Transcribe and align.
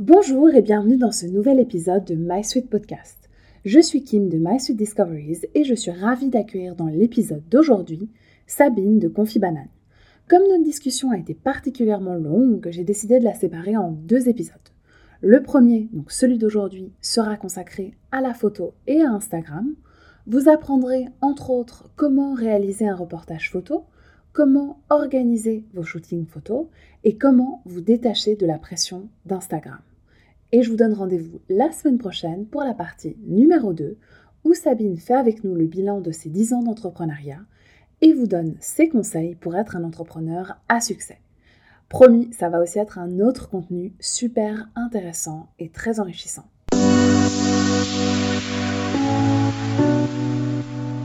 Bonjour 0.00 0.48
et 0.48 0.62
bienvenue 0.62 0.96
dans 0.96 1.12
ce 1.12 1.26
nouvel 1.26 1.60
épisode 1.60 2.06
de 2.06 2.14
My 2.14 2.42
Sweet 2.42 2.70
Podcast. 2.70 3.28
Je 3.66 3.80
suis 3.80 4.02
Kim 4.02 4.30
de 4.30 4.38
My 4.38 4.58
Sweet 4.58 4.78
Discoveries 4.78 5.42
et 5.54 5.62
je 5.62 5.74
suis 5.74 5.90
ravie 5.90 6.30
d'accueillir 6.30 6.74
dans 6.74 6.86
l'épisode 6.86 7.46
d'aujourd'hui 7.50 8.08
Sabine 8.46 8.98
de 8.98 9.08
Confibanane. 9.08 9.68
Comme 10.26 10.48
notre 10.48 10.64
discussion 10.64 11.10
a 11.10 11.18
été 11.18 11.34
particulièrement 11.34 12.14
longue, 12.14 12.66
j'ai 12.70 12.82
décidé 12.82 13.18
de 13.18 13.24
la 13.24 13.34
séparer 13.34 13.76
en 13.76 13.90
deux 13.90 14.30
épisodes. 14.30 14.56
Le 15.20 15.42
premier, 15.42 15.90
donc 15.92 16.10
celui 16.12 16.38
d'aujourd'hui, 16.38 16.94
sera 17.02 17.36
consacré 17.36 17.92
à 18.10 18.22
la 18.22 18.32
photo 18.32 18.72
et 18.86 19.02
à 19.02 19.10
Instagram. 19.10 19.74
Vous 20.26 20.48
apprendrez 20.48 21.08
entre 21.20 21.50
autres 21.50 21.90
comment 21.96 22.32
réaliser 22.32 22.88
un 22.88 22.96
reportage 22.96 23.50
photo, 23.50 23.84
comment 24.32 24.80
organiser 24.88 25.66
vos 25.74 25.82
shootings 25.82 26.24
photos 26.24 26.68
et 27.04 27.18
comment 27.18 27.60
vous 27.66 27.82
détacher 27.82 28.34
de 28.34 28.46
la 28.46 28.58
pression 28.58 29.10
d'Instagram. 29.26 29.80
Et 30.52 30.62
je 30.62 30.70
vous 30.70 30.76
donne 30.76 30.94
rendez-vous 30.94 31.40
la 31.48 31.70
semaine 31.70 31.98
prochaine 31.98 32.44
pour 32.44 32.62
la 32.62 32.74
partie 32.74 33.16
numéro 33.26 33.72
2 33.72 33.96
où 34.42 34.54
Sabine 34.54 34.98
fait 34.98 35.14
avec 35.14 35.44
nous 35.44 35.54
le 35.54 35.66
bilan 35.66 36.00
de 36.00 36.10
ses 36.10 36.28
10 36.28 36.54
ans 36.54 36.62
d'entrepreneuriat 36.62 37.38
et 38.00 38.12
vous 38.12 38.26
donne 38.26 38.56
ses 38.58 38.88
conseils 38.88 39.36
pour 39.36 39.54
être 39.54 39.76
un 39.76 39.84
entrepreneur 39.84 40.56
à 40.68 40.80
succès. 40.80 41.18
Promis, 41.88 42.32
ça 42.32 42.48
va 42.48 42.60
aussi 42.60 42.80
être 42.80 42.98
un 42.98 43.20
autre 43.20 43.48
contenu 43.48 43.92
super 44.00 44.68
intéressant 44.74 45.48
et 45.60 45.68
très 45.68 46.00
enrichissant. 46.00 46.44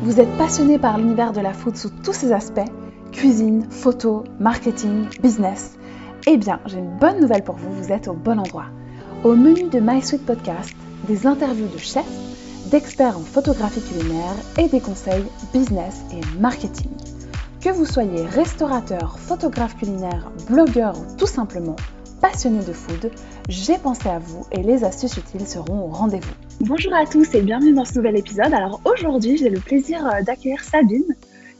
Vous 0.01 0.19
êtes 0.19 0.37
passionné 0.37 0.79
par 0.79 0.97
l'univers 0.97 1.33
de 1.33 1.41
la 1.41 1.53
food 1.53 1.75
sous 1.75 1.89
tous 2.03 2.13
ses 2.13 2.31
aspects 2.31 2.71
cuisine, 3.11 3.65
photo, 3.69 4.23
marketing, 4.39 5.05
business 5.21 5.77
Eh 6.27 6.37
bien, 6.37 6.59
j'ai 6.65 6.79
une 6.79 6.97
bonne 6.97 7.19
nouvelle 7.19 7.43
pour 7.43 7.55
vous, 7.55 7.71
vous 7.71 7.91
êtes 7.91 8.07
au 8.07 8.13
bon 8.13 8.39
endroit. 8.39 8.67
Au 9.25 9.33
menu 9.33 9.69
de 9.69 9.79
My 9.79 10.03
Sweet 10.03 10.23
Podcast, 10.23 10.75
des 11.07 11.25
interviews 11.25 11.67
de 11.67 11.79
chefs, 11.79 12.05
d'experts 12.69 13.17
en 13.17 13.21
photographie 13.21 13.81
culinaire 13.81 14.35
et 14.59 14.67
des 14.67 14.79
conseils 14.79 15.23
business 15.51 16.03
et 16.13 16.39
marketing. 16.39 16.91
Que 17.59 17.69
vous 17.69 17.85
soyez 17.85 18.21
restaurateur, 18.27 19.17
photographe 19.17 19.77
culinaire, 19.77 20.31
blogueur 20.47 20.93
ou 20.99 21.17
tout 21.17 21.25
simplement 21.25 21.75
passionné 22.21 22.63
de 22.63 22.71
food, 22.71 23.09
j'ai 23.49 23.79
pensé 23.79 24.09
à 24.09 24.19
vous 24.19 24.45
et 24.51 24.61
les 24.61 24.83
astuces 24.83 25.17
utiles 25.17 25.47
seront 25.47 25.87
au 25.87 25.87
rendez-vous. 25.87 26.35
Bonjour 26.61 26.93
à 26.93 27.07
tous 27.07 27.33
et 27.33 27.41
bienvenue 27.41 27.73
dans 27.73 27.85
ce 27.85 27.95
nouvel 27.95 28.17
épisode. 28.17 28.53
Alors 28.53 28.79
aujourd'hui, 28.85 29.37
j'ai 29.37 29.49
le 29.49 29.59
plaisir 29.59 30.05
euh, 30.05 30.21
d'accueillir 30.21 30.63
Sabine 30.63 31.15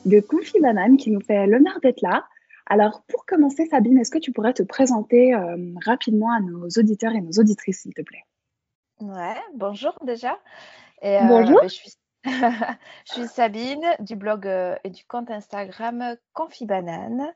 de 0.05 0.19
Confi 0.19 0.59
Banane 0.59 0.97
qui 0.97 1.09
nous 1.09 1.21
fait 1.21 1.47
l'honneur 1.47 1.79
d'être 1.81 2.03
là. 2.03 2.25
Alors, 2.67 3.03
pour 3.07 3.25
commencer, 3.25 3.67
Sabine, 3.67 3.99
est-ce 3.99 4.11
que 4.11 4.17
tu 4.17 4.31
pourrais 4.31 4.53
te 4.53 4.63
présenter 4.63 5.35
euh, 5.35 5.73
rapidement 5.85 6.31
à 6.31 6.39
nos 6.39 6.67
auditeurs 6.67 7.13
et 7.13 7.21
nos 7.21 7.39
auditrices, 7.39 7.81
s'il 7.81 7.93
te 7.93 8.01
plaît? 8.01 8.23
Ouais, 8.99 9.35
bonjour 9.53 9.97
déjà. 10.03 10.39
Et, 11.01 11.19
bonjour. 11.27 11.59
Ben, 11.61 11.69
je, 11.69 11.75
suis... 11.75 11.91
je, 12.23 13.13
suis... 13.13 13.27
Sabine 13.27 13.85
du 13.99 14.15
blog 14.15 14.47
euh, 14.47 14.75
et 14.83 14.89
du 14.89 15.05
compte 15.05 15.29
Instagram 15.29 16.15
Confibanane. 16.33 17.31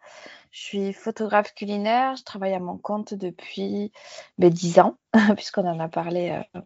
Je 0.51 0.61
suis 0.61 0.93
photographe 0.93 1.53
culinaire. 1.53 2.15
Je 2.15 2.23
travaille 2.23 2.53
à 2.53 2.59
mon 2.59 2.77
compte 2.77 3.13
depuis 3.13 3.91
ben, 4.39 4.49
10 4.49 4.79
ans, 4.79 4.97
puisqu'on 5.35 5.67
en 5.67 5.79
a 5.79 5.89
parlé 5.89 6.41
euh, 6.55 6.61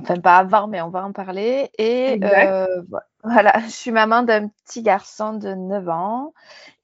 Enfin, 0.00 0.20
pas 0.20 0.36
avant, 0.36 0.68
mais 0.68 0.82
on 0.82 0.90
va 0.90 1.04
en 1.04 1.12
parler. 1.12 1.70
Et 1.78 2.20
euh, 2.22 2.82
voilà, 3.22 3.52
je 3.64 3.70
suis 3.70 3.90
maman 3.90 4.22
d'un 4.22 4.48
petit 4.48 4.82
garçon 4.82 5.34
de 5.34 5.54
9 5.54 5.88
ans 5.88 6.34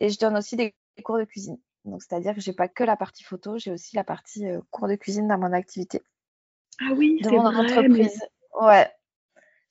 et 0.01 0.09
je 0.09 0.19
donne 0.19 0.37
aussi 0.37 0.57
des 0.57 0.75
cours 1.05 1.19
de 1.19 1.25
cuisine. 1.25 1.59
Donc, 1.85 2.03
c'est-à-dire 2.03 2.35
que 2.35 2.41
j'ai 2.41 2.53
pas 2.53 2.69
que 2.69 2.85
la 2.85 2.97
partie 2.97 3.25
photo, 3.25 3.59
j'ai 3.59 3.73
aussi 3.73 3.97
la 3.97 4.05
partie 4.05 4.47
euh, 4.47 4.61
cours 4.71 4.89
de 4.89 4.95
cuisine 4.95 5.29
dans 5.29 5.39
mon 5.39 5.53
activité. 5.53 6.01
Ah 6.81 6.93
oui, 6.97 7.21
c'est 7.23 7.31
mon 7.31 7.45
entreprise. 7.45 8.23
Ouais. 8.61 8.89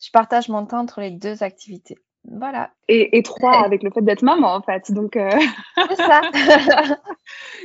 Je 0.04 0.10
partage 0.12 0.50
mon 0.50 0.66
temps 0.66 0.80
entre 0.80 1.02
les 1.02 1.12
deux 1.12 1.42
activités. 1.44 1.98
Voilà. 2.26 2.72
Et, 2.88 3.18
et 3.18 3.24
trois 3.24 3.54
avec 3.66 3.82
le 3.82 3.92
fait 3.92 4.02
d'être 4.02 4.24
maman, 4.24 4.54
en 4.54 4.62
fait. 4.62 4.92
Donc, 4.92 5.16
euh... 5.16 5.30
c'est 5.76 5.96
ça. 5.96 6.22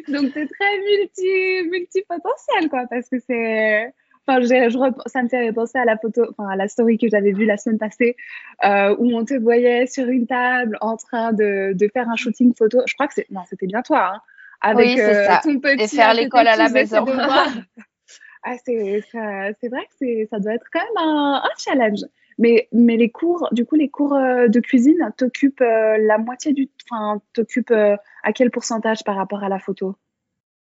Donc, 0.09 0.31
c'est 0.33 0.49
très 0.49 0.79
multi, 0.79 1.69
multipotentiel, 1.71 2.71
quoi, 2.71 2.87
parce 2.89 3.09
que 3.09 3.19
c'est 3.19 3.93
Enfin, 4.29 4.41
je, 4.41 5.01
ça 5.07 5.23
me 5.23 5.29
fait 5.29 5.53
penser 5.53 5.79
à 5.79 5.85
la 5.85 5.97
photo, 5.97 6.27
enfin 6.31 6.49
à 6.49 6.57
la 6.57 6.67
story 6.67 6.99
que 6.99 7.09
j'avais 7.09 7.31
vue 7.31 7.45
la 7.45 7.57
semaine 7.57 7.79
passée, 7.79 8.17
euh, 8.65 8.97
où 8.99 9.17
on 9.17 9.25
te 9.25 9.35
voyait 9.35 9.87
sur 9.87 10.09
une 10.09 10.27
table 10.27 10.77
en 10.81 10.97
train 10.97 11.33
de, 11.33 11.73
de 11.75 11.89
faire 11.93 12.09
un 12.09 12.17
shooting 12.17 12.53
photo. 12.55 12.83
Je 12.87 12.95
crois 12.95 13.07
que 13.07 13.15
c'est, 13.15 13.31
non, 13.31 13.43
c'était 13.49 13.67
bien 13.67 13.83
toi, 13.83 14.15
hein, 14.15 14.21
avec 14.61 14.97
oui, 14.97 15.01
euh, 15.01 15.27
ça. 15.27 15.41
ton 15.45 15.61
petit. 15.61 15.85
Et 15.85 15.89
faire 15.89 16.13
l'école 16.15 16.49
à 16.49 16.57
la 16.57 16.69
maison. 16.69 17.05
ah, 18.43 18.55
c'est, 18.65 19.05
c'est 19.13 19.69
vrai 19.69 19.85
que 19.85 19.95
c'est, 20.01 20.27
ça 20.29 20.41
doit 20.41 20.55
être 20.55 20.67
quand 20.73 20.81
même 20.81 21.09
un, 21.09 21.43
un, 21.45 21.57
challenge. 21.57 22.01
Mais, 22.39 22.69
mais 22.73 22.97
les 22.97 23.11
cours, 23.11 23.49
du 23.53 23.65
coup, 23.65 23.77
les 23.77 23.89
cours 23.89 24.15
euh, 24.15 24.49
de 24.49 24.59
cuisine 24.59 25.13
t'occupent 25.17 25.63
euh, 25.63 25.99
la 25.99 26.19
moitié 26.19 26.53
du, 26.53 26.69
enfin, 26.91 27.23
t'occupent 27.33 27.71
à 27.71 28.33
quel 28.35 28.51
pourcentage 28.51 29.05
par 29.05 29.15
rapport 29.15 29.45
à 29.45 29.49
la 29.49 29.61
photo? 29.61 29.95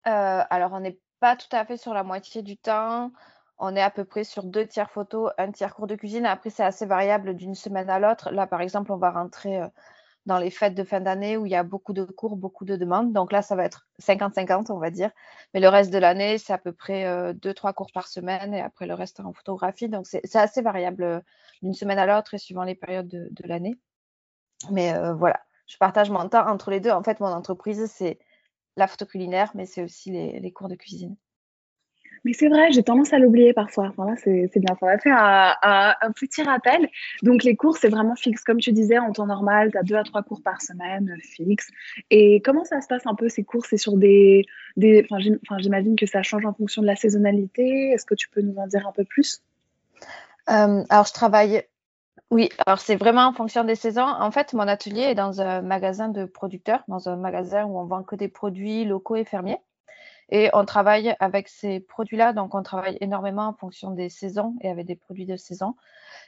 Alors, 0.05 0.75
on 0.75 0.81
n'est 0.81 0.99
pas 1.19 1.35
tout 1.35 1.49
à 1.57 1.65
fait 1.65 1.79
sur 1.79 1.95
la 1.95 2.03
moitié 2.03 2.43
du 2.43 2.59
temps 2.59 3.11
on 3.59 3.77
est 3.77 3.83
à 3.83 3.91
peu 3.91 4.05
près 4.05 4.25
sur 4.25 4.45
deux 4.45 4.67
tiers 4.67 4.91
photo, 4.91 5.31
un 5.39 5.53
tiers 5.53 5.75
cours 5.75 5.87
de 5.87 5.95
cuisine. 5.95 6.27
Après, 6.27 6.51
c'est 6.51 6.65
assez 6.65 6.87
variable 6.87 7.35
d'une 7.35 7.55
semaine 7.55 7.89
à 7.91 7.99
l'autre. 7.99 8.31
Là, 8.31 8.47
par 8.47 8.61
exemple, 8.61 8.93
on 8.93 8.97
va 8.97 9.11
rentrer 9.11 9.61
euh, 9.61 9.69
dans 10.27 10.39
les 10.39 10.51
fêtes 10.51 10.75
de 10.75 10.85
fin 10.85 11.01
d'année 11.01 11.37
où 11.37 11.47
il 11.47 11.53
y 11.53 11.55
a 11.55 11.63
beaucoup 11.63 11.93
de 11.93 12.05
cours, 12.05 12.37
beaucoup 12.37 12.65
de 12.65 12.77
demandes. 12.77 13.13
Donc 13.13 13.31
là, 13.33 13.43
ça 13.43 13.55
va 13.57 13.65
être 13.65 13.87
50-50, 14.01 14.73
on 14.73 14.79
va 14.79 14.91
dire. 14.91 15.11
Mais 15.53 15.61
le 15.61 15.69
reste 15.69 15.93
de 15.93 15.99
l'année, 15.99 16.39
c'est 16.39 16.53
à 16.53 16.59
peu 16.59 16.73
près 16.73 17.07
euh, 17.07 17.33
deux, 17.33 17.55
trois 17.55 17.73
cours 17.73 17.93
par 17.93 18.09
semaine 18.09 18.55
et 18.55 18.61
après 18.61 18.87
le 18.87 18.95
reste 18.95 19.21
en 19.21 19.33
photographie. 19.33 19.89
Donc 19.89 20.07
c'est 20.07 20.37
assez 20.37 20.63
variable 20.63 21.03
euh, 21.05 21.21
d'une 21.63 21.75
semaine 21.75 21.99
à 21.99 22.07
l'autre 22.07 22.35
et 22.35 22.39
suivant 22.39 22.65
les 22.65 22.75
périodes 22.75 23.09
de, 23.09 23.49
l'année. 23.49 23.77
Mais 24.71 24.95
voilà, 25.15 25.41
je 25.67 25.77
partage 25.77 26.11
mon 26.11 26.29
temps 26.29 26.47
entre 26.49 26.71
les 26.71 26.81
deux. 26.81 26.91
En 26.91 27.03
fait, 27.03 27.21
mon 27.21 27.29
entreprise, 27.29 27.91
c'est 27.91 28.19
la 28.77 28.87
photo 28.87 29.05
culinaire, 29.05 29.51
mais 29.55 29.67
c'est 29.67 29.83
aussi 29.83 30.11
les 30.11 30.53
cours 30.53 30.69
de 30.69 30.75
cuisine. 30.75 31.17
Mais 32.25 32.33
c'est 32.33 32.49
vrai, 32.49 32.73
j'ai 32.73 32.83
tendance 32.83 33.13
à 33.13 33.19
l'oublier 33.19 33.53
parfois. 33.53 33.93
Voilà, 33.97 34.17
c'est 34.17 34.51
bien. 34.57 34.75
Ça 34.81 34.87
va 34.87 34.99
faire 34.99 35.17
un, 35.19 36.13
petit 36.13 36.43
rappel. 36.43 36.89
Donc, 37.23 37.45
les 37.45 37.55
cours, 37.55 37.77
c'est 37.77 37.89
vraiment 37.89 38.17
fixe. 38.17 38.43
Comme 38.45 38.59
tu 38.59 38.73
disais, 38.73 38.99
en 38.99 39.13
temps 39.13 39.27
normal, 39.27 39.71
tu 39.73 39.79
as 39.79 39.83
deux 39.83 39.97
à 39.97 40.05
trois 40.05 40.23
cours 40.23 40.43
par 40.43 40.63
semaine, 40.63 41.11
euh, 41.11 41.21
fixe. 41.21 41.69
Et 42.11 42.41
comment 42.41 42.65
ça 42.65 42.81
se 42.81 42.87
passe 42.87 43.07
un 43.07 43.15
peu 43.15 43.29
ces 43.29 43.45
cours? 43.45 43.67
C'est 43.67 43.77
sur 43.77 43.97
des. 43.97 44.47
des 44.77 45.07
enfin, 45.11 45.59
j'imagine 45.59 45.97
que 45.97 46.07
ça 46.07 46.23
change 46.23 46.47
en 46.47 46.55
fonction 46.55 46.81
de 46.81 46.87
la 46.87 46.97
saisonnalité. 46.97 47.91
Est-ce 47.91 48.07
que 48.07 48.15
tu 48.15 48.31
peux 48.31 48.41
nous 48.41 48.57
en 48.57 48.67
dire 48.67 48.87
un 48.89 48.93
peu 48.93 49.05
plus? 49.05 49.43
Euh, 50.49 50.83
Alors, 50.89 51.07
je 51.07 51.13
travaille. 51.13 51.63
Oui, 52.31 52.49
alors 52.67 52.81
c'est 52.81 52.97
vraiment 52.97 53.27
en 53.27 53.33
fonction 53.33 53.65
des 53.65 53.75
saisons. 53.75 54.03
En 54.03 54.31
fait, 54.31 54.55
mon 54.55 54.67
atelier 54.67 55.03
est 55.03 55.15
dans 55.15 55.41
un 55.43 55.61
magasin 55.61 56.09
de 56.09 56.25
producteurs, 56.25 56.83
dans 56.89 57.09
un 57.09 57.17
magasin 57.17 57.65
où 57.65 57.79
on 57.79 57.85
vend 57.85 58.03
que 58.03 58.17
des 58.17 58.29
produits 58.29 58.85
locaux 58.85 59.17
et 59.17 59.25
fermiers. 59.25 59.59
Et 60.31 60.51
on 60.53 60.65
travaille 60.65 61.15
avec 61.21 61.49
ces 61.49 61.81
produits-là, 61.81 62.33
donc 62.33 62.55
on 62.55 62.63
travaille 62.63 62.97
énormément 63.01 63.47
en 63.47 63.53
fonction 63.53 63.91
des 63.91 64.09
saisons 64.09 64.55
et 64.63 64.71
avec 64.71 64.87
des 64.87 64.97
produits 64.97 65.27
de 65.27 65.37
saison. 65.37 65.75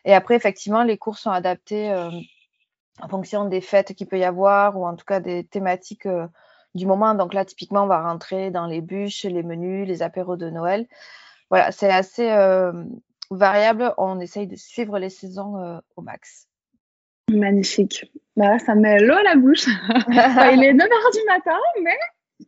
Et 0.05 0.15
après, 0.15 0.37
effectivement, 0.37 0.83
les 0.83 0.99
cours 0.99 1.19
sont 1.19 1.31
adaptés 1.31 1.91
euh, 1.91 2.11
en 3.01 3.09
fonction 3.09 3.47
des 3.47 3.61
fêtes 3.61 3.95
qu'il 3.95 4.07
peut 4.07 4.19
y 4.19 4.25
avoir 4.25 4.79
ou 4.79 4.87
en 4.87 4.97
tout 4.97 5.05
cas 5.05 5.21
des 5.21 5.45
thématiques 5.45 6.07
euh, 6.07 6.27
du 6.75 6.87
moment. 6.87 7.15
Donc 7.15 7.33
là, 7.33 7.45
typiquement, 7.45 7.84
on 7.84 7.89
va 7.89 8.03
rentrer 8.03 8.51
dans 8.51 8.67
les 8.67 8.83
bûches, 8.83 9.25
les 9.25 9.43
menus, 9.43 9.89
les 9.89 10.03
apéros 10.03 10.37
de 10.37 10.51
Noël. 10.51 10.87
Voilà, 11.49 11.73
c'est 11.73 11.91
assez 11.91 12.31
euh, 12.31 12.73
variable. 13.31 13.95
On 13.97 14.21
essaye 14.21 14.47
de 14.47 14.57
suivre 14.57 14.99
les 14.99 15.11
saisons 15.11 15.81
au 15.97 16.03
max. 16.03 16.49
Magnifique. 17.28 18.13
Bah, 18.37 18.59
ça 18.59 18.75
met 18.75 19.01
l'eau 19.01 19.15
à 19.15 19.23
la 19.23 19.37
bouche. 19.37 19.67
il 20.09 20.65
est 20.65 20.75
9h 20.75 21.13
du 21.13 21.25
matin, 21.27 21.59
mais 21.83 21.97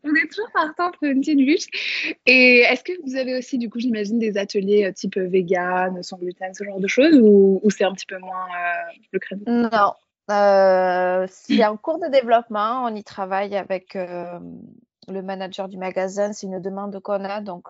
on 0.05 0.15
est 0.15 0.29
toujours 0.29 0.51
partant 0.53 0.91
pour 0.91 1.05
une 1.05 1.21
petite 1.21 1.39
bûche. 1.39 2.15
Et 2.27 2.61
est-ce 2.61 2.85
que 2.85 2.93
vous 3.05 3.17
avez 3.17 3.37
aussi, 3.37 3.59
du 3.59 3.71
coup, 3.71 3.79
j'imagine, 3.79 4.19
des 4.19 4.37
ateliers 4.37 4.87
euh, 4.87 4.93
type 4.93 5.17
vegan, 5.17 6.03
sans 6.03 6.19
gluten, 6.19 6.55
ce 6.55 6.65
genre 6.65 6.81
de 6.81 6.87
choses, 6.87 7.19
ou, 7.21 7.61
c'est 7.71 7.85
un 7.85 7.93
petit 7.93 8.07
peu 8.07 8.19
moins 8.19 8.47
euh, 8.47 8.93
le 9.13 9.19
créneau 9.19 9.45
Non. 9.47 9.95
Euh, 10.31 11.27
c'est 11.31 11.65
en 11.65 11.77
cours 11.77 11.99
de 11.99 12.09
développement. 12.09 12.85
On 12.85 12.95
y 12.95 13.03
travaille 13.03 13.57
avec 13.57 13.95
le 13.95 15.23
manager 15.23 15.69
du 15.69 15.79
magasin. 15.79 16.33
C'est 16.35 16.47
une 16.47 16.61
demande 16.61 17.01
qu'on 17.01 17.25
a, 17.25 17.41
donc 17.41 17.69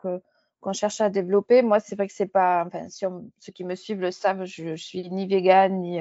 qu'on 0.60 0.72
cherche 0.72 1.00
à 1.00 1.08
développer. 1.08 1.62
Moi, 1.62 1.78
c'est 1.78 1.94
vrai 1.94 2.08
que 2.08 2.12
c'est 2.12 2.26
pas. 2.26 2.64
Enfin, 2.66 2.88
ceux 2.88 3.52
qui 3.52 3.62
me 3.62 3.76
suivent 3.76 4.00
le 4.00 4.10
savent, 4.10 4.44
je, 4.44 4.74
je 4.74 4.82
suis 4.82 5.08
ni 5.08 5.28
vegan 5.28 5.80
ni. 5.80 6.00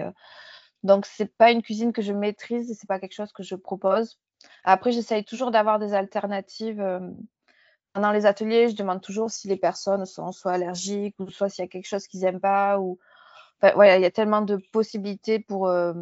donc, 0.81 1.06
c'est 1.06 1.31
pas 1.38 1.51
une 1.51 1.62
cuisine 1.62 1.94
que 1.94 2.01
je 2.01 2.12
maîtrise 2.12 2.71
et 2.71 2.74
c'est 2.74 2.88
pas 2.88 3.00
quelque 3.00 3.13
chose 3.13 3.31
que 3.33 3.44
je 3.44 3.53
propose. 3.53 4.18
Après, 4.63 4.92
j'essaye 4.92 5.24
toujours 5.24 5.51
d'avoir 5.51 5.80
des 5.80 5.94
alternatives. 5.94 6.81
Euh, 6.81 7.00
pendant 7.94 8.12
les 8.12 8.25
ateliers, 8.25 8.69
je 8.69 8.75
demande 8.75 9.01
toujours 9.01 9.31
si 9.31 9.48
les 9.48 9.56
personnes 9.56 10.06
sont 10.06 10.31
soit 10.31 10.51
allergiques 10.51 11.16
ou 11.19 11.30
soit 11.30 11.50
s'il 11.50 11.63
y 11.63 11.66
a 11.66 11.69
quelque 11.69 11.88
chose 11.88 12.06
qu'ils 12.07 12.22
n'aiment 12.22 12.42
pas. 12.42 12.78
Enfin, 13.62 13.95
il 13.98 14.01
y 14.01 14.06
a 14.06 14.12
tellement 14.12 14.42
de 14.42 14.57
possibilités 14.72 15.39
pour 15.39 15.68
euh, 15.68 15.94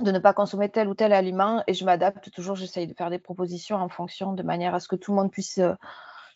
de 0.00 0.10
ne 0.10 0.18
pas 0.18 0.32
consommer 0.32 0.68
tel 0.68 0.88
ou 0.88 0.94
tel 0.94 1.12
aliment 1.12 1.62
et 1.66 1.74
je 1.74 1.84
m'adapte 1.84 2.30
toujours. 2.30 2.56
J'essaye 2.56 2.86
de 2.86 2.94
faire 2.94 3.10
des 3.10 3.18
propositions 3.18 3.76
en 3.76 3.88
fonction 3.88 4.32
de 4.32 4.42
manière 4.42 4.74
à 4.74 4.80
ce 4.80 4.88
que 4.88 4.96
tout 4.96 5.10
le 5.10 5.16
monde 5.16 5.30
puisse 5.30 5.58
euh, 5.58 5.74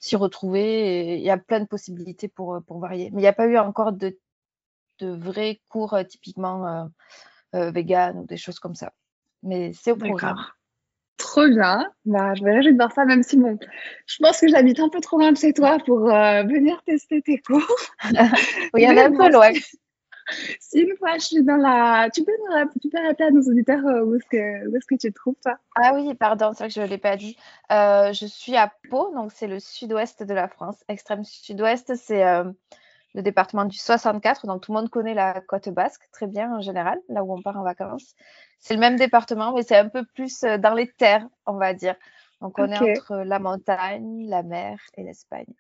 s'y 0.01 0.17
retrouver. 0.17 1.17
Il 1.19 1.25
y 1.25 1.31
a 1.31 1.39
plein 1.39 1.61
de 1.61 1.67
possibilités 1.67 2.29
pour, 2.29 2.61
varier. 2.69 3.11
Mais 3.13 3.21
il 3.21 3.23
n'y 3.23 3.29
a 3.29 3.33
pas 3.33 3.47
eu 3.47 3.57
encore 3.59 3.93
de, 3.93 4.19
vrais 5.01 5.61
cours 5.69 5.97
typiquement 6.09 6.91
vegan 7.53 8.19
ou 8.19 8.27
des 8.27 8.37
choses 8.37 8.59
comme 8.59 8.75
ça. 8.75 8.93
Mais 9.43 9.73
c'est 9.73 9.93
au 9.93 9.97
programme. 9.97 10.37
Trop 11.19 11.47
bien. 11.49 11.91
Bah, 12.07 12.35
je 12.35 12.43
vais 12.43 12.57
aller 12.57 12.73
voir 12.73 12.93
ça, 12.93 13.05
même 13.05 13.23
si 13.23 13.37
bon, 13.37 13.59
je 14.07 14.17
pense 14.21 14.41
que 14.41 14.49
j'habite 14.49 14.81
un 14.81 14.89
peu 14.89 15.01
trop 15.01 15.19
loin 15.19 15.33
de 15.33 15.37
chez 15.37 15.53
toi 15.53 15.79
pour 15.85 16.07
venir 16.07 16.81
tester 16.87 17.21
tes 17.23 17.39
cours. 17.39 17.77
il 18.77 18.83
y 18.83 18.89
en 18.89 18.97
a 18.97 19.07
un 19.07 19.13
peu 19.13 19.31
loin 19.31 19.51
si 20.61 20.81
une 20.81 20.97
fois 20.97 21.17
je 21.19 21.25
suis 21.25 21.43
dans 21.43 21.57
la. 21.57 22.09
Tu 22.11 22.25
peux, 22.25 22.33
tu 22.81 22.89
peux 22.89 22.99
rappeler 23.03 23.27
à 23.27 23.31
nos 23.31 23.43
auditeurs 23.43 23.85
euh, 23.87 24.05
où 24.05 24.15
est-ce 24.15 24.27
que, 24.27 24.37
est 24.37 24.87
que 24.87 24.95
tu 24.95 25.13
te 25.13 25.15
trouves, 25.15 25.37
toi? 25.43 25.57
Ah 25.77 25.95
oui, 25.95 26.15
pardon, 26.15 26.53
c'est 26.53 26.65
vrai 26.65 26.69
que 26.69 26.75
je 26.75 26.81
ne 26.81 26.87
l'ai 26.87 26.99
pas 26.99 27.17
dit. 27.17 27.37
Euh, 27.73 28.13
je 28.13 28.27
suis 28.27 28.57
à 28.57 28.73
Pau, 28.91 29.13
donc 29.15 29.33
c'est 29.33 29.47
le 29.47 29.61
sud-ouest 29.61 30.23
de 30.23 30.35
la 30.35 30.49
France. 30.49 30.77
Extrême 30.89 31.25
sud-ouest, 31.25 31.95
c'est 31.97 32.25
euh, 32.25 32.45
le 33.15 33.23
département 33.23 33.65
du 33.65 33.77
64, 33.77 34.47
donc 34.47 34.63
tout 34.63 34.73
le 34.73 34.79
monde 34.79 34.91
connaît 34.91 35.15
la 35.15 35.41
côte 35.41 35.69
basque 35.71 36.09
très 36.13 36.27
bien 36.27 36.55
en 36.55 36.61
général, 36.61 36.99
là 37.09 37.25
où 37.25 37.33
on 37.33 37.43
part 37.43 37.57
en 37.57 37.63
vacances. 37.63 38.15
C'est 38.59 38.75
le 38.75 38.81
même 38.81 38.97
département, 38.97 39.53
mais 39.55 39.63
c'est 39.63 39.77
un 39.77 39.89
peu 39.89 40.05
plus 40.05 40.43
dans 40.43 40.75
les 40.75 40.89
terres, 40.89 41.27
on 41.47 41.55
va 41.55 41.75
dire. 41.75 41.97
Donc 42.41 42.59
on 42.59 42.67
est 42.67 42.97
entre 42.97 43.17
la 43.17 43.39
montagne, 43.39 44.29
la 44.29 44.43
mer 44.43 44.79
et 44.97 45.03
l'Espagne. 45.03 45.53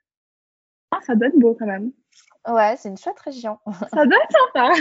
Ah, 0.90 1.00
ça 1.02 1.14
donne 1.14 1.38
beau 1.38 1.54
quand 1.58 1.66
même. 1.66 1.92
Ouais, 2.46 2.76
c'est 2.76 2.88
une 2.88 2.96
chouette 2.96 3.18
région. 3.20 3.58
Ça 3.92 4.06
doit 4.06 4.16
être 4.16 4.36
sympa. 4.54 4.72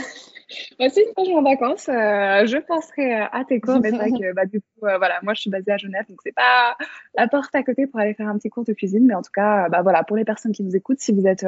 Moi, 0.80 0.90
si 0.90 1.02
une 1.02 1.14
fois 1.14 1.24
je 1.26 1.30
vais 1.32 1.36
en 1.36 1.44
vacances, 1.44 1.90
euh, 1.90 2.46
je 2.46 2.58
penserai 2.60 3.22
euh, 3.22 3.26
à 3.32 3.44
tes 3.44 3.60
cours. 3.60 3.82
Mais 3.82 3.90
c'est 3.90 3.98
vrai 3.98 4.12
que 4.12 4.34
bah, 4.34 4.46
du 4.46 4.62
coup, 4.62 4.86
euh, 4.86 4.98
voilà, 4.98 5.20
moi 5.22 5.34
je 5.34 5.42
suis 5.42 5.50
basée 5.50 5.72
à 5.72 5.78
Genève, 5.78 6.06
donc 6.08 6.20
c'est 6.24 6.34
pas 6.34 6.78
la 7.16 7.28
porte 7.28 7.54
à 7.56 7.64
côté 7.64 7.86
pour 7.86 8.00
aller 8.00 8.14
faire 8.14 8.30
un 8.30 8.38
petit 8.38 8.50
cours 8.50 8.64
de 8.64 8.72
cuisine. 8.72 9.06
Mais 9.06 9.16
en 9.16 9.22
tout 9.22 9.32
cas, 9.34 9.68
bah, 9.68 9.82
voilà, 9.82 10.04
pour 10.04 10.16
les 10.16 10.24
personnes 10.24 10.54
qui 10.54 10.64
nous 10.64 10.78
écoutent, 10.78 11.02
si 11.02 11.12
vous 11.12 11.28
êtes 11.28 11.46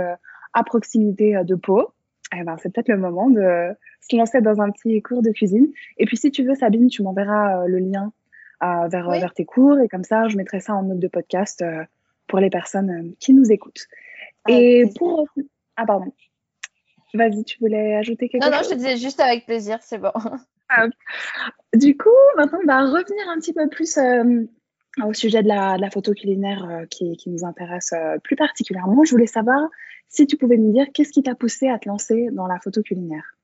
à 0.53 0.63
proximité 0.63 1.39
de 1.43 1.55
Pau, 1.55 1.93
eh 2.35 2.43
ben, 2.43 2.57
c'est 2.57 2.73
peut-être 2.73 2.89
le 2.89 2.97
moment 2.97 3.29
de 3.29 3.69
se 4.01 4.15
lancer 4.15 4.41
dans 4.41 4.61
un 4.61 4.71
petit 4.71 5.01
cours 5.01 5.21
de 5.21 5.31
cuisine. 5.31 5.67
Et 5.97 6.05
puis 6.05 6.17
si 6.17 6.31
tu 6.31 6.43
veux, 6.43 6.55
Sabine, 6.55 6.87
tu 6.87 7.03
m'enverras 7.03 7.65
le 7.67 7.79
lien 7.79 8.11
vers, 8.61 9.09
vers 9.09 9.33
tes 9.33 9.45
cours 9.45 9.79
et 9.79 9.87
comme 9.87 10.03
ça, 10.03 10.27
je 10.27 10.37
mettrai 10.37 10.59
ça 10.59 10.75
en 10.75 10.83
note 10.83 10.99
de 10.99 11.07
podcast 11.07 11.63
pour 12.27 12.39
les 12.39 12.49
personnes 12.49 13.13
qui 13.19 13.33
nous 13.33 13.51
écoutent. 13.51 13.87
Et 14.47 14.85
pour 14.97 15.27
ah, 15.79 15.85
pardon. 15.85 16.11
Vas-y, 17.13 17.45
tu 17.45 17.57
voulais 17.59 17.95
ajouter 17.95 18.27
quelque 18.27 18.43
chose 18.43 18.51
Non, 18.51 18.57
non, 18.57 18.63
je 18.63 18.69
te 18.69 18.75
disais 18.75 18.97
juste 18.97 19.21
avec 19.21 19.45
plaisir, 19.45 19.79
c'est 19.81 19.97
bon. 19.97 20.11
Ah, 20.71 20.85
du 21.73 21.97
coup, 21.97 22.09
maintenant, 22.37 22.59
on 22.61 22.67
va 22.67 22.81
revenir 22.81 23.27
un 23.27 23.39
petit 23.39 23.53
peu 23.53 23.67
plus 23.69 23.97
euh, 23.97 24.43
au 25.03 25.13
sujet 25.13 25.43
de 25.43 25.47
la, 25.47 25.89
photo 25.91 26.13
culinaire 26.13 26.65
euh, 26.69 26.85
qui, 26.85 27.17
nous 27.27 27.45
intéresse 27.45 27.93
euh, 27.93 28.17
plus 28.19 28.35
particulièrement. 28.35 29.03
Je 29.03 29.11
voulais 29.11 29.27
savoir 29.27 29.69
si 30.07 30.27
tu 30.27 30.37
pouvais 30.37 30.57
nous 30.57 30.71
dire 30.71 30.87
qu'est-ce 30.93 31.11
qui 31.11 31.23
t'a 31.23 31.35
poussé 31.35 31.69
à 31.69 31.79
te 31.79 31.87
lancer 31.87 32.29
dans 32.31 32.47
la 32.47 32.59
photo 32.59 32.81
culinaire? 32.81 33.35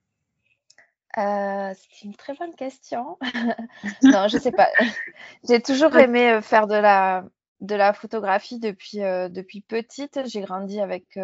C'est 1.18 2.04
une 2.04 2.16
très 2.16 2.34
bonne 2.34 2.54
question. 2.56 3.18
non, 4.04 4.28
je 4.28 4.38
sais 4.38 4.52
pas. 4.52 4.68
J'ai 5.48 5.62
toujours 5.62 5.96
aimé 5.96 6.40
faire 6.42 6.68
de 6.68 6.76
la, 6.76 7.24
de 7.62 7.74
la 7.74 7.94
photographie 7.94 8.60
depuis, 8.60 8.98
depuis 8.98 9.62
petite. 9.62 10.20
J'ai 10.26 10.42
grandi 10.42 10.82
avec 10.82 11.18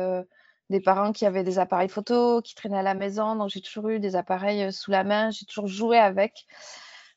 des 0.71 0.79
parents 0.79 1.11
qui 1.11 1.27
avaient 1.27 1.43
des 1.43 1.59
appareils 1.59 1.89
photo, 1.89 2.41
qui 2.41 2.55
traînaient 2.55 2.79
à 2.79 2.83
la 2.83 2.95
maison. 2.95 3.35
Donc, 3.35 3.49
j'ai 3.49 3.61
toujours 3.61 3.89
eu 3.89 3.99
des 3.99 4.15
appareils 4.15 4.63
euh, 4.63 4.71
sous 4.71 4.89
la 4.89 5.03
main. 5.03 5.29
J'ai 5.29 5.45
toujours 5.45 5.67
joué 5.67 5.99
avec. 5.99 6.47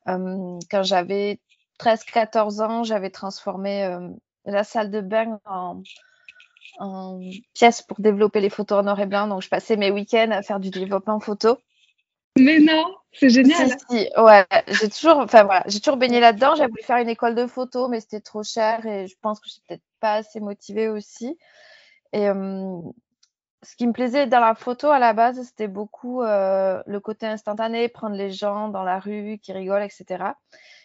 Euh, 0.09 0.59
quand 0.71 0.83
j'avais 0.83 1.41
13-14 1.85 2.63
ans, 2.63 2.83
j'avais 2.85 3.11
transformé 3.11 3.85
euh, 3.85 4.09
la 4.45 4.65
salle 4.65 4.91
de 4.91 5.01
bain 5.01 5.41
en, 5.45 5.83
pièce 7.55 7.83
pour 7.83 8.01
développer 8.01 8.41
les 8.41 8.51
photos 8.51 8.81
en 8.81 8.83
noir 8.85 8.99
et 8.99 9.07
blanc. 9.07 9.29
Donc, 9.29 9.43
je 9.43 9.49
passais 9.49 9.77
mes 9.77 9.91
week-ends 9.91 10.31
à 10.33 10.43
faire 10.43 10.59
du 10.59 10.71
développement 10.71 11.21
photo. 11.21 11.59
Mais 12.37 12.59
non, 12.59 12.85
c'est 13.13 13.31
génial. 13.31 13.71
ouais, 13.91 14.45
j'ai 14.67 14.89
toujours, 14.89 15.19
enfin 15.19 15.45
voilà, 15.45 15.63
j'ai 15.67 15.79
toujours 15.79 15.97
baigné 15.97 16.19
là-dedans. 16.19 16.57
J'ai 16.57 16.67
voulu 16.67 16.83
faire 16.83 16.97
une 16.97 17.09
école 17.09 17.37
de 17.37 17.47
photo, 17.47 17.87
mais 17.87 18.01
c'était 18.01 18.21
trop 18.21 18.43
cher 18.43 18.85
et 18.87 19.07
je 19.07 19.15
pense 19.21 19.39
que 19.39 19.47
je 19.47 19.53
suis 19.53 19.63
peut-être 19.69 19.85
pas 20.01 20.15
assez 20.15 20.41
motivée 20.41 20.89
aussi. 20.89 21.39
Et 22.13 22.29
ce 23.65 23.77
qui 23.77 23.87
me 23.87 23.93
plaisait 23.93 24.27
dans 24.27 24.41
la 24.41 24.55
photo 24.55 24.91
à 24.91 24.99
la 24.99 25.13
base, 25.13 25.41
c'était 25.43 25.69
beaucoup 25.69 26.23
euh, 26.23 26.83
le 26.87 27.01
côté 27.01 27.27
instantané, 27.27 27.89
prendre 27.89 28.17
les 28.17 28.31
gens 28.31 28.69
dans 28.69 28.83
la 28.83 28.99
rue 28.99 29.39
qui 29.43 29.53
rigolent, 29.53 29.83
etc. 29.83 30.25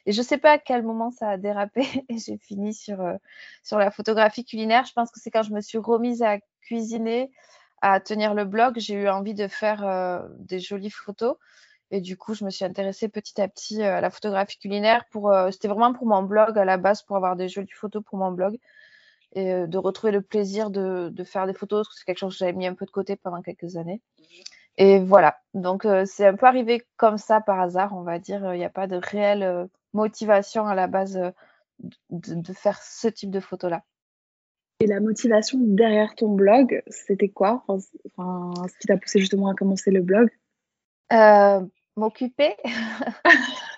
Et 0.05 0.11
je 0.11 0.19
ne 0.19 0.25
sais 0.25 0.37
pas 0.37 0.51
à 0.51 0.57
quel 0.57 0.83
moment 0.83 1.11
ça 1.11 1.29
a 1.29 1.37
dérapé 1.37 1.81
et 2.09 2.17
j'ai 2.17 2.37
fini 2.37 2.73
sur, 2.73 3.01
euh, 3.01 3.15
sur 3.63 3.77
la 3.77 3.91
photographie 3.91 4.45
culinaire. 4.45 4.85
Je 4.85 4.93
pense 4.93 5.11
que 5.11 5.19
c'est 5.19 5.31
quand 5.31 5.43
je 5.43 5.53
me 5.53 5.61
suis 5.61 5.77
remise 5.77 6.21
à 6.21 6.37
cuisiner, 6.61 7.31
à 7.81 7.99
tenir 7.99 8.33
le 8.33 8.45
blog, 8.45 8.75
j'ai 8.77 8.95
eu 8.95 9.09
envie 9.09 9.33
de 9.33 9.47
faire 9.47 9.85
euh, 9.85 10.19
des 10.37 10.59
jolies 10.59 10.91
photos. 10.91 11.35
Et 11.91 12.01
du 12.01 12.17
coup, 12.17 12.35
je 12.35 12.45
me 12.45 12.51
suis 12.51 12.65
intéressée 12.65 13.09
petit 13.09 13.41
à 13.41 13.47
petit 13.47 13.81
à 13.81 13.99
la 13.99 14.11
photographie 14.11 14.59
culinaire. 14.59 15.05
Pour, 15.09 15.33
c'était 15.51 15.67
vraiment 15.67 15.91
pour 15.91 16.05
mon 16.05 16.21
blog 16.21 16.55
à 16.55 16.63
la 16.63 16.77
base, 16.77 17.01
pour 17.01 17.15
avoir 17.15 17.35
des 17.35 17.49
jolies 17.49 17.71
photos 17.71 18.03
pour 18.03 18.19
mon 18.19 18.31
blog 18.31 18.59
et 19.33 19.53
euh, 19.53 19.67
de 19.67 19.77
retrouver 19.77 20.11
le 20.11 20.21
plaisir 20.21 20.69
de, 20.69 21.09
de 21.09 21.23
faire 21.23 21.45
des 21.47 21.53
photos, 21.53 21.87
parce 21.87 21.89
que 21.89 21.99
c'est 21.99 22.05
quelque 22.05 22.19
chose 22.19 22.33
que 22.33 22.39
j'avais 22.39 22.53
mis 22.53 22.67
un 22.67 22.73
peu 22.73 22.85
de 22.85 22.91
côté 22.91 23.15
pendant 23.15 23.41
quelques 23.41 23.75
années. 23.75 24.01
Et 24.77 24.99
voilà, 24.99 25.37
donc 25.53 25.85
euh, 25.85 26.05
c'est 26.05 26.25
un 26.25 26.35
peu 26.35 26.45
arrivé 26.45 26.85
comme 26.97 27.17
ça 27.17 27.41
par 27.41 27.59
hasard, 27.59 27.93
on 27.95 28.03
va 28.03 28.19
dire. 28.19 28.53
Il 28.53 28.57
n'y 28.57 28.65
a 28.65 28.69
pas 28.69 28.87
de 28.87 28.99
euh, 29.15 29.67
motivation 29.93 30.67
à 30.67 30.75
la 30.75 30.87
base 30.87 31.19
de, 32.09 32.35
de, 32.35 32.53
faire 32.53 32.81
ce 32.81 33.07
type 33.07 33.31
de 33.31 33.39
photos-là. 33.39 33.83
Et 34.81 34.87
la 34.87 34.99
motivation 34.99 35.57
derrière 35.61 36.15
ton 36.15 36.29
blog, 36.29 36.83
c'était 36.87 37.29
quoi? 37.29 37.63
Enfin, 37.67 38.53
Ce 38.67 38.77
qui 38.79 38.87
t'a 38.87 38.97
poussé 38.97 39.19
justement 39.19 39.49
à 39.49 39.55
commencer 39.55 39.91
le 39.91 40.01
blog? 40.01 40.29
M'occuper 41.95 42.55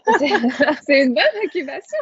c'est 0.86 1.04
une 1.04 1.14
bonne 1.14 1.46
occupation. 1.46 1.98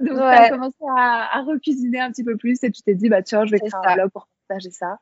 Donc, 0.00 0.16
tu 0.16 0.22
as 0.22 0.50
commencé 0.50 0.84
à, 0.96 1.38
à 1.38 1.42
recuisiner 1.42 2.00
un 2.00 2.10
petit 2.10 2.24
peu 2.24 2.36
plus 2.36 2.62
et 2.62 2.70
tu 2.70 2.82
t'es 2.82 2.94
dit, 2.94 3.08
bah 3.08 3.22
tiens, 3.22 3.44
je 3.44 3.52
vais 3.52 3.58
créer 3.58 3.70
un 3.72 3.94
blog 3.94 4.10
pour 4.10 4.28
partager 4.48 4.70
ça. 4.70 4.98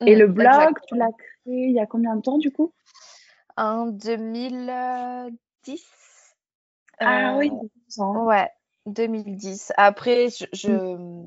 et 0.00 0.16
mmh, 0.16 0.18
le 0.18 0.26
blog, 0.26 0.78
tu 0.88 0.96
l'as 0.96 1.12
créé 1.16 1.68
il 1.68 1.72
y 1.72 1.80
a 1.80 1.86
combien 1.86 2.16
de 2.16 2.22
temps 2.22 2.38
du 2.38 2.50
coup? 2.50 2.72
En 3.56 3.86
2010. 3.86 5.30
Ah 7.00 7.36
oui, 7.36 7.50
euh, 7.98 8.04
Ouais, 8.24 8.50
2010. 8.86 9.72
Après, 9.76 10.28
je, 10.28 10.46
je, 10.52 10.70
mmh 10.70 11.26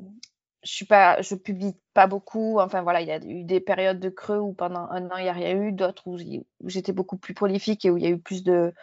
je 0.67 0.73
suis 0.73 0.85
pas, 0.85 1.21
je 1.21 1.35
publie 1.35 1.75
pas 1.93 2.07
beaucoup. 2.07 2.59
Enfin 2.59 2.81
voilà, 2.81 3.01
il 3.01 3.07
y 3.07 3.11
a 3.11 3.23
eu 3.23 3.43
des 3.43 3.59
périodes 3.59 3.99
de 3.99 4.09
creux 4.09 4.39
où 4.39 4.53
pendant 4.53 4.87
un 4.89 5.09
an 5.09 5.17
il 5.17 5.23
n'y 5.23 5.29
a 5.29 5.33
rien 5.33 5.55
eu, 5.55 5.71
d'autres 5.71 6.07
où 6.07 6.17
j'étais 6.65 6.91
beaucoup 6.91 7.17
plus 7.17 7.33
prolifique 7.33 7.85
et 7.85 7.89
où 7.89 7.97
il 7.97 8.03
y 8.03 8.07
a 8.07 8.09
eu 8.09 8.19
plus 8.19 8.43
de 8.43 8.73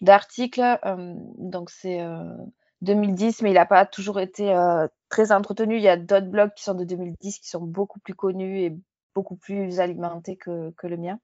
d'articles. 0.00 0.78
Euh, 0.84 1.14
donc 1.38 1.70
c'est 1.70 2.00
2010, 2.82 3.40
euh, 3.40 3.44
mais 3.44 3.50
il 3.50 3.54
n'a 3.54 3.66
pas 3.66 3.86
toujours 3.86 4.20
été 4.20 4.52
euh, 4.52 4.86
très 5.08 5.32
entretenu. 5.32 5.76
Il 5.76 5.82
y 5.82 5.88
a 5.88 5.96
d'autres 5.96 6.26
blogs 6.26 6.54
qui 6.54 6.64
sont 6.64 6.74
de 6.74 6.84
2010 6.84 7.38
qui 7.38 7.48
sont 7.48 7.62
beaucoup 7.62 8.00
plus 8.00 8.14
connus 8.14 8.60
et 8.60 8.76
beaucoup 9.14 9.36
plus 9.36 9.80
alimentés 9.80 10.36
que, 10.36 10.70
que 10.72 10.86
le 10.86 10.96
mien. 10.96 11.18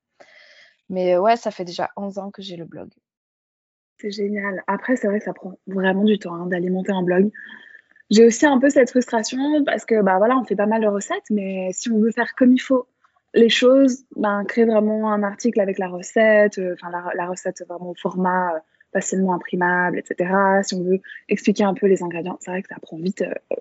Mais 0.88 1.18
ouais, 1.18 1.36
ça 1.36 1.50
fait 1.50 1.64
déjà 1.64 1.90
11 1.96 2.18
ans 2.18 2.30
que 2.30 2.42
j'ai 2.42 2.56
le 2.56 2.64
blog. 2.64 2.90
C'est 4.00 4.10
génial. 4.10 4.62
Après, 4.66 4.96
c'est 4.96 5.08
vrai 5.08 5.18
que 5.18 5.24
ça 5.24 5.32
prend 5.32 5.58
vraiment 5.66 6.04
du 6.04 6.18
temps 6.18 6.34
hein, 6.34 6.46
d'alimenter 6.46 6.92
un 6.92 7.02
blog. 7.02 7.30
J'ai 8.10 8.26
aussi 8.26 8.46
un 8.46 8.58
peu 8.58 8.70
cette 8.70 8.90
frustration 8.90 9.64
parce 9.64 9.84
que 9.84 10.00
bah 10.02 10.16
voilà, 10.18 10.36
on 10.38 10.44
fait 10.44 10.56
pas 10.56 10.66
mal 10.66 10.80
de 10.80 10.86
recettes, 10.86 11.30
mais 11.30 11.70
si 11.72 11.90
on 11.90 11.98
veut 11.98 12.12
faire 12.12 12.34
comme 12.34 12.52
il 12.52 12.58
faut 12.58 12.86
les 13.34 13.50
choses, 13.50 14.04
ben 14.16 14.44
créer 14.44 14.64
vraiment 14.64 15.12
un 15.12 15.22
article 15.22 15.60
avec 15.60 15.78
la 15.78 15.88
recette, 15.88 16.58
euh, 16.58 16.74
enfin 16.74 16.90
la, 17.14 17.26
recette 17.26 17.62
vraiment 17.68 17.90
au 17.90 17.94
format 17.94 18.54
euh, 18.54 18.58
facilement 18.94 19.34
imprimable, 19.34 19.98
etc. 19.98 20.32
Si 20.62 20.74
on 20.74 20.82
veut 20.82 21.00
expliquer 21.28 21.64
un 21.64 21.74
peu 21.74 21.86
les 21.86 22.02
ingrédients, 22.02 22.38
c'est 22.40 22.50
vrai 22.50 22.62
que 22.62 22.68
ça 22.68 22.80
prend 22.80 22.96
vite 22.96 23.22
euh, 23.22 23.56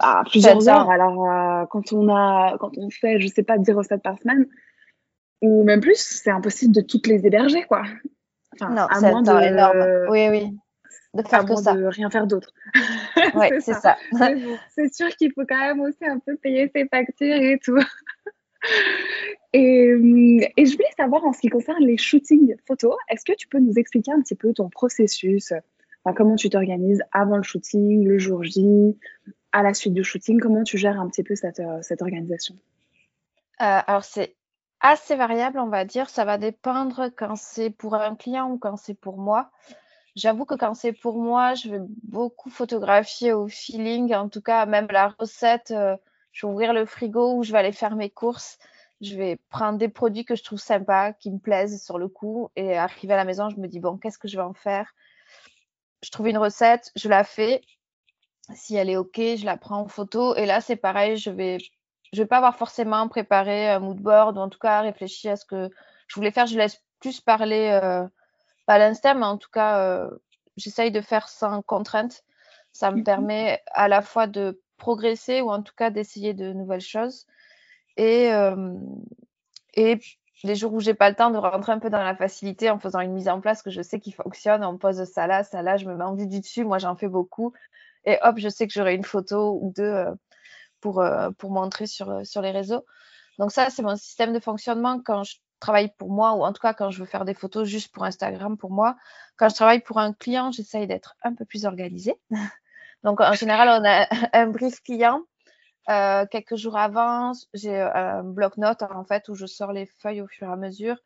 à 0.00 0.24
plusieurs 0.28 0.68
heures. 0.68 0.90
Alors 0.90 1.68
quand 1.68 1.92
on 1.92 2.08
a, 2.08 2.56
quand 2.58 2.76
on 2.78 2.90
fait, 2.90 3.20
je 3.20 3.28
sais 3.28 3.44
pas, 3.44 3.58
10 3.58 3.70
recettes 3.72 4.02
par 4.02 4.18
semaine 4.18 4.48
ou 5.42 5.64
même 5.64 5.80
plus, 5.80 5.98
c'est 5.98 6.30
impossible 6.30 6.74
de 6.74 6.80
toutes 6.80 7.06
les 7.06 7.24
héberger, 7.26 7.62
quoi. 7.64 7.82
Enfin, 8.60 8.74
non, 8.74 8.86
c'est 8.92 9.48
énorme. 9.48 10.06
Oui, 10.08 10.28
oui 10.28 10.56
de 11.14 11.22
faire 11.28 11.44
que 11.44 11.56
ça. 11.56 11.74
de 11.74 11.84
rien 11.84 12.10
faire 12.10 12.26
d'autre. 12.26 12.52
Oui, 13.34 13.46
c'est 13.60 13.74
ça. 13.74 13.96
c'est 14.70 14.92
sûr 14.92 15.08
qu'il 15.16 15.32
faut 15.32 15.44
quand 15.46 15.58
même 15.58 15.80
aussi 15.80 16.04
un 16.04 16.18
peu 16.18 16.36
payer 16.36 16.70
ses 16.74 16.86
factures 16.88 17.36
et 17.36 17.58
tout. 17.62 17.78
et, 19.52 20.52
et, 20.56 20.66
je 20.66 20.72
voulais 20.72 20.90
savoir 20.96 21.24
en 21.24 21.32
ce 21.32 21.40
qui 21.40 21.48
concerne 21.48 21.84
les 21.84 21.96
shootings 21.96 22.56
photos, 22.66 22.96
est-ce 23.08 23.24
que 23.24 23.36
tu 23.36 23.46
peux 23.48 23.58
nous 23.58 23.74
expliquer 23.74 24.12
un 24.12 24.20
petit 24.20 24.34
peu 24.34 24.52
ton 24.52 24.68
processus? 24.68 25.52
Enfin, 26.04 26.14
Comment 26.14 26.36
tu 26.36 26.50
t'organises 26.50 27.02
avant 27.12 27.36
le 27.36 27.42
shooting, 27.42 28.06
le 28.06 28.18
jour 28.18 28.42
J, 28.42 28.96
à 29.52 29.62
la 29.62 29.72
suite 29.72 29.94
du 29.94 30.04
shooting? 30.04 30.40
Comment 30.40 30.64
tu 30.64 30.78
gères 30.78 31.00
un 31.00 31.08
petit 31.08 31.22
peu 31.22 31.34
cette, 31.34 31.60
euh, 31.60 31.78
cette 31.82 32.02
organisation? 32.02 32.54
Euh, 33.60 33.80
Alors, 33.86 34.04
c'est 34.04 34.34
assez 34.82 35.16
variable, 35.16 35.58
on 35.58 35.68
va 35.68 35.84
dire. 35.84 36.10
Ça 36.10 36.24
va 36.24 36.36
dépendre 36.36 37.10
quand 37.16 37.36
c'est 37.36 37.70
pour 37.70 37.94
un 37.94 38.14
client 38.14 38.50
ou 38.50 38.58
quand 38.58 38.76
c'est 38.76 38.94
pour 38.94 39.16
moi. 39.16 39.50
J'avoue 40.14 40.44
que 40.44 40.54
quand 40.54 40.74
c'est 40.74 40.92
pour 40.92 41.16
moi, 41.16 41.54
je 41.54 41.70
vais 41.70 41.80
beaucoup 42.02 42.50
photographier 42.50 43.32
au 43.32 43.48
feeling. 43.48 44.14
En 44.14 44.28
tout 44.28 44.42
cas, 44.42 44.66
même 44.66 44.88
la 44.90 45.14
recette, 45.18 45.70
euh, 45.70 45.96
je 46.32 46.46
vais 46.46 46.52
ouvrir 46.52 46.74
le 46.74 46.84
frigo 46.84 47.36
ou 47.36 47.42
je 47.44 47.52
vais 47.52 47.58
aller 47.58 47.72
faire 47.72 47.96
mes 47.96 48.10
courses. 48.10 48.58
Je 49.00 49.16
vais 49.16 49.38
prendre 49.48 49.78
des 49.78 49.88
produits 49.88 50.24
que 50.24 50.36
je 50.36 50.44
trouve 50.44 50.60
sympas, 50.60 51.12
qui 51.14 51.30
me 51.30 51.38
plaisent 51.38 51.82
sur 51.82 51.98
le 51.98 52.08
coup. 52.08 52.50
Et 52.56 52.76
arriver 52.76 53.14
à 53.14 53.16
la 53.16 53.24
maison, 53.24 53.48
je 53.48 53.56
me 53.56 53.68
dis, 53.68 53.80
bon, 53.80 53.96
qu'est-ce 53.96 54.18
que 54.18 54.28
je 54.28 54.36
vais 54.36 54.42
en 54.42 54.54
faire? 54.54 54.94
Je 56.02 56.10
trouve 56.10 56.28
une 56.28 56.38
recette, 56.38 56.92
je 56.94 57.08
la 57.08 57.24
fais. 57.24 57.62
Si 58.54 58.76
elle 58.76 58.90
est 58.90 58.96
OK, 58.96 59.16
je 59.16 59.44
la 59.46 59.56
prends 59.56 59.80
en 59.80 59.88
photo. 59.88 60.34
Et 60.36 60.46
là, 60.46 60.60
c'est 60.60 60.76
pareil, 60.76 61.16
je 61.16 61.30
vais, 61.30 61.58
je 62.12 62.22
vais 62.22 62.26
pas 62.26 62.36
avoir 62.36 62.56
forcément 62.56 63.08
préparé 63.08 63.70
un 63.70 63.78
mood 63.80 63.98
board 63.98 64.36
ou 64.36 64.40
en 64.40 64.48
tout 64.48 64.58
cas 64.58 64.80
réfléchi 64.82 65.28
à 65.28 65.36
ce 65.36 65.44
que 65.44 65.70
je 66.08 66.14
voulais 66.14 66.30
faire. 66.30 66.46
Je 66.46 66.58
laisse 66.58 66.82
plus 67.00 67.20
parler, 67.20 67.78
euh, 67.82 68.06
pas 68.66 68.78
l'instinct, 68.78 69.14
mais 69.14 69.26
en 69.26 69.38
tout 69.38 69.50
cas, 69.50 69.78
euh, 69.80 70.10
j'essaye 70.56 70.90
de 70.90 71.00
faire 71.00 71.28
sans 71.28 71.62
contrainte. 71.62 72.22
Ça 72.72 72.90
me 72.90 73.00
mmh 73.00 73.04
permet 73.04 73.62
à 73.72 73.88
la 73.88 74.02
fois 74.02 74.26
de 74.26 74.62
progresser 74.76 75.40
ou 75.40 75.50
en 75.50 75.62
tout 75.62 75.74
cas 75.76 75.90
d'essayer 75.90 76.34
de 76.34 76.52
nouvelles 76.52 76.80
choses. 76.80 77.26
Et, 77.98 78.30
et 79.74 79.98
les 80.42 80.54
jours 80.54 80.72
où 80.72 80.80
j'ai 80.80 80.94
pas 80.94 81.10
le 81.10 81.14
temps 81.14 81.30
de 81.30 81.36
rentrer 81.36 81.72
un 81.72 81.78
peu 81.78 81.90
dans 81.90 82.02
la 82.02 82.16
facilité 82.16 82.70
en 82.70 82.78
faisant 82.78 83.00
une 83.00 83.12
mise 83.12 83.28
en 83.28 83.42
place 83.42 83.62
que 83.62 83.70
je 83.70 83.82
sais 83.82 84.00
qui 84.00 84.12
fonctionne, 84.12 84.64
on 84.64 84.78
pose 84.78 85.04
ça 85.04 85.26
là, 85.26 85.44
ça 85.44 85.60
là, 85.60 85.76
je 85.76 85.86
me 85.86 85.94
mets 85.94 86.04
envie 86.04 86.26
du 86.26 86.40
dessus, 86.40 86.64
moi 86.64 86.78
j'en 86.78 86.96
fais 86.96 87.08
beaucoup. 87.08 87.52
Et 88.06 88.18
hop, 88.22 88.38
je 88.38 88.48
sais 88.48 88.66
que 88.66 88.72
j'aurai 88.72 88.94
une 88.94 89.04
photo 89.04 89.58
ou 89.60 89.70
deux 89.76 90.06
pour, 90.82 91.02
pour 91.38 91.50
montrer 91.50 91.86
sur, 91.86 92.26
sur 92.26 92.42
les 92.42 92.50
réseaux. 92.50 92.84
Donc 93.38 93.52
ça, 93.52 93.70
c'est 93.70 93.82
mon 93.82 93.96
système 93.96 94.34
de 94.34 94.40
fonctionnement 94.40 95.00
quand 95.00 95.24
je 95.24 95.36
travaille 95.60 95.92
pour 95.96 96.10
moi 96.10 96.34
ou 96.34 96.44
en 96.44 96.52
tout 96.52 96.60
cas 96.60 96.74
quand 96.74 96.90
je 96.90 96.98
veux 96.98 97.06
faire 97.06 97.24
des 97.24 97.34
photos 97.34 97.66
juste 97.66 97.92
pour 97.94 98.04
Instagram 98.04 98.58
pour 98.58 98.70
moi. 98.70 98.96
Quand 99.36 99.48
je 99.48 99.54
travaille 99.54 99.80
pour 99.80 99.98
un 99.98 100.12
client, 100.12 100.50
j'essaye 100.52 100.86
d'être 100.86 101.16
un 101.22 101.34
peu 101.34 101.44
plus 101.44 101.64
organisée. 101.64 102.20
Donc 103.04 103.20
en 103.20 103.32
général, 103.32 103.68
on 103.80 103.88
a 103.88 104.06
un 104.38 104.46
brief 104.48 104.82
client. 104.82 105.22
Euh, 105.88 106.26
quelques 106.30 106.56
jours 106.56 106.76
avant, 106.76 107.32
j'ai 107.54 107.80
un 107.80 108.22
bloc-notes 108.22 108.82
en 108.82 109.04
fait 109.04 109.28
où 109.28 109.34
je 109.34 109.46
sors 109.46 109.72
les 109.72 109.86
feuilles 109.86 110.20
au 110.20 110.28
fur 110.28 110.48
et 110.48 110.52
à 110.52 110.56
mesure 110.56 110.96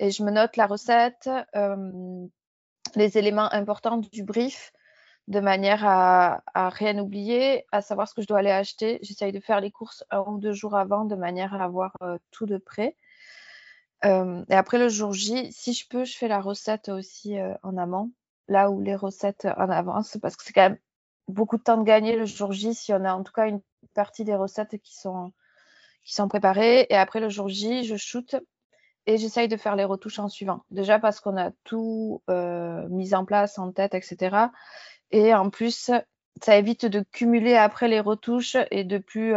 et 0.00 0.10
je 0.10 0.22
me 0.24 0.30
note 0.30 0.56
la 0.56 0.66
recette, 0.66 1.30
euh, 1.54 2.26
les 2.96 3.18
éléments 3.18 3.52
importants 3.52 3.98
du 3.98 4.24
brief 4.24 4.72
de 5.30 5.38
manière 5.38 5.86
à, 5.86 6.42
rien 6.70 6.98
oublier, 6.98 7.64
à 7.70 7.82
savoir 7.82 8.08
ce 8.08 8.14
que 8.14 8.20
je 8.20 8.26
dois 8.26 8.40
aller 8.40 8.50
acheter. 8.50 8.98
J'essaye 9.00 9.30
de 9.30 9.38
faire 9.38 9.60
les 9.60 9.70
courses 9.70 10.04
un 10.10 10.24
ou 10.26 10.38
deux 10.38 10.52
jours 10.52 10.74
avant 10.74 11.04
de 11.04 11.14
manière 11.14 11.54
à 11.54 11.62
avoir 11.64 11.96
euh, 12.02 12.18
tout 12.32 12.46
de 12.46 12.58
près. 12.58 12.96
Euh, 14.04 14.44
et 14.50 14.54
après 14.54 14.78
le 14.78 14.88
jour 14.88 15.12
J, 15.12 15.52
si 15.52 15.72
je 15.72 15.86
peux, 15.88 16.04
je 16.04 16.18
fais 16.18 16.26
la 16.26 16.40
recette 16.40 16.88
aussi 16.88 17.38
euh, 17.38 17.54
en 17.62 17.76
amont, 17.76 18.10
là 18.48 18.70
où 18.72 18.80
les 18.80 18.96
recettes 18.96 19.46
en 19.56 19.70
avance, 19.70 20.18
parce 20.20 20.34
que 20.34 20.42
c'est 20.42 20.52
quand 20.52 20.68
même 20.68 20.78
beaucoup 21.28 21.58
de 21.58 21.62
temps 21.62 21.76
de 21.76 21.84
gagner 21.84 22.16
le 22.16 22.24
jour 22.24 22.50
J 22.50 22.74
si 22.74 22.92
on 22.92 23.04
a 23.04 23.14
en 23.14 23.22
tout 23.22 23.32
cas 23.32 23.46
une 23.46 23.60
partie 23.94 24.24
des 24.24 24.34
recettes 24.34 24.78
qui 24.78 24.96
sont, 24.96 25.32
préparées. 26.28 26.88
Et 26.90 26.96
après 26.96 27.20
le 27.20 27.28
jour 27.28 27.46
J, 27.46 27.84
je 27.84 27.94
shoot 27.94 28.34
et 29.06 29.16
j'essaye 29.16 29.46
de 29.46 29.56
faire 29.56 29.76
les 29.76 29.84
retouches 29.84 30.18
en 30.18 30.28
suivant. 30.28 30.64
Déjà 30.72 30.98
parce 30.98 31.20
qu'on 31.20 31.36
a 31.36 31.52
tout 31.62 32.20
mis 32.26 33.14
en 33.14 33.24
place 33.24 33.60
en 33.60 33.70
tête, 33.70 33.94
etc. 33.94 34.50
Et 35.10 35.34
en 35.34 35.50
plus, 35.50 35.90
ça 36.42 36.56
évite 36.56 36.86
de 36.86 37.04
cumuler 37.12 37.56
après 37.56 37.88
les 37.88 38.00
retouches 38.00 38.56
et 38.70 38.84
de 38.84 38.98
plus 38.98 39.34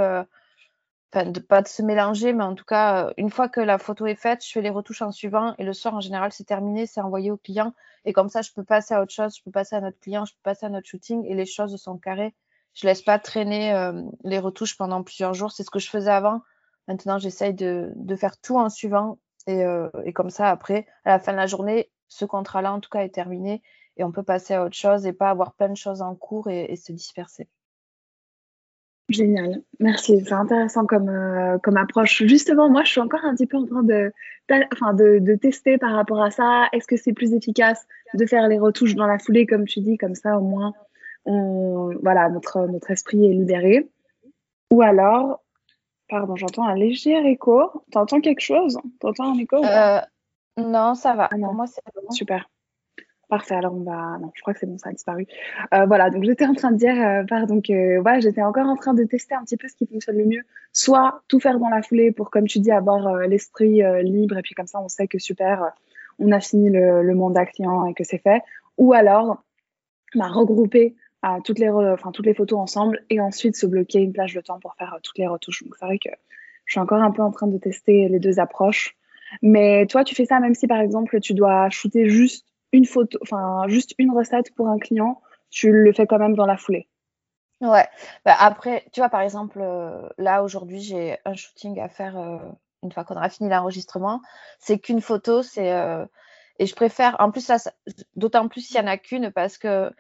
enfin, 1.14 1.30
de 1.30 1.40
pas 1.40 1.62
de 1.62 1.68
se 1.68 1.82
mélanger, 1.82 2.34
mais 2.34 2.44
en 2.44 2.56
tout 2.56 2.66
cas, 2.66 3.08
euh, 3.08 3.14
une 3.18 3.30
fois 3.30 3.50
que 3.50 3.62
la 3.62 3.78
photo 3.78 4.06
est 4.06 4.16
faite, 4.16 4.44
je 4.46 4.52
fais 4.52 4.62
les 4.62 4.70
retouches 4.70 5.02
en 5.02 5.12
suivant 5.12 5.54
et 5.58 5.64
le 5.64 5.74
soir, 5.74 5.94
en 5.94 6.02
général, 6.02 6.32
c'est 6.32 6.44
terminé, 6.44 6.86
c'est 6.88 7.02
envoyé 7.02 7.32
au 7.32 7.38
client. 7.38 7.74
Et 8.06 8.14
comme 8.14 8.30
ça, 8.30 8.42
je 8.42 8.52
peux 8.52 8.64
passer 8.64 8.94
à 8.94 9.02
autre 9.02 9.14
chose, 9.14 9.36
je 9.38 9.44
peux 9.44 9.52
passer 9.52 9.76
à 9.76 9.82
notre 9.82 10.00
client, 10.00 10.26
je 10.26 10.34
peux 10.34 10.42
passer 10.44 10.66
à 10.66 10.70
notre 10.70 10.88
shooting 10.88 11.26
et 11.26 11.36
les 11.36 11.46
choses 11.46 11.76
sont 11.78 11.98
carrées. 11.98 12.34
Je 12.74 12.88
laisse 12.88 13.04
pas 13.04 13.20
traîner 13.20 13.74
euh, 13.74 14.02
les 14.24 14.40
retouches 14.40 14.78
pendant 14.78 15.04
plusieurs 15.04 15.34
jours. 15.34 15.52
C'est 15.52 15.64
ce 15.64 15.70
que 15.70 15.80
je 15.80 15.90
faisais 15.90 16.12
avant. 16.12 16.42
Maintenant, 16.88 17.20
j'essaye 17.20 17.54
de, 17.54 17.94
faire 18.18 18.40
tout 18.42 18.58
en 18.58 18.70
suivant 18.70 19.20
euh, 19.48 19.90
et, 20.06 20.14
comme 20.14 20.32
ça, 20.32 20.50
après, 20.50 20.88
à 21.06 21.12
la 21.12 21.20
fin 21.20 21.32
de 21.32 21.38
la 21.38 21.46
journée, 21.46 21.92
ce 22.08 22.26
contrat-là, 22.26 22.74
en 22.74 22.80
tout 22.80 22.90
cas, 22.90 23.02
est 23.02 23.14
terminé 23.14 23.62
et 23.98 24.04
on 24.04 24.12
peut 24.12 24.24
passer 24.24 24.54
à 24.54 24.64
autre 24.64 24.76
chose 24.76 25.06
et 25.06 25.14
pas 25.14 25.30
avoir 25.30 25.54
plein 25.54 25.70
de 25.70 25.78
choses 25.78 26.02
en 26.02 26.16
cours 26.16 26.50
et, 26.50 26.66
et 26.72 26.76
se 26.76 26.92
disperser. 26.92 27.48
Génial, 29.10 29.62
merci. 29.80 30.24
C'est 30.26 30.34
intéressant 30.34 30.86
comme, 30.86 31.10
euh, 31.10 31.58
comme 31.60 31.78
approche. 31.78 32.24
Justement, 32.24 32.70
moi, 32.70 32.84
je 32.84 32.92
suis 32.92 33.02
encore 33.02 33.24
un 33.24 33.36
petit 33.36 33.46
peu 33.46 33.58
en 33.58 33.66
train 33.66 33.84
de, 33.84 34.12
enfin, 34.72 34.94
de, 34.94 35.20
de 35.20 35.36
tester 35.36 35.78
par 35.78 35.94
rapport 35.94 36.22
à 36.22 36.32
ça. 36.32 36.68
Est-ce 36.72 36.88
que 36.88 36.96
c'est 36.96 37.12
plus 37.12 37.34
efficace 37.34 37.86
de 38.14 38.26
faire 38.26 38.48
les 38.48 38.58
retouches 38.58 38.96
dans 38.96 39.06
la 39.06 39.20
foulée, 39.20 39.46
comme 39.46 39.66
tu 39.66 39.82
dis, 39.82 39.98
comme 39.98 40.16
ça, 40.16 40.38
au 40.40 40.42
moins, 40.42 40.74
on, 41.26 41.94
voilà, 42.02 42.30
notre, 42.30 42.66
notre 42.68 42.92
esprit 42.92 43.26
est 43.26 43.34
libéré? 43.34 43.90
Ou 44.72 44.82
alors, 44.82 45.44
pardon, 46.08 46.38
j'entends 46.38 46.66
un 46.66 46.76
léger 46.76 47.18
écho. 47.30 47.84
T'entends 47.92 48.22
quelque 48.22 48.42
chose? 48.42 48.80
T'entends 49.02 49.34
un 49.34 49.38
écho 49.38 49.64
euh, 49.64 50.00
Non, 50.58 50.96
ça 50.96 51.14
va. 51.14 51.28
Ah 51.30 51.36
Pour 51.36 51.54
moi, 51.54 51.68
c'est 51.68 51.82
bon. 51.94 52.10
Super. 52.10 52.50
Parfait, 53.34 53.56
alors 53.56 53.74
on 53.74 53.82
va. 53.82 54.20
Non, 54.20 54.30
je 54.36 54.42
crois 54.42 54.54
que 54.54 54.60
c'est 54.60 54.68
bon, 54.68 54.78
ça 54.78 54.90
a 54.90 54.92
disparu. 54.92 55.26
Euh, 55.74 55.88
voilà, 55.88 56.12
donc 56.12 56.24
j'étais 56.24 56.46
en 56.46 56.54
train 56.54 56.70
de 56.70 56.78
dire, 56.78 56.94
euh, 56.94 57.24
voilà, 58.00 58.20
j'étais 58.20 58.44
encore 58.44 58.68
en 58.68 58.76
train 58.76 58.94
de 58.94 59.04
tester 59.06 59.34
un 59.34 59.42
petit 59.44 59.58
peu 59.58 59.68
ce 59.68 59.76
qui 59.76 59.88
fonctionne 59.88 60.18
le 60.18 60.26
mieux. 60.26 60.44
Soit 60.72 61.24
tout 61.28 61.40
faire 61.40 61.58
dans 61.58 61.70
la 61.70 61.82
foulée 61.82 62.12
pour, 62.12 62.30
comme 62.30 62.46
tu 62.46 62.60
dis, 62.60 62.70
avoir 62.70 63.08
euh, 63.08 63.26
l'esprit 63.26 63.82
libre 64.04 64.38
et 64.38 64.44
puis 64.44 64.54
comme 64.54 64.68
ça, 64.68 64.80
on 64.80 64.88
sait 64.88 65.08
que 65.08 65.18
super, 65.18 65.72
on 66.20 66.32
a 66.32 66.40
fini 66.40 66.70
le, 66.70 67.16
mandat 67.16 67.48
client 67.48 67.88
et 67.88 67.96
que 67.96 68.04
c'est 68.04 68.20
fait. 68.20 68.44
Ou 68.78 68.94
alors, 68.94 69.42
bah, 70.14 70.28
regrouper 70.28 70.96
toutes 71.44 71.58
les 71.58 72.34
photos 72.36 72.60
ensemble 72.60 73.04
et 73.10 73.20
ensuite 73.20 73.56
se 73.56 73.66
bloquer 73.66 73.98
une 73.98 74.14
plage 74.14 74.36
de 74.36 74.42
temps 74.42 74.60
pour 74.60 74.76
faire 74.76 74.96
toutes 75.02 75.18
les 75.18 75.26
retouches. 75.26 75.64
Donc 75.64 75.74
c'est 75.80 75.86
vrai 75.88 75.98
que 75.98 76.12
je 76.66 76.74
suis 76.74 76.80
encore 76.80 77.02
un 77.02 77.10
peu 77.10 77.24
en 77.24 77.32
train 77.32 77.48
de 77.48 77.58
tester 77.58 78.08
les 78.10 78.20
deux 78.20 78.40
approches. 78.40 78.96
Mais 79.42 79.88
toi, 79.88 80.04
tu 80.04 80.14
fais 80.14 80.26
ça 80.26 80.40
même 80.40 80.54
si 80.54 80.68
par 80.68 80.82
exemple 80.82 81.20
tu 81.20 81.34
dois 81.34 81.72
shooter 81.72 82.08
juste 82.10 82.53
une 82.74 82.86
photo, 82.86 83.18
enfin 83.22 83.64
juste 83.68 83.94
une 83.98 84.12
recette 84.12 84.54
pour 84.56 84.68
un 84.68 84.80
client, 84.80 85.22
tu 85.50 85.72
le 85.72 85.94
fais 85.94 86.08
quand 86.08 86.20
même 86.20 86.36
dans 86.36 86.46
la 86.46 86.58
foulée. 86.58 86.90
Ouais. 87.62 87.88
Bah, 88.26 88.36
après, 88.40 88.86
tu 88.92 89.00
vois, 89.00 89.10
par 89.10 89.22
exemple, 89.22 89.60
euh, 89.62 90.10
là 90.18 90.44
aujourd'hui, 90.44 90.82
j'ai 90.82 91.18
un 91.24 91.34
shooting 91.34 91.80
à 91.80 91.88
faire 91.88 92.18
euh, 92.18 92.38
une 92.82 92.92
fois 92.92 93.06
qu'on 93.06 93.16
aura 93.16 93.30
fini 93.30 93.50
l'enregistrement. 93.50 94.22
C'est 94.60 94.80
qu'une 94.80 95.00
photo, 95.00 95.44
c'est 95.44 95.72
euh, 95.72 96.06
et 96.60 96.66
je 96.66 96.76
préfère. 96.76 97.16
En 97.20 97.32
plus, 97.32 97.50
d'autant 98.16 98.50
plus 98.50 98.62
s'il 98.62 98.76
y 98.76 98.80
en 98.80 98.88
a 98.88 98.98
qu'une 98.98 99.32
parce 99.32 99.58
que 99.58 99.92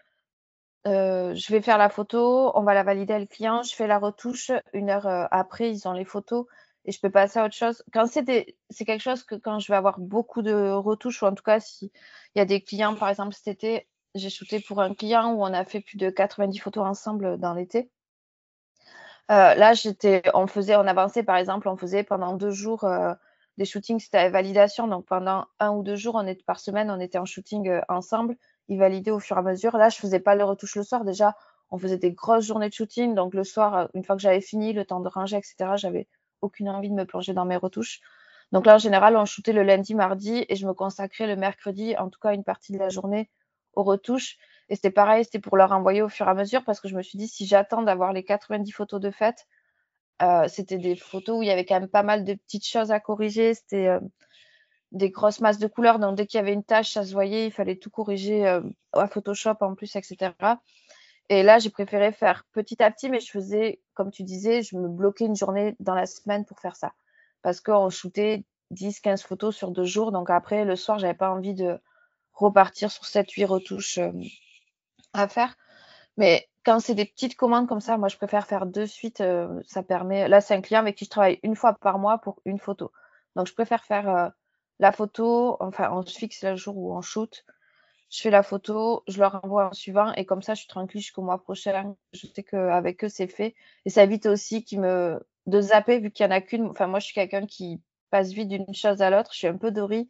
je 0.85 1.51
vais 1.51 1.61
faire 1.61 1.77
la 1.77 1.89
photo, 1.89 2.51
on 2.55 2.63
va 2.63 2.73
la 2.73 2.83
valider 2.83 3.13
à 3.13 3.19
le 3.19 3.25
client, 3.25 3.63
je 3.63 3.73
fais 3.73 3.87
la 3.87 3.99
retouche. 3.99 4.51
Une 4.73 4.89
heure 4.89 5.07
après, 5.31 5.71
ils 5.71 5.87
ont 5.87 5.93
les 5.93 6.05
photos 6.05 6.45
et 6.85 6.91
je 6.91 6.99
peux 6.99 7.09
passer 7.09 7.39
à 7.39 7.45
autre 7.45 7.55
chose. 7.55 7.83
Quand 7.93 8.05
c'est 8.07 8.25
quelque 8.25 9.01
chose 9.01 9.23
que 9.23 9.35
quand 9.35 9.59
je 9.59 9.71
vais 9.71 9.77
avoir 9.77 9.99
beaucoup 9.99 10.41
de 10.41 10.71
retouches, 10.71 11.21
ou 11.23 11.25
en 11.25 11.33
tout 11.33 11.43
cas, 11.43 11.59
s'il 11.59 11.89
y 12.35 12.39
a 12.39 12.45
des 12.45 12.61
clients, 12.61 12.95
par 12.95 13.09
exemple, 13.09 13.33
cet 13.33 13.47
été, 13.47 13.87
j'ai 14.15 14.29
shooté 14.29 14.59
pour 14.59 14.81
un 14.81 14.93
client 14.93 15.33
où 15.33 15.43
on 15.43 15.53
a 15.53 15.65
fait 15.65 15.81
plus 15.81 15.97
de 15.97 16.09
90 16.09 16.59
photos 16.59 16.85
ensemble 16.85 17.37
dans 17.39 17.53
l'été. 17.53 17.89
Euh, 19.31 19.55
là, 19.55 19.73
j'étais, 19.73 20.21
on 20.33 20.47
faisait, 20.47 20.75
on 20.75 20.85
avançait, 20.85 21.23
par 21.23 21.37
exemple, 21.37 21.67
on 21.69 21.77
faisait 21.77 22.03
pendant 22.03 22.35
deux 22.35 22.51
jours 22.51 22.83
euh, 22.83 23.13
des 23.57 23.65
shootings, 23.65 23.99
c'était 23.99 24.29
validation. 24.29 24.87
Donc 24.87 25.05
pendant 25.05 25.45
un 25.59 25.71
ou 25.71 25.83
deux 25.83 25.95
jours, 25.95 26.21
par 26.45 26.59
semaine, 26.59 26.91
on 26.91 26.99
était 26.99 27.17
en 27.17 27.25
shooting 27.25 27.69
euh, 27.69 27.81
ensemble. 27.87 28.35
Ils 28.67 28.77
validaient 28.77 29.11
au 29.11 29.19
fur 29.19 29.37
et 29.37 29.39
à 29.39 29.43
mesure. 29.43 29.77
Là, 29.77 29.89
je 29.89 29.97
faisais 29.97 30.19
pas 30.19 30.35
le 30.35 30.43
retouche 30.43 30.75
le 30.75 30.83
soir. 30.83 31.05
Déjà, 31.05 31.35
on 31.71 31.77
faisait 31.77 31.97
des 31.97 32.11
grosses 32.11 32.45
journées 32.45 32.69
de 32.69 32.73
shooting. 32.73 33.15
Donc 33.15 33.33
le 33.33 33.43
soir, 33.43 33.89
une 33.93 34.03
fois 34.03 34.15
que 34.15 34.21
j'avais 34.21 34.41
fini, 34.41 34.73
le 34.73 34.85
temps 34.85 34.99
de 34.99 35.07
ranger, 35.07 35.37
etc., 35.37 35.71
j'avais 35.75 36.07
aucune 36.43 36.69
envie 36.69 36.89
de 36.89 36.95
me 36.95 37.05
plonger 37.05 37.33
dans 37.33 37.45
mes 37.45 37.57
retouches. 37.57 38.01
Donc 38.51 38.65
là, 38.65 38.75
en 38.75 38.77
général, 38.77 39.17
on 39.17 39.25
shootait 39.25 39.53
le 39.53 39.63
lundi, 39.63 39.95
mardi 39.95 40.45
et 40.47 40.55
je 40.55 40.67
me 40.67 40.73
consacrais 40.73 41.25
le 41.25 41.35
mercredi, 41.35 41.97
en 41.97 42.09
tout 42.09 42.19
cas 42.19 42.33
une 42.33 42.43
partie 42.43 42.71
de 42.71 42.77
la 42.77 42.89
journée, 42.89 43.29
aux 43.73 43.83
retouches. 43.83 44.37
Et 44.69 44.75
c'était 44.75 44.91
pareil, 44.91 45.25
c'était 45.25 45.39
pour 45.39 45.57
leur 45.57 45.71
envoyer 45.71 46.01
au 46.01 46.09
fur 46.09 46.27
et 46.27 46.29
à 46.29 46.33
mesure 46.33 46.63
parce 46.63 46.79
que 46.79 46.87
je 46.87 46.95
me 46.95 47.01
suis 47.01 47.17
dit, 47.17 47.27
si 47.27 47.45
j'attends 47.45 47.81
d'avoir 47.81 48.13
les 48.13 48.23
90 48.23 48.71
photos 48.71 49.01
de 49.01 49.11
fête, 49.11 49.47
euh, 50.21 50.47
c'était 50.47 50.77
des 50.77 50.95
photos 50.95 51.39
où 51.39 51.41
il 51.41 51.47
y 51.47 51.51
avait 51.51 51.65
quand 51.65 51.79
même 51.79 51.89
pas 51.89 52.03
mal 52.03 52.23
de 52.23 52.33
petites 52.35 52.67
choses 52.67 52.91
à 52.91 52.99
corriger. 52.99 53.55
C'était 53.55 53.87
euh, 53.87 53.99
des 54.91 55.09
grosses 55.09 55.41
masses 55.41 55.59
de 55.59 55.67
couleurs. 55.67 55.99
Donc 55.99 56.15
dès 56.15 56.27
qu'il 56.27 56.37
y 56.37 56.41
avait 56.41 56.53
une 56.53 56.63
tâche, 56.63 56.91
ça 56.91 57.03
se 57.03 57.13
voyait, 57.13 57.47
il 57.47 57.51
fallait 57.51 57.77
tout 57.77 57.89
corriger 57.89 58.47
euh, 58.47 58.61
à 58.93 59.07
Photoshop 59.07 59.57
en 59.61 59.75
plus, 59.75 59.95
etc. 59.95 60.31
Et 61.29 61.43
là, 61.43 61.59
j'ai 61.59 61.69
préféré 61.69 62.11
faire 62.11 62.45
petit 62.51 62.81
à 62.83 62.91
petit, 62.91 63.09
mais 63.09 63.19
je 63.19 63.31
faisais, 63.31 63.81
comme 63.93 64.11
tu 64.11 64.23
disais, 64.23 64.61
je 64.61 64.75
me 64.75 64.87
bloquais 64.87 65.25
une 65.25 65.35
journée 65.35 65.75
dans 65.79 65.95
la 65.95 66.05
semaine 66.05 66.45
pour 66.45 66.59
faire 66.59 66.75
ça. 66.75 66.93
Parce 67.41 67.61
qu'on 67.61 67.89
shootait 67.89 68.45
10, 68.71 68.99
15 68.99 69.23
photos 69.23 69.55
sur 69.55 69.71
deux 69.71 69.85
jours. 69.85 70.11
Donc 70.11 70.29
après, 70.29 70.65
le 70.65 70.75
soir, 70.75 70.99
j'avais 70.99 71.13
pas 71.13 71.31
envie 71.31 71.53
de 71.53 71.79
repartir 72.33 72.91
sur 72.91 73.05
7, 73.05 73.31
8 73.31 73.45
retouches 73.45 73.97
euh, 73.99 74.11
à 75.13 75.27
faire. 75.27 75.55
Mais 76.17 76.47
quand 76.65 76.79
c'est 76.79 76.95
des 76.95 77.05
petites 77.05 77.35
commandes 77.35 77.67
comme 77.67 77.81
ça, 77.81 77.97
moi, 77.97 78.07
je 78.07 78.17
préfère 78.17 78.45
faire 78.47 78.65
de 78.65 78.85
suite. 78.85 79.21
Euh, 79.21 79.61
ça 79.67 79.83
permet. 79.83 80.27
Là, 80.27 80.41
c'est 80.41 80.55
un 80.55 80.61
client 80.61 80.81
avec 80.81 80.95
qui 80.95 81.05
je 81.05 81.09
travaille 81.09 81.39
une 81.43 81.55
fois 81.55 81.73
par 81.73 81.99
mois 81.99 82.17
pour 82.17 82.41
une 82.45 82.59
photo. 82.59 82.91
Donc, 83.35 83.47
je 83.47 83.53
préfère 83.53 83.83
faire 83.85 84.09
euh, 84.09 84.29
la 84.79 84.91
photo. 84.91 85.57
Enfin, 85.59 85.89
on 85.91 86.05
se 86.05 86.17
fixe 86.17 86.43
le 86.43 86.55
jour 86.55 86.77
où 86.77 86.95
on 86.95 87.01
shoot 87.01 87.45
je 88.13 88.21
fais 88.21 88.29
la 88.29 88.43
photo, 88.43 89.03
je 89.07 89.17
leur 89.17 89.43
envoie 89.43 89.69
en 89.69 89.73
suivant 89.73 90.13
et 90.13 90.23
comme 90.23 90.43
ça, 90.43 90.53
je 90.53 90.59
suis 90.59 90.67
tranquille 90.67 91.01
jusqu'au 91.01 91.23
mois 91.23 91.39
prochain. 91.41 91.95
Je 92.13 92.27
sais 92.27 92.43
qu'avec 92.43 93.03
eux, 93.03 93.09
c'est 93.09 93.27
fait. 93.27 93.55
Et 93.85 93.89
ça 93.89 94.03
évite 94.03 94.27
aussi 94.27 94.63
qu'ils 94.63 94.81
me 94.81 95.19
de 95.47 95.61
zapper 95.61 95.97
vu 95.97 96.11
qu'il 96.11 96.27
n'y 96.27 96.31
en 96.31 96.35
a 96.35 96.41
qu'une. 96.41 96.67
Enfin, 96.67 96.85
moi, 96.85 96.99
je 96.99 97.05
suis 97.05 97.15
quelqu'un 97.15 97.47
qui 97.47 97.81
passe 98.11 98.31
vite 98.31 98.49
d'une 98.49 98.71
chose 98.75 99.01
à 99.01 99.09
l'autre. 99.09 99.31
Je 99.33 99.39
suis 99.39 99.47
un 99.47 99.57
peu 99.57 99.71
Dory. 99.71 100.07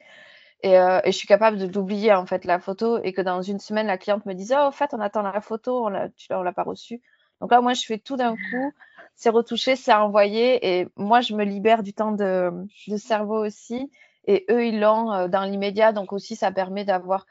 Et, 0.64 0.78
euh, 0.78 1.00
et, 1.06 1.14
je 1.14 1.18
suis 1.18 1.28
capable 1.28 1.58
de 1.58 1.66
l'oublier 1.66 2.14
en 2.14 2.26
fait 2.26 2.44
la 2.44 2.60
photo 2.60 3.00
et 3.04 3.14
que 3.14 3.22
dans 3.22 3.42
une 3.42 3.60
semaine 3.60 3.88
la 3.88 3.98
cliente 3.98 4.26
me 4.26 4.34
dise 4.34 4.54
oh 4.58 4.62
en 4.62 4.72
fait 4.72 4.94
on 4.94 5.00
attend 5.02 5.22
la 5.22 5.42
photo 5.42 5.86
on 5.86 5.90
l'a 5.90 6.08
on 6.30 6.42
l'a 6.42 6.54
pas 6.54 6.64
reçue 6.64 7.02
donc 7.42 7.52
là 7.52 7.60
moi 7.60 7.74
je 7.74 7.84
fais 7.86 7.98
tout 7.98 8.16
d'un 8.16 8.34
coup 8.34 8.74
c'est 9.14 9.30
retouché 9.30 9.76
c'est 9.76 9.92
envoyé 9.92 10.80
et 10.80 10.88
moi 10.96 11.20
je 11.20 11.34
me 11.34 11.44
libère 11.44 11.84
du 11.84 11.94
temps 11.94 12.14
de, 12.14 12.50
de 12.88 12.96
cerveau 12.96 13.46
aussi 13.46 13.92
et 14.26 14.46
eux 14.50 14.66
ils 14.66 14.80
l'ont 14.80 15.12
euh, 15.12 15.28
dans 15.28 15.44
l'immédiat 15.44 15.92
donc 15.92 16.14
aussi 16.14 16.38
ça 16.38 16.50
permet 16.50 16.86
d'avoir 16.86 17.26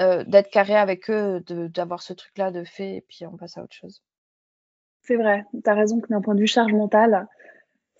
euh, 0.00 0.24
d'être 0.24 0.50
carré 0.50 0.76
avec 0.76 1.10
eux 1.10 1.42
d'avoir 1.48 2.02
ce 2.02 2.12
truc 2.12 2.36
là 2.38 2.50
de 2.50 2.64
fait 2.64 2.96
et 2.96 3.04
puis 3.08 3.26
on 3.26 3.36
passe 3.36 3.56
à 3.56 3.62
autre 3.62 3.74
chose 3.74 4.02
c'est 5.02 5.16
vrai 5.16 5.44
tu 5.52 5.70
as 5.70 5.74
raison 5.74 6.00
que 6.00 6.08
d'un 6.08 6.20
point 6.20 6.34
de 6.34 6.40
vue 6.40 6.46
charge 6.46 6.72
mentale 6.72 7.28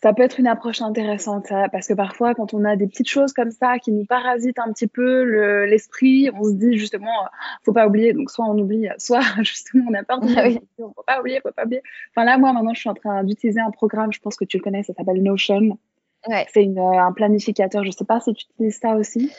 ça 0.03 0.13
peut 0.13 0.23
être 0.23 0.39
une 0.39 0.47
approche 0.47 0.83
intéressante, 0.83 1.49
parce 1.73 1.89
que 1.89 1.95
parfois, 1.95 2.35
quand 2.35 2.53
on 2.53 2.65
a 2.65 2.77
des 2.77 2.87
petites 2.87 3.09
choses 3.09 3.33
comme 3.33 3.51
ça 3.51 3.79
qui 3.79 3.93
nous 3.93 4.05
parasitent 4.05 4.59
un 4.59 4.71
petit 4.73 4.87
peu 4.87 5.65
l'esprit, 5.65 6.31
on 6.35 6.45
se 6.45 6.53
dit 6.53 6.79
justement, 6.79 7.27
faut 7.65 7.73
pas 7.73 7.87
oublier. 7.87 8.13
Donc, 8.13 8.31
soit 8.31 8.45
on 8.45 8.59
oublie, 8.59 8.89
soit 8.99 9.21
justement 9.43 9.87
on 9.91 9.95
a 9.95 10.03
peur 10.03 10.21
de 10.21 10.29
ah 10.37 10.61
on 10.79 10.93
faut 10.93 11.03
pas 11.07 11.21
oublier, 11.21 11.41
faut 11.43 11.51
pas 11.51 11.65
oublier. 11.65 11.83
Enfin 12.11 12.27
là, 12.27 12.37
moi 12.37 12.53
maintenant, 12.53 12.75
je 12.75 12.81
suis 12.81 12.91
en 12.91 12.95
train 12.95 13.25
d'utiliser 13.25 13.61
un 13.61 13.71
programme, 13.71 14.13
je 14.13 14.21
pense 14.21 14.37
que 14.37 14.45
tu 14.45 14.59
le 14.59 14.63
connais, 14.63 14.83
ça 14.83 14.93
s'appelle 14.93 15.23
Notion. 15.23 15.79
Ouais. 16.29 16.47
C'est 16.53 16.69
un 16.79 17.13
planificateur. 17.13 17.83
Je 17.85 17.91
sais 17.91 18.05
pas 18.05 18.21
si 18.21 18.35
tu 18.35 18.47
utilises 18.53 18.79
ça 18.79 18.97
aussi. 18.97 19.33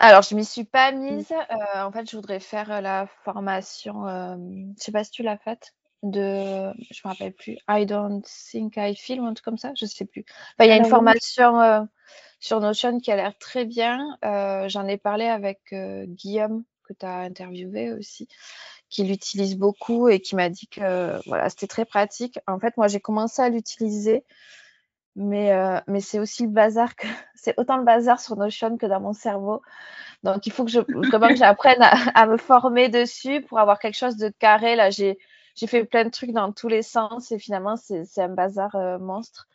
Alors, 0.00 0.22
je 0.22 0.34
m'y 0.34 0.44
suis 0.44 0.64
pas 0.64 0.90
mise. 0.92 1.30
Euh, 1.30 1.82
en 1.82 1.92
fait, 1.92 2.10
je 2.10 2.16
voudrais 2.16 2.40
faire 2.40 2.82
la 2.82 3.06
formation. 3.24 4.08
Euh, 4.08 4.36
je 4.76 4.82
sais 4.82 4.92
pas 4.92 5.04
si 5.04 5.10
tu 5.10 5.22
l'as 5.22 5.38
faite 5.38 5.74
de, 6.02 6.72
je 6.90 7.00
me 7.04 7.08
rappelle 7.10 7.32
plus, 7.32 7.58
I 7.68 7.84
don't 7.84 8.22
think 8.22 8.74
I 8.76 8.94
feel, 8.94 9.20
ou 9.20 9.26
un 9.26 9.34
truc 9.34 9.44
comme 9.44 9.58
ça, 9.58 9.72
je 9.76 9.86
sais 9.86 10.06
plus. 10.06 10.24
il 10.58 10.66
y 10.66 10.70
a 10.70 10.76
une 10.76 10.86
formation 10.86 11.60
euh, 11.60 11.82
sur 12.38 12.60
Notion 12.60 12.98
qui 13.00 13.12
a 13.12 13.16
l'air 13.16 13.36
très 13.38 13.64
bien. 13.64 14.16
Euh, 14.24 14.68
j'en 14.68 14.86
ai 14.86 14.96
parlé 14.96 15.26
avec 15.26 15.60
euh, 15.72 16.06
Guillaume, 16.06 16.64
que 16.84 16.94
tu 16.94 17.04
as 17.04 17.18
interviewé 17.18 17.92
aussi, 17.92 18.28
qui 18.88 19.04
l'utilise 19.04 19.56
beaucoup 19.56 20.08
et 20.08 20.20
qui 20.20 20.36
m'a 20.36 20.48
dit 20.48 20.68
que 20.68 21.20
voilà, 21.28 21.50
c'était 21.50 21.66
très 21.66 21.84
pratique. 21.84 22.38
En 22.46 22.58
fait, 22.58 22.76
moi, 22.76 22.88
j'ai 22.88 23.00
commencé 23.00 23.42
à 23.42 23.50
l'utiliser, 23.50 24.24
mais, 25.16 25.82
mais 25.86 26.00
c'est 26.00 26.18
aussi 26.18 26.44
le 26.44 26.50
bazar 26.50 26.96
que 26.96 27.06
c'est 27.34 27.58
autant 27.58 27.76
le 27.76 27.84
bazar 27.84 28.20
sur 28.20 28.36
Notion 28.36 28.76
que 28.76 28.86
dans 28.86 29.00
mon 29.00 29.12
cerveau. 29.12 29.62
Donc, 30.22 30.46
il 30.46 30.52
faut 30.52 30.64
que 30.64 30.70
je 30.70 30.80
que 30.80 30.90
j'apprenne 31.36 31.82
à, 31.82 31.92
à, 32.14 32.26
me 32.26 32.36
former 32.36 32.88
dessus 32.88 33.42
pour 33.42 33.58
avoir 33.58 33.78
quelque 33.78 33.96
chose 33.96 34.16
de 34.16 34.28
carré. 34.28 34.76
Là, 34.76 34.90
j'ai 34.90 35.16
fait 35.66 35.84
plein 35.84 36.04
de 36.04 36.10
trucs 36.10 36.32
dans 36.32 36.52
tous 36.52 36.68
les 36.68 36.82
sens 36.82 37.32
et 37.32 37.38
finalement, 37.38 37.76
c'est 37.76 38.06
un 38.18 38.28
bazar 38.28 38.74
euh, 38.76 38.98
monstre. 38.98 39.48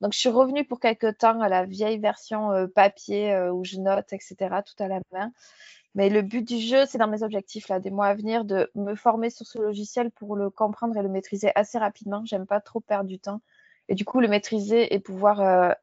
Donc, 0.00 0.12
je 0.14 0.18
suis 0.18 0.30
revenue 0.30 0.64
pour 0.64 0.80
quelques 0.80 1.18
temps 1.18 1.40
à 1.40 1.48
la 1.48 1.66
vieille 1.66 1.98
version 1.98 2.52
euh, 2.52 2.66
papier 2.66 3.32
euh, 3.34 3.52
où 3.52 3.64
je 3.64 3.76
note, 3.78 4.12
etc., 4.12 4.36
tout 4.64 4.82
à 4.82 4.88
la 4.88 5.00
main. 5.12 5.30
Mais 5.94 6.08
le 6.08 6.22
but 6.22 6.46
du 6.46 6.58
jeu, 6.58 6.86
c'est 6.86 6.98
dans 6.98 7.08
mes 7.08 7.22
objectifs 7.22 7.68
là, 7.68 7.80
des 7.80 7.90
mois 7.90 8.06
à 8.06 8.14
venir, 8.14 8.44
de 8.44 8.70
me 8.74 8.94
former 8.94 9.28
sur 9.28 9.46
ce 9.46 9.58
logiciel 9.58 10.10
pour 10.10 10.36
le 10.36 10.48
comprendre 10.48 10.96
et 10.96 11.02
le 11.02 11.08
maîtriser 11.08 11.50
assez 11.54 11.78
rapidement. 11.78 12.22
J'aime 12.24 12.46
pas 12.46 12.60
trop 12.60 12.80
perdre 12.80 13.08
du 13.08 13.18
temps. 13.18 13.40
Et 13.90 13.94
du 13.94 14.06
coup, 14.06 14.20
le 14.20 14.28
maîtriser 14.28 14.94
et 14.94 15.00
pouvoir 15.00 15.76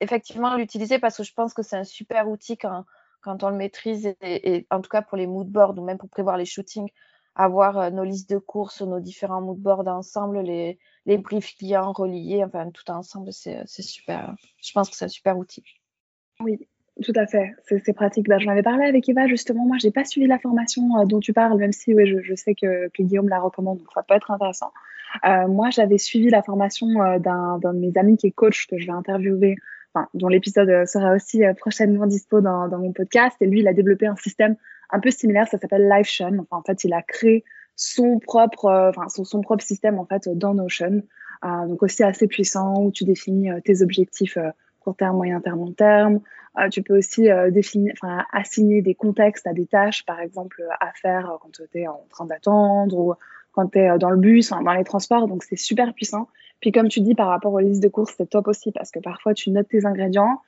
effectivement 0.00 0.56
l'utiliser 0.56 0.98
parce 0.98 1.16
que 1.16 1.24
je 1.24 1.32
pense 1.32 1.54
que 1.54 1.62
c'est 1.62 1.76
un 1.76 1.84
super 1.84 2.28
outil 2.28 2.56
quand, 2.56 2.84
on 3.24 3.48
le 3.48 3.56
maîtrise 3.56 4.14
et, 4.20 4.66
en 4.70 4.80
tout 4.80 4.90
cas 4.90 5.02
pour 5.02 5.16
les 5.16 5.26
mood 5.26 5.48
boards 5.48 5.76
ou 5.78 5.84
même 5.84 5.98
pour 5.98 6.08
prévoir 6.08 6.36
les 6.36 6.44
shootings 6.44 6.88
avoir 7.36 7.78
euh, 7.78 7.90
nos 7.90 8.04
listes 8.04 8.30
de 8.30 8.38
courses, 8.38 8.80
nos 8.80 8.98
différents 8.98 9.42
moodboards 9.42 9.86
ensemble, 9.86 10.40
les, 10.40 10.78
les 11.04 11.18
briefs 11.18 11.54
clients 11.56 11.92
reliés, 11.92 12.42
enfin 12.42 12.70
tout 12.70 12.90
ensemble, 12.90 13.32
c'est 13.32 13.66
super. 13.66 14.34
Je 14.62 14.72
pense 14.72 14.88
que 14.90 14.96
c'est 14.96 15.04
un 15.04 15.08
super 15.08 15.36
outil. 15.36 15.62
Oui, 16.40 16.66
tout 17.02 17.12
à 17.14 17.26
fait, 17.26 17.54
c'est 17.64 17.92
pratique. 17.92 18.28
Ben, 18.28 18.38
J'en 18.38 18.50
avais 18.50 18.62
parlé 18.62 18.84
avec 18.84 19.08
Eva 19.08 19.26
justement. 19.26 19.66
Moi, 19.66 19.76
j'ai 19.78 19.90
pas 19.90 20.04
suivi 20.04 20.26
la 20.26 20.38
formation 20.38 20.98
euh, 20.98 21.04
dont 21.04 21.20
tu 21.20 21.32
parles, 21.32 21.58
même 21.58 21.72
si 21.72 21.94
oui, 21.94 22.06
je, 22.06 22.22
je 22.22 22.34
sais 22.34 22.54
que, 22.54 22.88
que, 22.88 23.02
Guillaume 23.02 23.28
la 23.28 23.40
recommande, 23.40 23.78
donc 23.78 23.88
ça 23.94 24.02
peut 24.02 24.14
être 24.14 24.30
intéressant. 24.30 24.72
Euh, 25.24 25.46
moi, 25.46 25.70
j'avais 25.70 25.98
suivi 25.98 26.30
la 26.30 26.42
formation 26.42 26.88
euh, 27.02 27.18
d'un 27.18 27.58
de 27.58 27.78
mes 27.78 27.92
amis 27.96 28.16
qui 28.16 28.28
est 28.28 28.32
coach 28.32 28.66
que 28.66 28.78
je 28.78 28.86
vais 28.86 28.92
interviewer, 28.92 29.56
enfin, 29.94 30.08
dont 30.14 30.28
l'épisode 30.28 30.86
sera 30.86 31.12
aussi 31.12 31.42
prochainement 31.58 32.06
dispo 32.06 32.40
dans, 32.40 32.68
dans, 32.68 32.78
mon 32.78 32.92
podcast. 32.92 33.36
Et 33.40 33.46
lui, 33.46 33.60
il 33.60 33.68
a 33.68 33.72
développé 33.72 34.06
un 34.06 34.16
système 34.16 34.56
un 34.90 35.00
peu 35.00 35.10
similaire, 35.10 35.48
ça 35.48 35.58
s'appelle 35.58 35.88
LiveShun. 35.88 36.44
En 36.50 36.62
fait, 36.62 36.84
il 36.84 36.92
a 36.92 37.02
créé 37.02 37.44
son 37.76 38.18
propre, 38.18 38.66
euh, 38.66 38.90
son, 39.08 39.24
son, 39.24 39.40
propre 39.42 39.62
système 39.62 39.98
en 39.98 40.06
fait 40.06 40.28
dans 40.28 40.54
Notion. 40.54 41.02
Euh, 41.44 41.66
donc 41.66 41.82
aussi 41.82 42.02
assez 42.02 42.26
puissant 42.26 42.82
où 42.82 42.90
tu 42.90 43.04
définis 43.04 43.50
euh, 43.50 43.60
tes 43.62 43.82
objectifs 43.82 44.38
euh, 44.38 44.50
court 44.86 44.96
terme, 44.96 45.16
moyen 45.16 45.40
terme, 45.40 45.58
long 45.58 45.72
terme. 45.72 46.20
tu 46.70 46.82
peux 46.82 46.96
aussi 46.96 47.28
définir, 47.50 47.92
enfin, 48.00 48.24
assigner 48.32 48.80
des 48.80 48.94
contextes 48.94 49.46
à 49.46 49.52
des 49.52 49.66
tâches, 49.66 50.06
par 50.06 50.20
exemple 50.20 50.62
à 50.80 50.92
faire 50.92 51.38
quand 51.42 51.50
tu 51.50 51.78
es 51.78 51.88
en 51.88 52.04
train 52.08 52.26
d'attendre 52.26 52.96
ou 52.96 53.14
quand 53.52 53.66
tu 53.66 53.78
es 53.78 53.98
dans 53.98 54.10
le 54.10 54.16
bus, 54.16 54.50
dans 54.50 54.72
les 54.72 54.84
transports. 54.84 55.26
Donc 55.26 55.42
c'est 55.42 55.56
super 55.56 55.92
puissant. 55.92 56.28
Puis 56.60 56.72
comme 56.72 56.88
tu 56.88 57.00
dis 57.00 57.14
par 57.14 57.28
rapport 57.28 57.52
aux 57.52 57.60
listes 57.60 57.82
de 57.82 57.88
courses, 57.88 58.14
c'est 58.16 58.30
top 58.30 58.48
aussi 58.48 58.70
parce 58.72 58.90
que 58.90 59.00
parfois 59.00 59.34
tu 59.34 59.50
notes 59.50 59.68
tes 59.68 59.84
ingrédients. 59.84 60.40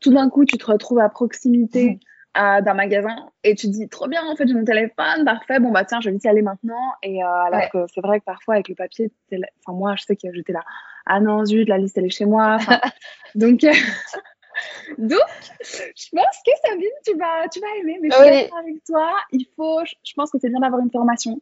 Tout 0.00 0.12
d'un 0.12 0.28
coup, 0.28 0.44
tu 0.44 0.58
te 0.58 0.66
retrouves 0.66 0.98
à 0.98 1.08
proximité 1.08 1.98
d'un 2.36 2.74
magasin 2.74 3.16
et 3.44 3.54
tu 3.54 3.68
dis 3.68 3.88
trop 3.88 4.08
bien 4.08 4.22
en 4.26 4.36
fait 4.36 4.46
j'ai 4.46 4.54
mon 4.54 4.64
téléphone 4.64 5.24
parfait. 5.24 5.58
Bon 5.58 5.70
bah 5.70 5.84
tiens 5.84 6.00
je 6.00 6.08
vais 6.08 6.14
vite 6.14 6.24
y 6.24 6.28
aller 6.28 6.42
maintenant. 6.42 6.92
Et 7.02 7.22
euh, 7.22 7.26
alors 7.26 7.70
que 7.70 7.78
c'est 7.92 8.00
vrai 8.00 8.20
que 8.20 8.24
parfois 8.24 8.54
avec 8.54 8.68
le 8.68 8.74
papier 8.74 9.10
enfin 9.32 9.76
moi 9.76 9.94
je 9.96 10.04
sais 10.04 10.16
que 10.16 10.32
j'étais 10.32 10.52
là 10.52 10.62
ah 11.06 11.20
non 11.20 11.44
zut 11.44 11.68
la 11.68 11.78
liste 11.78 11.96
elle 11.98 12.06
est 12.06 12.10
chez 12.10 12.26
moi 12.26 12.58
donc 13.34 13.64
euh, 13.64 13.72
donc 14.98 15.20
je 15.60 16.08
pense 16.12 16.42
que 16.44 16.52
Sabine 16.64 16.88
tu 17.04 17.16
vas 17.16 17.48
tu 17.48 17.60
vas 17.60 17.66
aimer. 17.80 17.98
Mais 18.02 18.10
je 18.10 18.16
suis 18.16 18.24
d'accord 18.24 18.58
avec 18.58 18.84
toi. 18.84 19.12
Il 19.32 19.46
faut 19.56 19.80
je 19.84 20.12
pense 20.14 20.30
que 20.30 20.38
c'est 20.38 20.50
bien 20.50 20.60
d'avoir 20.60 20.80
une 20.82 20.90
formation 20.90 21.40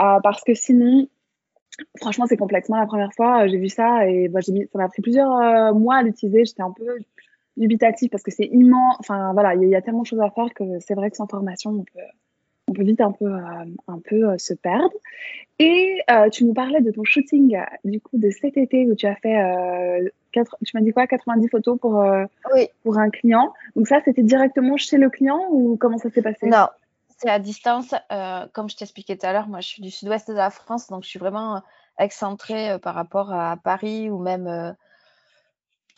euh, 0.00 0.20
parce 0.22 0.42
que 0.44 0.54
sinon 0.54 1.08
franchement 2.00 2.26
c'est 2.26 2.36
complexe 2.36 2.68
moi 2.68 2.80
la 2.80 2.86
première 2.86 3.12
fois 3.12 3.46
j'ai 3.46 3.56
vu 3.56 3.68
ça 3.68 4.06
et 4.08 4.28
bah, 4.28 4.40
ça 4.42 4.52
m'a 4.74 4.88
pris 4.88 5.02
plusieurs 5.02 5.74
mois 5.74 5.96
à 5.96 6.02
l'utiliser. 6.02 6.44
J'étais 6.44 6.62
un 6.62 6.72
peu 6.72 6.98
dubitatif 7.58 8.10
parce 8.10 8.22
que 8.22 8.30
c'est 8.30 8.46
immense. 8.46 8.96
Enfin, 9.00 9.32
voilà, 9.32 9.54
il 9.54 9.68
y, 9.68 9.74
a 9.74 9.82
tellement 9.82 10.02
de 10.02 10.06
choses 10.06 10.20
à 10.20 10.30
faire 10.30 10.52
que 10.54 10.64
c'est 10.80 10.94
vrai 10.94 11.10
que 11.10 11.16
sans 11.16 11.26
formation, 11.26 11.70
on 11.70 11.84
peut, 11.84 12.06
on 12.68 12.72
peut 12.72 12.84
vite 12.84 13.00
un 13.00 13.12
peu, 13.12 13.26
euh, 13.26 13.64
un 13.88 13.98
peu 13.98 14.30
euh, 14.30 14.38
se 14.38 14.54
perdre. 14.54 14.94
Et 15.58 16.00
euh, 16.10 16.28
tu 16.28 16.44
nous 16.44 16.54
parlais 16.54 16.80
de 16.80 16.90
ton 16.90 17.02
shooting 17.02 17.58
du 17.84 18.00
coup 18.00 18.16
de 18.16 18.30
cet 18.30 18.56
été 18.56 18.86
où 18.88 18.94
tu 18.94 19.06
as 19.06 19.16
fait, 19.16 19.36
tu 20.32 20.42
m'as 20.74 20.80
dit 20.80 20.92
quoi, 20.92 21.06
90 21.06 21.48
photos 21.48 21.78
pour, 21.80 22.04
oui. 22.54 22.68
pour 22.84 22.98
un 22.98 23.10
client. 23.10 23.52
Donc 23.74 23.88
ça, 23.88 24.00
c'était 24.04 24.22
directement 24.22 24.76
chez 24.76 24.98
le 24.98 25.10
client 25.10 25.40
ou 25.50 25.76
comment 25.76 25.98
ça 25.98 26.10
s'est 26.10 26.22
passé? 26.22 26.46
Non, 26.46 26.68
c'est 27.08 27.28
à 27.28 27.40
distance. 27.40 27.92
comme 28.52 28.70
je 28.70 28.76
t'expliquais 28.76 29.16
tout 29.16 29.26
à 29.26 29.32
l'heure, 29.32 29.48
moi 29.48 29.60
je 29.60 29.66
suis 29.66 29.82
du 29.82 29.90
sud-ouest 29.90 30.28
de 30.28 30.34
la 30.34 30.50
France, 30.50 30.86
donc 30.86 31.02
je 31.02 31.08
suis 31.08 31.18
vraiment 31.18 31.60
excentrée 31.98 32.78
par 32.80 32.94
rapport 32.94 33.32
à 33.32 33.56
Paris 33.56 34.08
ou 34.10 34.18
même 34.18 34.76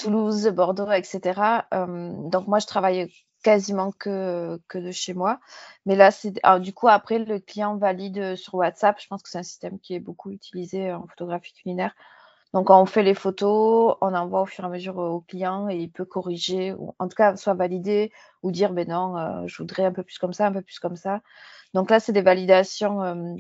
Toulouse, 0.02 0.48
Bordeaux, 0.48 0.90
etc. 0.90 1.66
donc 1.72 2.46
moi, 2.46 2.58
je 2.58 2.66
travaille 2.66 3.10
quasiment 3.42 3.92
que, 3.92 4.60
de 4.74 4.90
chez 4.90 5.14
moi. 5.14 5.40
Mais 5.86 5.96
là, 5.96 6.10
c'est 6.10 6.34
du 6.60 6.72
coup, 6.72 6.88
après, 6.88 7.18
le 7.18 7.38
client 7.38 7.76
valide 7.76 8.36
sur 8.36 8.54
WhatsApp. 8.54 9.00
Je 9.00 9.06
pense 9.08 9.22
que 9.22 9.30
c'est 9.30 9.38
un 9.38 9.42
système 9.42 9.78
qui 9.78 9.94
est 9.94 10.00
beaucoup 10.00 10.30
utilisé 10.30 10.92
en 10.92 11.06
photographie 11.06 11.52
culinaire. 11.52 11.94
Donc, 12.52 12.70
on 12.70 12.84
fait 12.84 13.04
les 13.04 13.14
photos, 13.14 13.96
on 14.00 14.14
envoie 14.14 14.42
au 14.42 14.46
fur 14.46 14.64
et 14.64 14.66
à 14.66 14.70
mesure 14.70 14.96
au 14.98 15.20
client 15.20 15.68
et 15.68 15.76
il 15.76 15.90
peut 15.90 16.04
corriger, 16.04 16.72
ou 16.72 16.94
en 16.98 17.06
tout 17.06 17.14
cas, 17.14 17.36
soit 17.36 17.54
valider 17.54 18.10
ou 18.42 18.50
dire, 18.50 18.72
ben 18.72 18.88
non, 18.88 19.16
euh, 19.16 19.46
je 19.46 19.56
voudrais 19.58 19.84
un 19.84 19.92
peu 19.92 20.02
plus 20.02 20.18
comme 20.18 20.32
ça, 20.32 20.46
un 20.46 20.52
peu 20.52 20.62
plus 20.62 20.80
comme 20.80 20.96
ça. 20.96 21.20
Donc 21.74 21.90
là, 21.90 22.00
c'est 22.00 22.12
des 22.12 22.22
validations. 22.22 23.36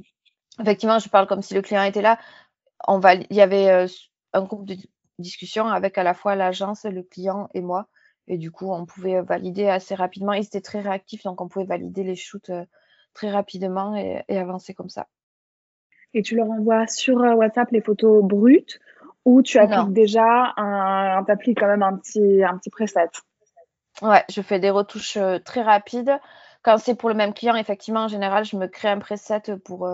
effectivement, 0.60 0.98
je 1.00 1.08
parle 1.08 1.26
comme 1.26 1.42
si 1.42 1.54
le 1.54 1.62
client 1.62 1.82
était 1.82 2.02
là. 2.02 2.18
Il 2.88 3.36
y 3.36 3.40
avait 3.40 3.68
euh, 3.70 3.86
un 4.32 4.42
groupe 4.42 4.64
de 4.64 4.76
discussion 5.20 5.66
avec 5.66 5.98
à 5.98 6.02
la 6.02 6.14
fois 6.14 6.34
l'agence, 6.34 6.84
le 6.84 7.02
client 7.02 7.48
et 7.54 7.60
moi. 7.60 7.88
Et 8.26 8.38
du 8.38 8.50
coup, 8.50 8.72
on 8.72 8.86
pouvait 8.86 9.20
valider 9.22 9.68
assez 9.68 9.94
rapidement. 9.94 10.32
Ils 10.32 10.44
étaient 10.44 10.60
très 10.60 10.80
réactifs, 10.80 11.24
donc 11.24 11.40
on 11.40 11.48
pouvait 11.48 11.64
valider 11.64 12.04
les 12.04 12.14
shoots 12.14 12.50
euh, 12.50 12.64
très 13.12 13.30
rapidement 13.30 13.96
et, 13.96 14.22
avancer 14.28 14.74
comme 14.74 14.88
ça. 14.88 15.08
Et 16.14 16.22
tu 16.22 16.36
leur 16.36 16.48
envoies 16.48 16.86
sur 16.86 17.20
euh, 17.20 17.34
WhatsApp 17.34 17.70
les 17.72 17.80
photos 17.80 18.22
brutes 18.22 18.78
ou 19.24 19.42
tu 19.42 19.58
appliques 19.58 19.92
déjà 19.92 20.54
un, 20.56 21.24
appliques 21.28 21.58
quand 21.58 21.66
même 21.66 21.82
un 21.82 21.96
petit, 21.96 22.42
un 22.42 22.56
petit 22.56 22.70
preset? 22.70 23.10
Ouais, 24.00 24.24
je 24.30 24.40
fais 24.40 24.60
des 24.60 24.70
retouches 24.70 25.16
euh, 25.16 25.38
très 25.38 25.62
rapides. 25.62 26.18
Quand 26.62 26.78
c'est 26.78 26.94
pour 26.94 27.08
le 27.08 27.14
même 27.14 27.34
client, 27.34 27.56
effectivement, 27.56 28.04
en 28.04 28.08
général, 28.08 28.44
je 28.44 28.56
me 28.56 28.66
crée 28.66 28.88
un 28.88 28.98
preset 28.98 29.56
pour, 29.64 29.88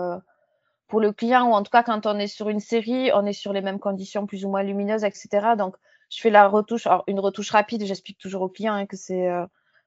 pour 0.87 0.99
le 1.01 1.11
client, 1.11 1.49
ou 1.49 1.53
en 1.53 1.63
tout 1.63 1.71
cas 1.71 1.83
quand 1.83 2.05
on 2.05 2.17
est 2.19 2.27
sur 2.27 2.49
une 2.49 2.59
série, 2.59 3.11
on 3.13 3.25
est 3.25 3.33
sur 3.33 3.53
les 3.53 3.61
mêmes 3.61 3.79
conditions 3.79 4.25
plus 4.25 4.45
ou 4.45 4.49
moins 4.49 4.63
lumineuses, 4.63 5.03
etc. 5.03 5.55
Donc, 5.57 5.75
je 6.09 6.21
fais 6.21 6.29
la 6.29 6.47
retouche, 6.47 6.87
alors 6.87 7.03
une 7.07 7.19
retouche 7.19 7.51
rapide, 7.51 7.85
j'explique 7.85 8.17
toujours 8.17 8.41
au 8.43 8.49
client 8.49 8.73
hein, 8.73 8.85
que 8.85 8.95
c'est 8.97 9.29
euh, 9.29 9.45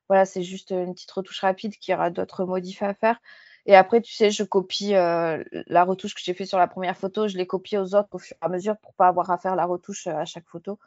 voilà, 0.09 0.25
c'est 0.27 0.43
juste 0.43 0.71
une 0.71 0.93
petite 0.95 1.11
retouche 1.13 1.41
rapide 1.41 1.77
qui 1.77 1.95
aura 1.95 2.11
d'autres 2.11 2.45
modifs 2.45 2.83
à 2.83 2.95
faire. 2.95 3.21
Et 3.67 3.77
après, 3.77 4.01
tu 4.01 4.13
sais, 4.13 4.31
je 4.31 4.43
copie 4.43 4.91
la 4.93 5.85
retouche 5.85 6.15
que 6.15 6.21
j'ai 6.23 6.35
fait 6.35 6.47
sur 6.47 6.59
la 6.59 6.67
première 6.67 6.97
photo, 6.97 7.29
je 7.29 7.37
l'ai 7.37 7.47
copiée 7.47 7.79
aux 7.79 7.95
autres 7.95 8.09
au 8.13 8.19
fur 8.19 8.37
et 8.43 8.45
à 8.45 8.49
mesure 8.49 8.77
pour 8.79 8.95
pas 8.95 9.09
avoir 9.09 9.31
à 9.31 9.39
faire 9.39 9.55
la 9.57 9.67
retouche 9.67 10.07
à 10.07 10.25
chaque 10.25 10.49
photo. 10.49 10.79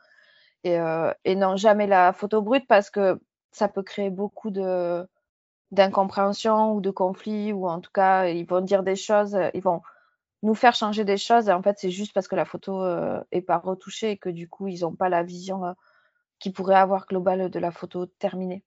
Et, 0.63 0.77
et 1.25 1.35
non, 1.35 1.55
jamais 1.55 1.87
la 1.87 2.13
photo 2.13 2.41
brute 2.41 2.67
parce 2.67 2.89
que 2.89 3.19
ça 3.51 3.67
peut 3.69 3.83
créer 3.83 4.09
beaucoup 4.09 4.51
de 4.51 5.07
d'incompréhension 5.71 6.73
ou 6.75 6.81
de 6.81 6.91
conflits 6.91 7.51
ou 7.51 7.67
en 7.67 7.79
tout 7.81 7.91
cas 7.91 8.27
ils 8.27 8.45
vont 8.45 8.61
dire 8.61 8.83
des 8.83 8.95
choses, 8.95 9.37
ils 9.53 9.61
vont 9.61 9.81
nous 10.43 10.55
faire 10.55 10.75
changer 10.75 11.03
des 11.03 11.17
choses 11.17 11.49
et 11.49 11.51
en 11.51 11.61
fait 11.61 11.77
c'est 11.79 11.89
juste 11.89 12.13
parce 12.13 12.27
que 12.27 12.35
la 12.35 12.45
photo 12.45 12.85
est 13.31 13.41
pas 13.41 13.57
retouchée 13.57 14.11
et 14.11 14.17
que 14.17 14.29
du 14.29 14.47
coup 14.47 14.67
ils 14.67 14.81
n'ont 14.81 14.93
pas 14.93 15.09
la 15.09 15.23
vision 15.23 15.61
qu'ils 16.39 16.53
pourraient 16.53 16.75
avoir 16.75 17.07
globale 17.07 17.49
de 17.49 17.59
la 17.59 17.71
photo 17.71 18.05
terminée. 18.05 18.63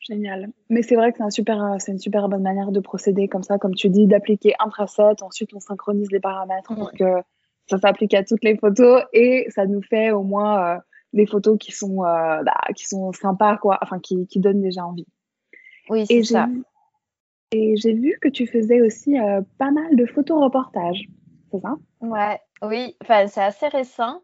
Génial. 0.00 0.50
Mais 0.70 0.82
c'est 0.82 0.96
vrai 0.96 1.12
que 1.12 1.18
c'est 1.18 1.24
un 1.24 1.30
super, 1.30 1.76
c'est 1.78 1.92
une 1.92 1.98
super 1.98 2.28
bonne 2.28 2.42
manière 2.42 2.72
de 2.72 2.80
procéder 2.80 3.28
comme 3.28 3.42
ça, 3.42 3.58
comme 3.58 3.74
tu 3.74 3.90
dis, 3.90 4.06
d'appliquer 4.06 4.54
un 4.58 4.68
preset, 4.68 5.22
ensuite 5.22 5.52
on 5.52 5.60
synchronise 5.60 6.10
les 6.10 6.20
paramètres 6.20 6.74
pour 6.74 6.92
que 6.92 7.22
ça 7.68 7.78
s'applique 7.78 8.14
à 8.14 8.24
toutes 8.24 8.42
les 8.42 8.56
photos 8.56 9.02
et 9.12 9.46
ça 9.50 9.66
nous 9.66 9.82
fait 9.82 10.10
au 10.10 10.22
moins 10.22 10.76
euh, 10.76 10.78
des 11.12 11.26
photos 11.26 11.58
qui 11.58 11.72
sont, 11.72 12.04
euh, 12.04 12.42
bah, 12.42 12.60
qui 12.74 12.86
sont 12.86 13.12
sympas, 13.12 13.58
quoi, 13.58 13.78
enfin 13.82 14.00
qui, 14.00 14.26
qui 14.26 14.40
donnent 14.40 14.62
déjà 14.62 14.84
envie. 14.84 15.06
Oui, 15.88 16.06
c'est 16.06 16.22
ça. 16.22 16.48
Et 17.52 17.76
j'ai 17.76 17.94
vu 17.94 18.16
que 18.20 18.28
tu 18.28 18.46
faisais 18.46 18.80
aussi 18.80 19.18
euh, 19.18 19.40
pas 19.58 19.72
mal 19.72 19.96
de 19.96 20.06
photos-reportages, 20.06 21.08
c'est 21.50 21.60
ça? 21.60 21.74
Ouais, 22.00 22.40
oui, 22.62 22.96
enfin, 23.02 23.26
c'est 23.26 23.42
assez 23.42 23.66
récent. 23.66 24.22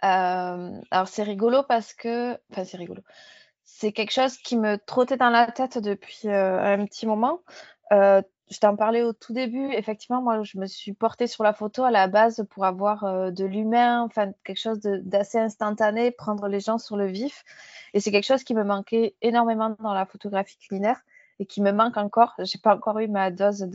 alors 0.00 1.08
c'est 1.08 1.22
rigolo 1.22 1.62
parce 1.68 1.92
que, 1.92 2.32
enfin 2.50 2.64
c'est 2.64 2.78
rigolo 2.78 3.02
c'est 3.64 3.92
quelque 3.92 4.12
chose 4.12 4.36
qui 4.38 4.56
me 4.56 4.78
trottait 4.78 5.16
dans 5.16 5.30
la 5.30 5.46
tête 5.50 5.78
depuis 5.78 6.28
un 6.28 6.84
petit 6.86 7.06
moment. 7.06 7.40
je 7.90 8.58
t'en 8.60 8.74
parlais 8.74 9.02
au 9.02 9.12
tout 9.12 9.32
début. 9.32 9.72
Effectivement, 9.72 10.20
moi, 10.20 10.42
je 10.42 10.58
me 10.58 10.66
suis 10.66 10.92
portée 10.92 11.28
sur 11.28 11.44
la 11.44 11.52
photo 11.52 11.84
à 11.84 11.90
la 11.90 12.08
base 12.08 12.44
pour 12.50 12.64
avoir 12.64 13.30
de 13.32 13.44
l'humain, 13.44 14.02
enfin, 14.02 14.32
quelque 14.44 14.58
chose 14.58 14.80
d'assez 14.80 15.38
instantané, 15.38 16.10
prendre 16.10 16.48
les 16.48 16.60
gens 16.60 16.78
sur 16.78 16.96
le 16.96 17.06
vif. 17.06 17.44
Et 17.94 18.00
c'est 18.00 18.10
quelque 18.10 18.26
chose 18.26 18.42
qui 18.42 18.54
me 18.54 18.64
manquait 18.64 19.14
énormément 19.22 19.76
dans 19.78 19.94
la 19.94 20.04
photographie 20.04 20.58
culinaire 20.58 21.00
et 21.40 21.46
qui 21.46 21.60
me 21.60 21.72
manque 21.72 21.96
encore. 21.96 22.34
J'ai 22.38 22.58
pas 22.58 22.76
encore 22.76 23.00
eu 23.00 23.08
ma 23.08 23.32
dose 23.32 23.68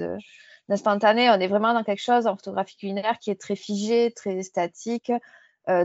d'instantané. 0.70 1.30
On 1.30 1.34
est 1.34 1.48
vraiment 1.48 1.74
dans 1.74 1.84
quelque 1.84 2.02
chose 2.02 2.28
en 2.28 2.38
photographie 2.38 2.78
culinaire 2.78 3.20
qui 3.20 3.32
est 3.32 3.42
très 3.42 3.58
figé, 3.58 4.14
très 4.16 4.42
statique, 4.44 5.12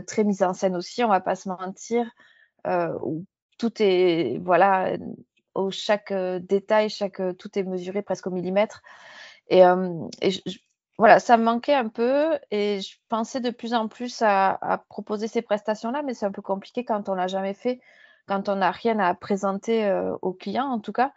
très 0.07 0.23
mise 0.23 0.43
en 0.43 0.53
scène 0.53 0.77
aussi, 0.77 1.03
on 1.03 1.09
va 1.09 1.19
pas 1.19 1.35
se 1.35 1.49
mentir. 1.49 2.09
Euh, 2.67 2.93
tout 3.57 3.73
est, 3.81 4.39
voilà, 4.43 4.93
au 5.53 5.71
chaque 5.71 6.11
euh, 6.11 6.39
détail, 6.39 6.89
chaque, 6.89 7.19
euh, 7.19 7.33
tout 7.33 7.57
est 7.57 7.63
mesuré 7.63 8.01
presque 8.01 8.27
au 8.27 8.31
millimètre. 8.31 8.81
Et, 9.49 9.61
voilà, 10.97 11.19
ça 11.19 11.35
me 11.35 11.43
manquait 11.43 11.73
un 11.73 11.87
peu 11.87 12.37
et 12.51 12.79
je 12.79 12.97
pensais 13.09 13.39
de 13.39 13.49
plus 13.49 13.73
en 13.73 13.87
plus 13.87 14.21
à, 14.21 14.85
proposer 14.87 15.27
ces 15.27 15.41
prestations-là, 15.41 16.03
mais 16.03 16.13
c'est 16.13 16.27
un 16.27 16.31
peu 16.31 16.43
compliqué 16.43 16.85
quand 16.85 17.09
on 17.09 17.15
l'a 17.15 17.27
jamais 17.27 17.55
fait, 17.55 17.81
quand 18.27 18.49
on 18.49 18.57
n'a 18.57 18.71
rien 18.71 18.99
à 18.99 19.15
présenter 19.15 19.85
euh, 19.85 20.15
aux 20.21 20.33
clients 20.33 20.67
en 20.67 20.79
tout 20.79 20.91
cas, 20.91 21.11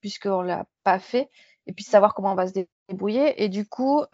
puisqu'on 0.00 0.42
ne 0.42 0.48
l'a 0.48 0.66
pas 0.84 0.98
fait, 0.98 1.30
et 1.66 1.72
puis 1.72 1.84
savoir 1.84 2.14
comment 2.14 2.32
on 2.32 2.36
va 2.36 2.46
se 2.46 2.52
débrouiller. 2.88 3.42
Et 3.42 3.48
du 3.48 3.68
coup, 3.68 4.04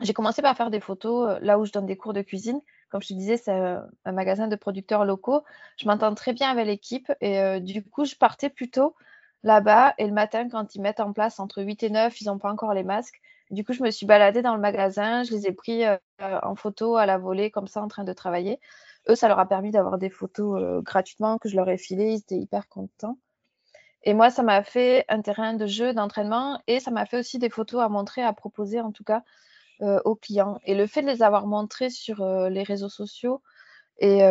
j'ai 0.00 0.12
commencé 0.12 0.42
par 0.42 0.56
faire 0.56 0.70
des 0.70 0.80
photos 0.80 1.38
là 1.40 1.58
où 1.58 1.64
je 1.64 1.72
donne 1.72 1.86
des 1.86 1.96
cours 1.96 2.12
de 2.12 2.22
cuisine 2.22 2.60
comme 2.92 3.02
je 3.02 3.08
te 3.08 3.14
disais, 3.14 3.38
c'est 3.38 3.50
un, 3.50 4.12
magasin 4.12 4.48
de 4.48 4.56
producteurs 4.56 5.06
locaux. 5.06 5.42
Je 5.78 5.88
m'entends 5.88 6.14
très 6.14 6.34
bien 6.34 6.50
avec 6.50 6.66
l'équipe 6.66 7.10
et 7.22 7.40
euh, 7.40 7.58
du 7.58 7.82
coup, 7.82 8.04
je 8.04 8.14
partais 8.16 8.50
plutôt 8.50 8.94
là-bas 9.42 9.94
et 9.96 10.06
le 10.06 10.12
matin, 10.12 10.48
quand 10.50 10.74
ils 10.74 10.82
mettent 10.82 11.00
en 11.00 11.14
place 11.14 11.40
entre 11.40 11.62
8 11.62 11.82
et 11.84 11.90
9, 11.90 12.20
ils 12.20 12.26
n'ont 12.26 12.38
pas 12.38 12.52
encore 12.52 12.74
les 12.74 12.84
masques. 12.84 13.20
Du 13.50 13.64
coup, 13.64 13.72
je 13.72 13.82
me 13.82 13.90
suis 13.90 14.04
baladée 14.04 14.42
dans 14.42 14.54
le 14.54 14.60
magasin, 14.60 15.22
je 15.22 15.32
les 15.32 15.46
ai 15.46 15.52
pris 15.52 15.86
euh, 15.86 15.96
en 16.20 16.54
photo 16.54 16.96
à 16.96 17.06
la 17.06 17.16
volée, 17.16 17.50
comme 17.50 17.66
ça, 17.66 17.82
en 17.82 17.88
train 17.88 18.04
de 18.04 18.12
travailler. 18.12 18.60
Eux, 19.08 19.14
ça 19.14 19.26
leur 19.26 19.38
a 19.38 19.48
permis 19.48 19.70
d'avoir 19.70 19.96
des 19.96 20.10
photos 20.10 20.62
euh, 20.62 20.82
gratuitement 20.82 21.38
que 21.38 21.48
je 21.48 21.56
leur 21.56 21.70
ai 21.70 21.78
filées. 21.78 22.12
Ils 22.12 22.18
étaient 22.18 22.38
hyper 22.38 22.68
contents. 22.68 23.16
Et 24.04 24.14
moi, 24.14 24.30
ça 24.30 24.42
m'a 24.42 24.62
fait 24.62 25.04
un 25.08 25.22
terrain 25.22 25.54
de 25.54 25.66
jeu, 25.66 25.92
d'entraînement 25.94 26.60
et 26.66 26.80
ça 26.80 26.90
m'a 26.90 27.06
fait 27.06 27.18
aussi 27.18 27.38
des 27.38 27.50
photos 27.50 27.82
à 27.82 27.88
montrer, 27.88 28.22
à 28.22 28.32
proposer 28.32 28.80
en 28.80 28.92
tout 28.92 29.04
cas 29.04 29.22
euh, 29.80 30.00
aux 30.04 30.16
clients. 30.16 30.58
Et 30.64 30.74
le 30.74 30.86
fait 30.86 31.02
de 31.02 31.06
les 31.06 31.22
avoir 31.22 31.46
montrés 31.46 31.90
sur 31.90 32.22
euh, 32.22 32.48
les 32.48 32.62
réseaux 32.62 32.88
sociaux 32.88 33.42
et 33.98 34.22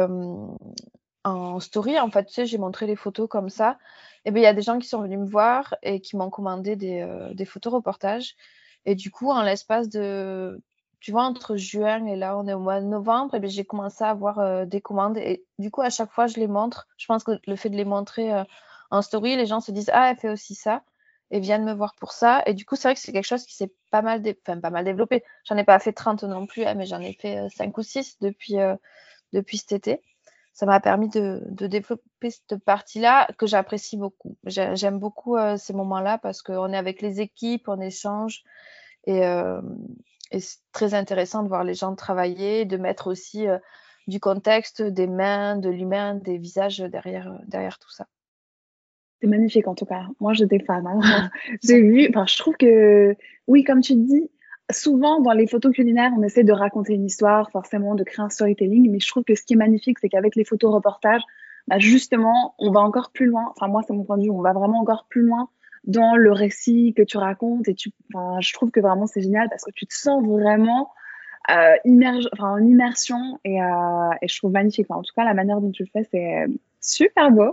en 1.23 1.59
story, 1.59 1.99
en 1.99 2.09
fait, 2.09 2.25
tu 2.25 2.33
sais, 2.33 2.45
j'ai 2.45 2.57
montré 2.57 2.87
les 2.87 2.95
photos 2.95 3.29
comme 3.29 3.49
ça. 3.49 3.77
Et 4.25 4.31
bien, 4.31 4.41
il 4.41 4.45
y 4.45 4.47
a 4.47 4.53
des 4.53 4.61
gens 4.61 4.79
qui 4.79 4.87
sont 4.87 5.01
venus 5.01 5.19
me 5.19 5.25
voir 5.25 5.75
et 5.83 6.01
qui 6.01 6.15
m'ont 6.15 6.29
commandé 6.29 6.75
des, 6.75 7.01
euh, 7.01 7.33
des 7.33 7.45
photos 7.45 7.73
reportages. 7.73 8.35
Et 8.85 8.95
du 8.95 9.11
coup, 9.11 9.29
en 9.29 9.43
l'espace 9.43 9.89
de, 9.89 10.61
tu 10.99 11.11
vois, 11.11 11.23
entre 11.23 11.55
juin 11.57 12.05
et 12.05 12.15
là, 12.15 12.37
on 12.37 12.47
est 12.47 12.53
au 12.53 12.59
mois 12.59 12.81
de 12.81 12.85
novembre, 12.87 13.35
et 13.35 13.47
j'ai 13.49 13.65
commencé 13.65 14.03
à 14.03 14.09
avoir 14.09 14.65
des 14.65 14.81
commandes. 14.81 15.17
Et 15.17 15.45
du 15.59 15.69
coup, 15.69 15.81
à 15.81 15.89
chaque 15.89 16.11
fois, 16.11 16.27
je 16.27 16.37
les 16.39 16.47
montre. 16.47 16.87
Je 16.97 17.05
pense 17.05 17.23
que 17.23 17.39
le 17.45 17.55
fait 17.55 17.69
de 17.69 17.77
les 17.77 17.85
montrer 17.85 18.31
en 18.91 19.01
story, 19.01 19.35
les 19.35 19.45
gens 19.45 19.61
se 19.61 19.71
disent 19.71 19.89
Ah, 19.93 20.11
elle 20.11 20.17
fait 20.17 20.29
aussi 20.29 20.55
ça 20.55 20.83
et 21.31 21.39
viennent 21.39 21.63
me 21.63 21.73
voir 21.73 21.95
pour 21.95 22.11
ça. 22.11 22.43
Et 22.45 22.53
du 22.53 22.65
coup, 22.65 22.75
c'est 22.75 22.89
vrai 22.89 22.95
que 22.95 22.99
c'est 22.99 23.13
quelque 23.13 23.25
chose 23.25 23.45
qui 23.45 23.55
s'est 23.55 23.73
pas 23.89 24.01
mal, 24.01 24.21
pas 24.43 24.69
mal 24.69 24.83
développé. 24.83 25.23
J'en 25.45 25.57
ai 25.57 25.63
pas 25.63 25.79
fait 25.79 25.93
30 25.93 26.23
non 26.23 26.45
plus, 26.45 26.65
hein, 26.65 26.75
mais 26.75 26.85
j'en 26.85 26.99
ai 26.99 27.13
fait 27.13 27.47
5 27.55 27.69
euh, 27.69 27.71
ou 27.79 27.83
6 27.83 28.17
depuis, 28.21 28.59
euh, 28.59 28.75
depuis 29.33 29.57
cet 29.57 29.71
été. 29.71 30.01
Ça 30.53 30.65
m'a 30.65 30.81
permis 30.81 31.07
de, 31.09 31.41
développer 31.49 32.29
cette 32.29 32.57
partie-là 32.65 33.29
que 33.37 33.47
j'apprécie 33.47 33.95
beaucoup. 33.95 34.37
J'aime 34.45 34.99
beaucoup 34.99 35.37
euh, 35.37 35.55
ces 35.55 35.73
moments-là 35.73 36.17
parce 36.17 36.41
qu'on 36.41 36.73
est 36.73 36.77
avec 36.77 37.01
les 37.01 37.21
équipes, 37.21 37.69
on 37.69 37.79
échange 37.79 38.43
et, 39.07 39.21
et 40.31 40.39
c'est 40.39 40.59
très 40.73 40.93
intéressant 40.93 41.41
de 41.41 41.47
voir 41.47 41.63
les 41.63 41.73
gens 41.73 41.95
travailler, 41.95 42.65
de 42.65 42.77
mettre 42.77 43.07
aussi 43.07 43.47
du 44.07 44.19
contexte, 44.19 44.83
des 44.83 45.07
mains, 45.07 45.55
de 45.55 45.69
l'humain, 45.69 46.15
des 46.15 46.37
visages 46.37 46.79
derrière, 46.79 47.39
derrière 47.47 47.79
tout 47.79 47.89
ça. 47.89 48.05
C'est 49.21 49.27
magnifique 49.27 49.67
en 49.67 49.75
tout 49.75 49.85
cas. 49.85 50.07
Moi, 50.19 50.33
j'étais 50.33 50.59
fan. 50.59 50.85
Hein. 50.87 51.29
J'ai 51.63 51.81
vu, 51.81 52.07
enfin, 52.09 52.25
je 52.25 52.37
trouve 52.37 52.57
que, 52.57 53.15
oui, 53.47 53.63
comme 53.63 53.81
tu 53.81 53.95
dis, 53.95 54.29
souvent 54.71 55.21
dans 55.21 55.33
les 55.33 55.45
photos 55.45 55.73
culinaires, 55.73 56.11
on 56.17 56.23
essaie 56.23 56.43
de 56.43 56.53
raconter 56.53 56.93
une 56.93 57.05
histoire, 57.05 57.51
forcément, 57.51 57.93
de 57.93 58.03
créer 58.03 58.23
un 58.23 58.29
storytelling. 58.29 58.89
Mais 58.91 58.99
je 58.99 59.07
trouve 59.07 59.23
que 59.23 59.35
ce 59.35 59.43
qui 59.43 59.53
est 59.53 59.57
magnifique, 59.57 59.99
c'est 59.99 60.09
qu'avec 60.09 60.35
les 60.35 60.43
photos 60.43 60.73
reportages, 60.73 61.21
bah, 61.67 61.77
justement, 61.77 62.55
on 62.57 62.71
va 62.71 62.79
encore 62.79 63.11
plus 63.11 63.27
loin. 63.27 63.51
Enfin, 63.55 63.67
moi, 63.67 63.81
c'est 63.85 63.93
mon 63.93 64.03
point 64.03 64.17
de 64.17 64.23
vue, 64.23 64.31
on 64.31 64.41
va 64.41 64.53
vraiment 64.53 64.79
encore 64.79 65.05
plus 65.07 65.21
loin 65.21 65.49
dans 65.83 66.15
le 66.15 66.31
récit 66.31 66.93
que 66.95 67.03
tu 67.03 67.17
racontes. 67.17 67.67
Et 67.67 67.75
tu, 67.75 67.91
enfin, 68.13 68.39
je 68.41 68.53
trouve 68.53 68.71
que 68.71 68.79
vraiment 68.79 69.05
c'est 69.05 69.21
génial 69.21 69.49
parce 69.49 69.63
que 69.63 69.71
tu 69.71 69.85
te 69.85 69.93
sens 69.93 70.25
vraiment 70.25 70.91
euh, 71.49 71.75
immerge, 71.85 72.27
enfin, 72.33 72.53
en 72.53 72.63
immersion 72.63 73.39
et, 73.43 73.61
euh, 73.61 74.09
et 74.21 74.27
je 74.27 74.37
trouve 74.37 74.51
magnifique. 74.51 74.89
en 74.89 75.01
tout 75.01 75.13
cas, 75.15 75.25
la 75.25 75.33
manière 75.33 75.61
dont 75.61 75.71
tu 75.71 75.83
le 75.83 75.89
fais, 75.91 76.07
c'est 76.11 76.47
super 76.81 77.31
beau. 77.31 77.51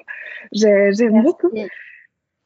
J'aime 0.52 1.22
beaucoup. 1.22 1.50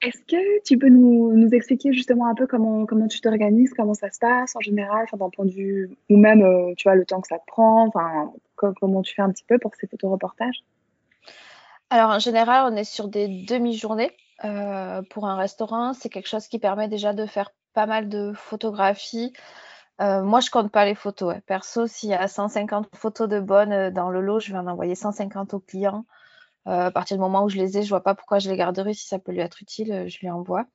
Est-ce 0.02 0.18
que 0.18 0.62
tu 0.64 0.78
peux 0.78 0.88
nous, 0.88 1.32
nous, 1.32 1.54
expliquer 1.54 1.92
justement 1.92 2.26
un 2.26 2.34
peu 2.34 2.48
comment, 2.48 2.86
comment 2.86 3.06
tu 3.06 3.20
t'organises, 3.20 3.72
comment 3.72 3.94
ça 3.94 4.10
se 4.10 4.18
passe 4.18 4.56
en 4.56 4.60
général, 4.60 5.06
d'un 5.12 5.30
point 5.30 5.44
de 5.44 5.52
vue, 5.52 5.96
ou 6.10 6.16
même, 6.16 6.42
euh, 6.42 6.74
tu 6.76 6.88
vois, 6.88 6.96
le 6.96 7.06
temps 7.06 7.20
que 7.20 7.28
ça 7.28 7.38
te 7.38 7.46
prend, 7.46 7.86
enfin, 7.86 8.32
comment 8.56 9.02
tu 9.02 9.14
fais 9.14 9.22
un 9.22 9.30
petit 9.30 9.44
peu 9.44 9.60
pour 9.60 9.70
ces 9.76 9.86
photoreportages? 9.86 10.64
Alors, 11.90 12.10
en 12.10 12.18
général, 12.18 12.72
on 12.72 12.76
est 12.76 12.84
sur 12.84 13.06
des 13.06 13.44
demi-journées. 13.46 14.10
Euh, 14.44 15.02
pour 15.02 15.26
un 15.26 15.36
restaurant, 15.36 15.92
c'est 15.92 16.08
quelque 16.08 16.28
chose 16.28 16.48
qui 16.48 16.58
permet 16.58 16.88
déjà 16.88 17.12
de 17.12 17.24
faire 17.24 17.52
pas 17.72 17.86
mal 17.86 18.08
de 18.08 18.32
photographies. 18.34 19.32
Euh, 20.00 20.22
moi, 20.22 20.40
je 20.40 20.50
compte 20.50 20.72
pas 20.72 20.84
les 20.84 20.96
photos. 20.96 21.36
Perso, 21.46 21.86
s'il 21.86 22.10
y 22.10 22.14
a 22.14 22.26
150 22.26 22.88
photos 22.96 23.28
de 23.28 23.38
bonnes 23.38 23.90
dans 23.90 24.10
le 24.10 24.20
lot, 24.20 24.40
je 24.40 24.50
vais 24.50 24.58
en 24.58 24.66
envoyer 24.66 24.96
150 24.96 25.54
aux 25.54 25.60
clients. 25.60 26.06
Euh, 26.68 26.86
à 26.86 26.90
partir 26.90 27.16
du 27.16 27.20
moment 27.20 27.44
où 27.44 27.48
je 27.48 27.56
les 27.56 27.78
ai, 27.78 27.82
je 27.82 27.88
vois 27.88 28.02
pas 28.02 28.14
pourquoi 28.14 28.38
je 28.38 28.48
les 28.48 28.56
garderai. 28.56 28.94
Si 28.94 29.06
ça 29.06 29.18
peut 29.18 29.32
lui 29.32 29.40
être 29.40 29.60
utile, 29.62 29.92
euh, 29.92 30.08
je 30.08 30.18
lui 30.20 30.30
envoie. 30.30 30.66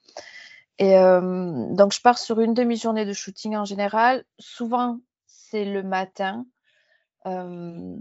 Et 0.79 0.97
euh, 0.97 1.73
donc, 1.73 1.93
je 1.93 2.01
pars 2.01 2.17
sur 2.17 2.39
une 2.39 2.53
demi-journée 2.53 3.05
de 3.05 3.13
shooting 3.13 3.55
en 3.55 3.65
général. 3.65 4.25
Souvent, 4.37 4.99
c'est 5.25 5.65
le 5.65 5.81
matin, 5.81 6.45
de 7.25 7.99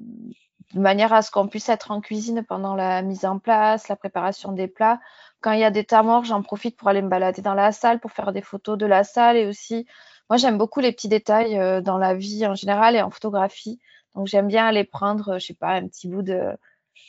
manière 0.74 1.12
à 1.12 1.22
ce 1.22 1.30
qu'on 1.30 1.48
puisse 1.48 1.68
être 1.68 1.90
en 1.90 2.00
cuisine 2.00 2.44
pendant 2.44 2.74
la 2.76 3.02
mise 3.02 3.24
en 3.24 3.38
place, 3.38 3.88
la 3.88 3.96
préparation 3.96 4.52
des 4.52 4.68
plats. 4.68 5.00
Quand 5.40 5.52
il 5.52 5.60
y 5.60 5.64
a 5.64 5.70
des 5.70 5.84
temps 5.84 6.04
morts, 6.04 6.24
j'en 6.24 6.42
profite 6.42 6.76
pour 6.76 6.88
aller 6.88 7.02
me 7.02 7.08
balader 7.08 7.42
dans 7.42 7.54
la 7.54 7.72
salle, 7.72 7.98
pour 7.98 8.12
faire 8.12 8.32
des 8.32 8.42
photos 8.42 8.78
de 8.78 8.86
la 8.86 9.04
salle 9.04 9.36
et 9.36 9.46
aussi, 9.46 9.86
moi, 10.28 10.36
j'aime 10.36 10.58
beaucoup 10.58 10.80
les 10.80 10.92
petits 10.92 11.08
détails 11.08 11.82
dans 11.82 11.98
la 11.98 12.14
vie 12.14 12.46
en 12.46 12.54
général 12.54 12.94
et 12.94 13.02
en 13.02 13.10
photographie. 13.10 13.80
Donc, 14.14 14.26
j'aime 14.26 14.48
bien 14.48 14.66
aller 14.66 14.84
prendre, 14.84 15.38
je 15.38 15.46
sais 15.46 15.54
pas, 15.54 15.70
un 15.70 15.88
petit 15.88 16.08
bout 16.08 16.22
de, 16.22 16.56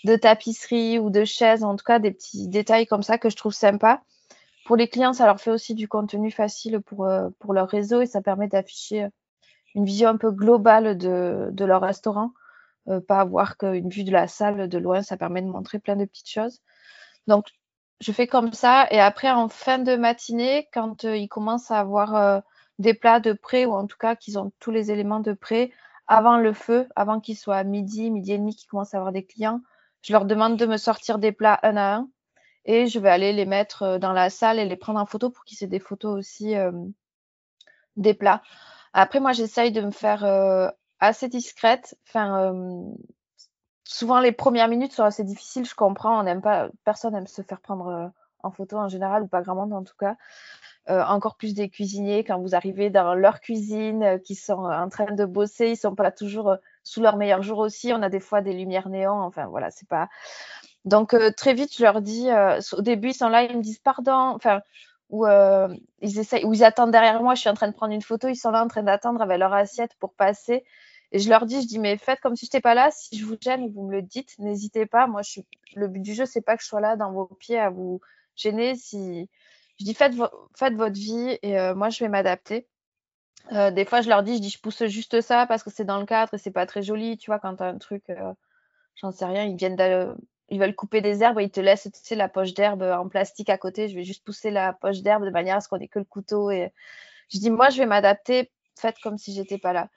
de 0.03 0.15
tapisserie 0.15 0.99
ou 0.99 1.09
de 1.09 1.25
chaises, 1.25 1.63
en 1.63 1.75
tout 1.75 1.83
cas 1.83 1.99
des 1.99 2.11
petits 2.11 2.47
détails 2.47 2.87
comme 2.87 3.03
ça 3.03 3.17
que 3.17 3.29
je 3.29 3.35
trouve 3.35 3.53
sympa. 3.53 4.01
Pour 4.65 4.75
les 4.75 4.87
clients, 4.87 5.13
ça 5.13 5.25
leur 5.25 5.39
fait 5.39 5.51
aussi 5.51 5.75
du 5.75 5.87
contenu 5.87 6.31
facile 6.31 6.81
pour, 6.81 7.05
euh, 7.05 7.29
leur 7.49 7.69
réseau 7.69 8.01
et 8.01 8.05
ça 8.05 8.21
permet 8.21 8.47
d'afficher 8.47 9.03
euh, 9.03 9.09
une 9.75 9.85
vision 9.85 10.09
un 10.09 10.17
peu 10.17 10.31
globale 10.31 10.97
de, 10.97 11.65
leur 11.65 11.81
restaurant. 11.81 12.31
Euh, 12.89 12.99
pas 12.99 13.19
avoir 13.19 13.57
qu'une 13.57 13.89
vue 13.89 14.03
de 14.03 14.11
la 14.11 14.27
salle 14.27 14.67
de 14.67 14.77
loin, 14.77 15.01
ça 15.01 15.17
permet 15.17 15.41
de 15.41 15.47
montrer 15.47 15.79
plein 15.79 15.95
de 15.95 16.05
petites 16.05 16.29
choses. 16.29 16.61
Donc, 17.27 17.47
je 18.01 18.11
fais 18.11 18.27
comme 18.27 18.53
ça. 18.53 18.87
Et 18.91 18.99
après, 18.99 19.31
en 19.31 19.49
fin 19.49 19.79
de 19.79 19.95
matinée, 19.95 20.67
quand 20.73 21.03
ils 21.03 21.27
commencent 21.27 21.71
à 21.71 21.79
avoir 21.79 22.43
des 22.79 22.93
plats 22.93 23.19
de 23.19 23.33
près, 23.33 23.65
ou 23.65 23.73
en 23.73 23.87
tout 23.87 23.97
cas 23.97 24.15
qu'ils 24.15 24.37
ont 24.37 24.51
tous 24.59 24.71
les 24.71 24.91
éléments 24.91 25.19
de 25.19 25.33
près, 25.33 25.71
avant 26.07 26.37
le 26.37 26.53
feu, 26.53 26.87
avant 26.95 27.19
qu'il 27.19 27.37
soit 27.37 27.63
midi, 27.63 28.11
midi 28.11 28.33
et 28.33 28.37
demi, 28.37 28.55
qu'ils 28.55 28.69
commencent 28.69 28.93
à 28.93 28.97
avoir 28.97 29.11
des 29.11 29.25
clients, 29.25 29.61
je 30.07 30.13
leur 30.13 30.25
demande 30.25 30.57
de 30.57 30.65
me 30.65 30.77
sortir 30.77 31.19
des 31.19 31.31
plats 31.31 31.59
un 31.63 31.77
à 31.77 31.95
un. 31.95 32.09
Et 32.65 32.87
je 32.87 32.99
vais 32.99 33.09
aller 33.09 33.33
les 33.33 33.45
mettre 33.45 33.83
euh, 33.83 33.97
dans 33.99 34.13
la 34.13 34.29
salle 34.29 34.59
et 34.59 34.65
les 34.65 34.75
prendre 34.75 34.99
en 34.99 35.05
photo 35.05 35.29
pour 35.29 35.43
qu'ils 35.45 35.63
aient 35.63 35.67
des 35.67 35.79
photos 35.79 36.17
aussi 36.17 36.55
des 37.95 38.13
plats. 38.13 38.41
Après, 38.93 39.19
moi, 39.19 39.31
j'essaye 39.31 39.71
de 39.71 39.81
me 39.81 39.91
faire 39.91 40.23
assez 40.99 41.29
discrète. 41.29 41.97
Enfin, 42.07 42.53
souvent 43.87 44.19
les 44.19 44.31
premières 44.31 44.67
minutes 44.67 44.91
sont 44.93 45.03
assez 45.03 45.23
difficiles, 45.23 45.65
je 45.65 45.75
comprends. 45.75 46.19
On 46.19 46.23
n'aime 46.23 46.41
pas, 46.41 46.69
personne 46.83 47.13
n'aime 47.13 47.27
se 47.27 47.41
faire 47.41 47.61
prendre 47.61 47.87
euh, 47.87 48.07
en 48.43 48.51
photo 48.51 48.77
en 48.77 48.87
général, 48.87 49.23
ou 49.23 49.27
pas 49.27 49.41
grand 49.41 49.55
monde 49.55 49.73
en 49.73 49.83
tout 49.83 49.95
cas. 49.97 50.15
Euh, 50.89 51.03
encore 51.03 51.35
plus 51.35 51.53
des 51.53 51.69
cuisiniers 51.69 52.23
quand 52.23 52.39
vous 52.39 52.55
arrivez 52.55 52.89
dans 52.89 53.13
leur 53.13 53.39
cuisine, 53.41 54.03
euh, 54.03 54.17
qui 54.17 54.35
sont 54.35 54.65
en 54.65 54.89
train 54.89 55.13
de 55.13 55.25
bosser, 55.25 55.71
ils 55.71 55.77
sont 55.77 55.95
pas 55.95 56.11
toujours 56.11 56.55
sous 56.87 57.01
leur 57.01 57.17
meilleur 57.17 57.43
jour 57.43 57.59
aussi. 57.59 57.91
On 57.93 58.01
a 58.01 58.09
des 58.09 58.19
fois 58.19 58.41
des 58.41 58.53
lumières 58.53 58.89
néons. 58.89 59.21
Enfin 59.21 59.47
voilà, 59.47 59.71
c'est 59.71 59.87
pas. 59.87 60.09
Donc 60.85 61.15
très 61.35 61.53
vite, 61.53 61.75
je 61.77 61.83
leur 61.83 62.01
dis. 62.01 62.29
au 62.73 62.81
début, 62.81 63.09
ils 63.09 63.13
sont 63.13 63.29
là, 63.29 63.43
ils 63.43 63.57
me 63.57 63.61
disent 63.61 63.79
pardon. 63.79 64.33
Enfin, 64.35 64.61
ou 65.09 65.25
ils 66.01 66.19
essayent, 66.19 66.45
ou 66.45 66.53
ils 66.53 66.63
attendent 66.63 66.91
derrière 66.91 67.21
moi. 67.21 67.35
Je 67.35 67.41
suis 67.41 67.49
en 67.49 67.53
train 67.53 67.67
de 67.67 67.73
prendre 67.73 67.93
une 67.93 68.01
photo. 68.01 68.27
Ils 68.27 68.35
sont 68.35 68.51
là 68.51 68.63
en 68.63 68.67
train 68.67 68.83
d'attendre 68.83 69.21
avec 69.21 69.37
leur 69.37 69.53
assiette 69.53 69.91
pour 69.99 70.13
passer. 70.13 70.63
Et 71.11 71.19
je 71.19 71.29
leur 71.29 71.45
dis, 71.45 71.61
je 71.61 71.67
dis, 71.67 71.79
mais 71.79 71.97
faites 71.97 72.19
comme 72.19 72.35
si 72.35 72.45
je 72.45 72.49
n'étais 72.49 72.61
pas 72.61 72.73
là. 72.73 72.89
Si 72.91 73.17
je 73.17 73.25
vous 73.25 73.37
gêne, 73.39 73.69
vous 73.71 73.83
me 73.83 73.91
le 73.91 74.01
dites. 74.01 74.37
N'hésitez 74.39 74.85
pas. 74.85 75.07
Moi, 75.07 75.21
je 75.21 75.41
le 75.75 75.87
but 75.87 76.01
du 76.01 76.13
jeu, 76.13 76.25
c'est 76.25 76.41
pas 76.41 76.57
que 76.57 76.63
je 76.63 76.67
sois 76.67 76.81
là 76.81 76.95
dans 76.95 77.11
vos 77.11 77.25
pieds 77.25 77.59
à 77.59 77.69
vous 77.69 78.01
gêner. 78.35 78.75
Si 78.75 79.29
je 79.79 79.85
dis, 79.85 79.93
faites, 79.93 80.15
votre 80.15 80.91
vie 80.93 81.37
et 81.41 81.59
euh, 81.59 81.75
moi, 81.75 81.89
je 81.89 82.03
vais 82.03 82.09
m'adapter. 82.09 82.67
Euh, 83.51 83.71
des 83.71 83.85
fois, 83.85 84.01
je 84.01 84.09
leur 84.09 84.23
dis, 84.23 84.35
je 84.37 84.41
dis, 84.41 84.49
je 84.49 84.59
pousse 84.59 84.85
juste 84.85 85.21
ça 85.21 85.45
parce 85.45 85.63
que 85.63 85.69
c'est 85.69 85.85
dans 85.85 85.99
le 85.99 86.05
cadre 86.05 86.33
et 86.33 86.37
c'est 86.37 86.51
pas 86.51 86.65
très 86.65 86.83
joli. 86.83 87.17
Tu 87.17 87.29
vois, 87.29 87.39
quand 87.39 87.55
tu 87.55 87.63
as 87.63 87.67
un 87.67 87.77
truc, 87.77 88.09
euh, 88.09 88.33
j'en 88.95 89.11
sais 89.11 89.25
rien, 89.25 89.43
ils 89.43 89.55
viennent 89.55 90.15
ils 90.49 90.59
veulent 90.59 90.75
couper 90.75 91.01
des 91.01 91.23
herbes, 91.23 91.39
ils 91.41 91.51
te 91.51 91.59
laissent, 91.59 91.89
tu 91.93 91.99
sais, 92.01 92.15
la 92.15 92.29
poche 92.29 92.53
d'herbe 92.53 92.81
en 92.81 93.09
plastique 93.09 93.49
à 93.49 93.57
côté. 93.57 93.89
Je 93.89 93.95
vais 93.95 94.03
juste 94.03 94.23
pousser 94.23 94.49
la 94.49 94.73
poche 94.73 95.01
d'herbe 95.01 95.25
de 95.25 95.29
manière 95.29 95.57
à 95.57 95.61
ce 95.61 95.67
qu'on 95.67 95.77
ait 95.79 95.87
que 95.89 95.99
le 95.99 96.05
couteau. 96.05 96.51
Et 96.51 96.71
je 97.29 97.39
dis, 97.39 97.49
moi, 97.49 97.69
je 97.69 97.79
vais 97.79 97.85
m'adapter. 97.85 98.51
Faites 98.79 98.99
comme 98.99 99.17
si 99.17 99.33
j'étais 99.33 99.57
pas 99.57 99.73
là. 99.73 99.89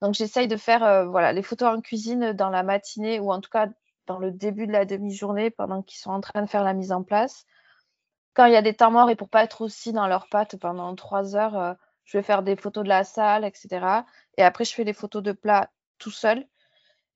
Donc 0.00 0.14
j'essaye 0.14 0.48
de 0.48 0.56
faire 0.56 0.82
euh, 0.84 1.04
voilà, 1.06 1.32
les 1.32 1.42
photos 1.42 1.68
en 1.68 1.80
cuisine 1.80 2.32
dans 2.32 2.48
la 2.48 2.62
matinée 2.62 3.20
ou 3.20 3.30
en 3.32 3.40
tout 3.40 3.50
cas 3.50 3.68
dans 4.06 4.18
le 4.18 4.30
début 4.30 4.66
de 4.66 4.72
la 4.72 4.86
demi-journée 4.86 5.50
pendant 5.50 5.82
qu'ils 5.82 5.98
sont 5.98 6.10
en 6.10 6.20
train 6.20 6.42
de 6.42 6.48
faire 6.48 6.64
la 6.64 6.72
mise 6.72 6.92
en 6.92 7.02
place. 7.02 7.44
Quand 8.34 8.46
il 8.46 8.52
y 8.52 8.56
a 8.56 8.62
des 8.62 8.74
temps 8.74 8.90
morts 8.90 9.10
et 9.10 9.16
pour 9.16 9.28
pas 9.28 9.44
être 9.44 9.60
aussi 9.60 9.92
dans 9.92 10.06
leurs 10.06 10.28
pattes 10.28 10.56
pendant 10.56 10.94
trois 10.94 11.36
heures, 11.36 11.76
je 12.10 12.18
vais 12.18 12.24
faire 12.24 12.42
des 12.42 12.56
photos 12.56 12.82
de 12.82 12.88
la 12.88 13.04
salle, 13.04 13.44
etc. 13.44 14.02
Et 14.36 14.42
après, 14.42 14.64
je 14.64 14.74
fais 14.74 14.82
les 14.82 14.92
photos 14.92 15.22
de 15.22 15.30
plat 15.30 15.70
tout 15.98 16.10
seul. 16.10 16.44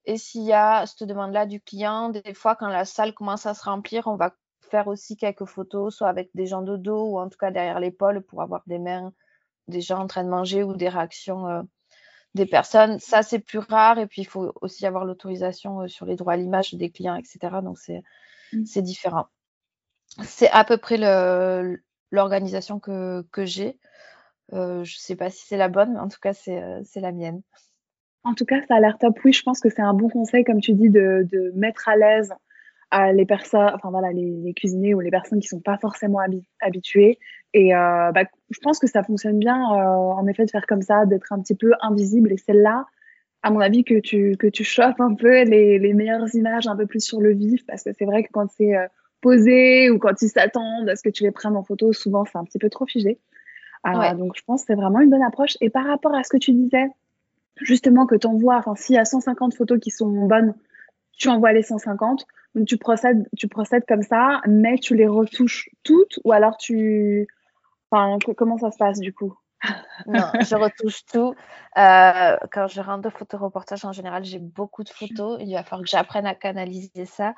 Et 0.05 0.19
s'il 0.19 0.45
y 0.45 0.53
a 0.53 0.87
cette 0.87 1.09
demande-là 1.09 1.47
du 1.47 1.61
client, 1.61 2.11
des 2.11 2.33
fois, 2.33 2.55
quand 2.55 2.69
la 2.69 2.85
salle 2.85 3.13
commence 3.13 3.45
à 3.45 3.55
se 3.55 3.65
remplir, 3.65 4.07
on 4.07 4.15
va 4.15 4.37
faire 4.71 4.87
aussi 4.87 5.17
quelques 5.17 5.47
photos, 5.47 5.97
soit 5.97 6.09
avec 6.09 6.31
des 6.35 6.47
gens 6.47 6.63
de 6.63 6.77
dos 6.77 7.07
ou 7.11 7.19
en 7.19 7.29
tout 7.29 7.39
cas 7.39 7.51
derrière 7.51 7.81
l'épaule 7.81 8.23
pour 8.23 8.41
avoir 8.41 8.63
des 8.67 8.79
mains, 8.79 9.13
des 9.67 9.81
gens 9.81 9.99
en 9.99 10.07
train 10.07 10.23
de 10.23 10.29
manger 10.29 10.63
ou 10.63 10.77
des 10.77 10.89
réactions 10.89 11.49
euh, 11.49 11.63
des 12.35 12.47
personnes. 12.47 13.01
Ça, 13.01 13.25
c'est 13.25 13.41
plus 13.41 13.59
rare. 13.59 13.99
Et 13.99 14.07
puis, 14.07 14.23
il 14.23 14.29
faut 14.29 14.53
aussi 14.61 14.87
avoir 14.87 15.05
l'autorisation 15.05 15.81
euh, 15.81 15.89
sur 15.89 16.07
les 16.07 16.15
droits 16.15 16.35
à 16.35 16.37
l'image 16.37 16.73
des 16.73 16.91
clients, 16.93 17.17
etc. 17.17 17.39
Donc, 17.65 17.79
mmh. 17.89 18.65
c'est 18.65 18.83
différent. 18.83 19.27
C'est 20.23 20.51
à 20.51 20.63
peu 20.63 20.77
près 20.77 20.99
l'organisation 22.13 22.79
que, 22.79 23.27
que 23.33 23.45
j'ai. 23.45 23.81
Euh, 24.53 24.85
je 24.85 24.97
ne 24.97 25.01
sais 25.01 25.17
pas 25.17 25.31
si 25.31 25.47
c'est 25.47 25.57
la 25.57 25.69
bonne, 25.69 25.95
mais 25.95 26.01
en 26.01 26.09
tout 26.09 26.21
cas, 26.21 26.33
euh, 26.49 26.81
c'est 26.85 27.01
la 27.01 27.13
mienne. 27.13 27.43
En 28.25 28.35
tout 28.35 28.45
cas, 28.45 28.61
ça 28.69 28.77
a 28.77 28.81
l'air 28.81 28.99
top. 28.99 29.19
Oui, 29.25 29.33
je 29.33 29.43
pense 29.43 29.61
que 29.61 29.69
c'est 29.69 29.83
un 29.83 29.95
bon 29.95 30.09
conseil, 30.09 30.45
comme 30.45 30.61
tu 30.61 30.73
dis, 30.73 30.91
de, 30.91 31.27
de 31.31 31.53
mettre 31.55 31.89
à 31.89 31.97
l'aise 31.97 32.33
les 33.13 33.27
personnes, 33.27 33.71
enfin 33.75 33.91
voilà, 33.91 34.13
les, 34.13 34.53
cuisiniers 34.55 34.95
ou 34.95 35.01
les 35.01 35.11
personnes 35.11 35.41
qui 35.41 35.49
sont 35.49 35.61
pas 35.61 35.79
forcément 35.79 36.21
habituées. 36.61 37.19
Et 37.53 37.75
euh, 37.75 38.13
bah, 38.13 38.25
je 38.51 38.59
pense 38.61 38.79
que 38.79 38.87
ça 38.87 39.03
fonctionne 39.03 39.39
bien, 39.39 39.57
euh, 39.57 39.87
en 39.87 40.27
effet, 40.27 40.45
de 40.45 40.51
faire 40.51 40.67
comme 40.67 40.83
ça, 40.83 41.07
d'être 41.07 41.33
un 41.33 41.41
petit 41.41 41.55
peu 41.55 41.73
invisible. 41.81 42.33
Et 42.33 42.37
celle-là, 42.37 42.87
à 43.43 43.51
mon 43.51 43.61
avis, 43.61 43.85
que 43.85 43.99
tu, 44.01 44.37
que 44.37 44.47
tu 44.47 44.65
chopes 44.65 45.01
un 45.01 45.15
peu 45.15 45.43
les, 45.43 45.79
les 45.79 45.95
meilleures 45.95 46.35
images 46.35 46.67
un 46.67 46.77
peu 46.77 46.87
plus 46.87 47.05
sur 47.05 47.21
le 47.21 47.33
vif, 47.33 47.65
parce 47.67 47.83
que 47.83 47.91
c'est 47.93 48.05
vrai 48.05 48.25
que 48.25 48.29
quand 48.33 48.51
c'est 48.51 48.77
euh, 48.77 48.87
posé 49.21 49.91
ou 49.91 49.99
quand 49.99 50.21
ils 50.23 50.29
s'attendent 50.29 50.89
à 50.89 50.97
ce 50.97 51.03
que 51.03 51.11
tu 51.11 51.23
les 51.23 51.31
prennes 51.31 51.57
en 51.57 51.63
photo, 51.63 51.93
souvent 51.93 52.25
c'est 52.25 52.39
un 52.39 52.45
petit 52.45 52.59
peu 52.59 52.71
trop 52.71 52.87
figé. 52.87 53.19
Donc 53.85 54.33
je 54.37 54.43
pense 54.47 54.63
que 54.63 54.67
c'est 54.69 54.75
vraiment 54.75 55.01
une 55.01 55.11
bonne 55.11 55.23
approche. 55.23 55.57
Et 55.61 55.71
par 55.71 55.87
rapport 55.87 56.15
à 56.15 56.23
ce 56.23 56.29
que 56.31 56.37
tu 56.37 56.53
disais, 56.53 56.89
justement 57.57 58.07
que 58.07 58.15
tu 58.15 58.27
envoies, 58.27 58.57
enfin 58.57 58.75
s'il 58.75 58.97
y 58.97 58.99
a 58.99 59.05
150 59.05 59.55
photos 59.55 59.79
qui 59.79 59.91
sont 59.91 60.27
bonnes, 60.27 60.55
tu 61.17 61.29
envoies 61.29 61.53
les 61.53 61.63
150. 61.63 62.27
Donc 62.55 62.67
tu 62.67 62.79
procèdes, 62.79 63.29
tu 63.37 63.49
procèdes 63.49 63.85
comme 63.87 64.03
ça, 64.03 64.41
mais 64.47 64.79
tu 64.79 64.95
les 64.95 65.07
retouches 65.07 65.69
toutes 65.83 66.19
ou 66.25 66.33
alors 66.33 66.57
tu, 66.57 67.27
enfin 67.91 68.19
comment 68.37 68.59
ça 68.59 68.71
se 68.71 68.79
passe 68.79 69.01
du 69.01 69.13
coup? 69.13 69.35
Non, 70.07 70.31
je 70.41 70.55
retouche 70.57 71.05
tout. 71.07 71.35
Euh, 71.79 72.37
quand 72.53 72.67
je 72.67 72.81
rentre 72.81 73.03
de 73.03 73.11
photoreportage, 73.11 73.85
en 73.85 73.93
général, 73.93 74.25
j'ai 74.25 74.39
beaucoup 74.39 74.85
de 74.85 74.91
photos. 74.91 75.39
Il 75.41 75.55
va 75.55 75.63
falloir 75.63 75.83
que 75.83 75.89
j'apprenne 75.89 76.27
à 76.27 76.35
canaliser 76.35 77.07
ça. 77.07 77.35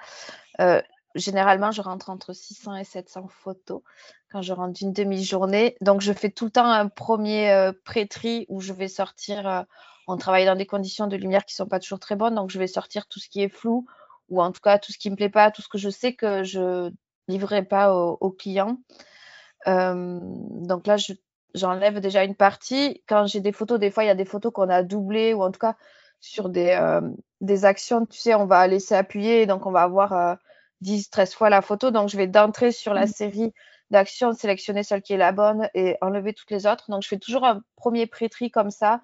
Euh, 0.60 0.80
généralement, 1.16 1.70
je 1.72 1.82
rentre 1.82 2.10
entre 2.10 2.32
600 2.32 2.76
et 2.76 2.84
700 2.84 3.28
photos 3.28 3.82
quand 4.30 4.42
je 4.42 4.52
rentre 4.52 4.72
d'une 4.74 4.92
demi-journée. 4.92 5.76
Donc, 5.80 6.00
je 6.00 6.12
fais 6.12 6.30
tout 6.30 6.46
le 6.46 6.50
temps 6.50 6.70
un 6.70 6.88
premier 6.88 7.50
euh, 7.50 7.72
pré-tri 7.84 8.46
où 8.48 8.60
je 8.60 8.72
vais 8.72 8.88
sortir. 8.88 9.66
on 10.06 10.16
travaille 10.16 10.46
dans 10.46 10.56
des 10.56 10.66
conditions 10.66 11.06
de 11.06 11.16
lumière 11.16 11.44
qui 11.44 11.54
ne 11.54 11.64
sont 11.64 11.68
pas 11.68 11.80
toujours 11.80 12.00
très 12.00 12.16
bonnes, 12.16 12.34
donc 12.34 12.50
je 12.50 12.58
vais 12.58 12.68
sortir 12.68 13.06
tout 13.08 13.18
ce 13.18 13.28
qui 13.28 13.42
est 13.42 13.48
flou 13.48 13.86
ou 14.28 14.42
en 14.42 14.52
tout 14.52 14.60
cas 14.60 14.78
tout 14.78 14.92
ce 14.92 14.98
qui 14.98 15.10
me 15.10 15.16
plaît 15.16 15.28
pas, 15.28 15.50
tout 15.50 15.62
ce 15.62 15.68
que 15.68 15.78
je 15.78 15.90
sais 15.90 16.14
que 16.14 16.42
je 16.42 16.90
livrerai 17.28 17.64
pas 17.64 17.94
aux 17.94 18.30
clients. 18.30 18.78
Euh, 19.66 20.20
donc 20.22 20.86
là, 20.86 20.96
j'enlève 21.54 22.00
déjà 22.00 22.24
une 22.24 22.34
partie. 22.34 23.02
Quand 23.08 23.26
j'ai 23.26 23.40
des 23.40 23.52
photos, 23.52 23.78
des 23.78 23.90
fois, 23.90 24.04
il 24.04 24.08
y 24.08 24.10
a 24.10 24.14
des 24.14 24.24
photos 24.24 24.52
qu'on 24.52 24.68
a 24.68 24.82
doublées 24.82 25.34
ou 25.34 25.42
en 25.42 25.50
tout 25.50 25.58
cas 25.58 25.76
sur 26.20 26.48
des, 26.48 26.70
euh, 26.70 27.00
des 27.40 27.64
actions, 27.64 28.06
tu 28.06 28.18
sais, 28.18 28.34
on 28.34 28.46
va 28.46 28.66
laisser 28.66 28.94
appuyer, 28.94 29.46
donc 29.46 29.66
on 29.66 29.70
va 29.70 29.82
avoir 29.82 30.38
10, 30.80 31.06
euh, 31.06 31.08
13 31.10 31.34
fois 31.34 31.50
la 31.50 31.62
photo. 31.62 31.90
Donc 31.90 32.08
je 32.08 32.16
vais 32.16 32.26
d'entrer 32.26 32.72
sur 32.72 32.94
la 32.94 33.04
mmh. 33.04 33.08
série 33.08 33.52
d'actions, 33.90 34.32
sélectionner 34.32 34.82
celle 34.82 35.02
qui 35.02 35.12
est 35.12 35.18
la 35.18 35.32
bonne 35.32 35.68
et 35.74 35.96
enlever 36.00 36.32
toutes 36.32 36.50
les 36.50 36.66
autres. 36.66 36.90
Donc 36.90 37.02
je 37.02 37.08
fais 37.08 37.18
toujours 37.18 37.44
un 37.44 37.62
premier 37.76 38.06
pré-tri 38.06 38.50
comme 38.50 38.70
ça 38.70 39.02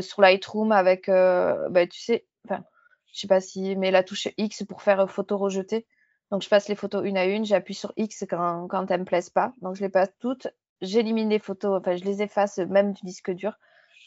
sur 0.00 0.20
Lightroom 0.20 0.72
avec, 0.72 1.06
ben, 1.06 1.88
tu 1.88 2.00
sais, 2.00 2.26
enfin, 2.44 2.64
je 3.12 3.20
sais 3.20 3.28
pas 3.28 3.40
si, 3.40 3.76
mais 3.76 3.90
la 3.90 4.02
touche 4.02 4.28
X 4.36 4.64
pour 4.64 4.82
faire 4.82 5.08
photo 5.08 5.38
rejetée. 5.38 5.86
Donc, 6.30 6.42
je 6.42 6.48
passe 6.48 6.68
les 6.68 6.74
photos 6.74 7.04
une 7.04 7.16
à 7.16 7.24
une, 7.24 7.44
j'appuie 7.44 7.74
sur 7.74 7.92
X 7.96 8.24
quand, 8.28 8.68
quand 8.68 8.90
elles 8.90 8.98
ne 8.98 9.04
me 9.04 9.06
plaisent 9.06 9.30
pas. 9.30 9.54
Donc, 9.62 9.76
je 9.76 9.82
les 9.82 9.88
passe 9.88 10.10
toutes. 10.20 10.48
J'élimine 10.80 11.30
les 11.30 11.38
photos, 11.38 11.80
enfin, 11.80 11.96
je 11.96 12.04
les 12.04 12.22
efface 12.22 12.58
même 12.58 12.92
du 12.92 13.00
disque 13.04 13.30
dur, 13.32 13.54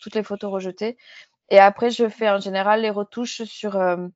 toutes 0.01 0.15
les 0.15 0.23
photos 0.23 0.51
rejetées. 0.51 0.97
Et 1.49 1.59
après, 1.59 1.89
je 1.89 2.07
fais 2.07 2.29
en 2.29 2.39
général 2.39 2.81
les 2.81 2.89
retouches 2.89 3.43
sur 3.43 3.75
euh, 3.75 4.07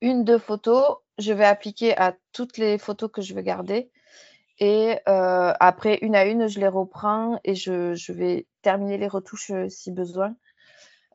une, 0.00 0.24
deux 0.24 0.38
photos. 0.38 0.98
Je 1.18 1.32
vais 1.32 1.44
appliquer 1.44 1.96
à 1.96 2.14
toutes 2.32 2.58
les 2.58 2.78
photos 2.78 3.10
que 3.10 3.22
je 3.22 3.34
veux 3.34 3.42
garder. 3.42 3.90
Et 4.58 4.98
euh, 5.08 5.52
après, 5.58 5.98
une 6.02 6.14
à 6.14 6.24
une, 6.26 6.48
je 6.48 6.60
les 6.60 6.68
reprends 6.68 7.40
et 7.44 7.54
je, 7.54 7.94
je 7.94 8.12
vais 8.12 8.46
terminer 8.62 8.98
les 8.98 9.08
retouches 9.08 9.50
euh, 9.50 9.68
si 9.68 9.90
besoin. 9.90 10.36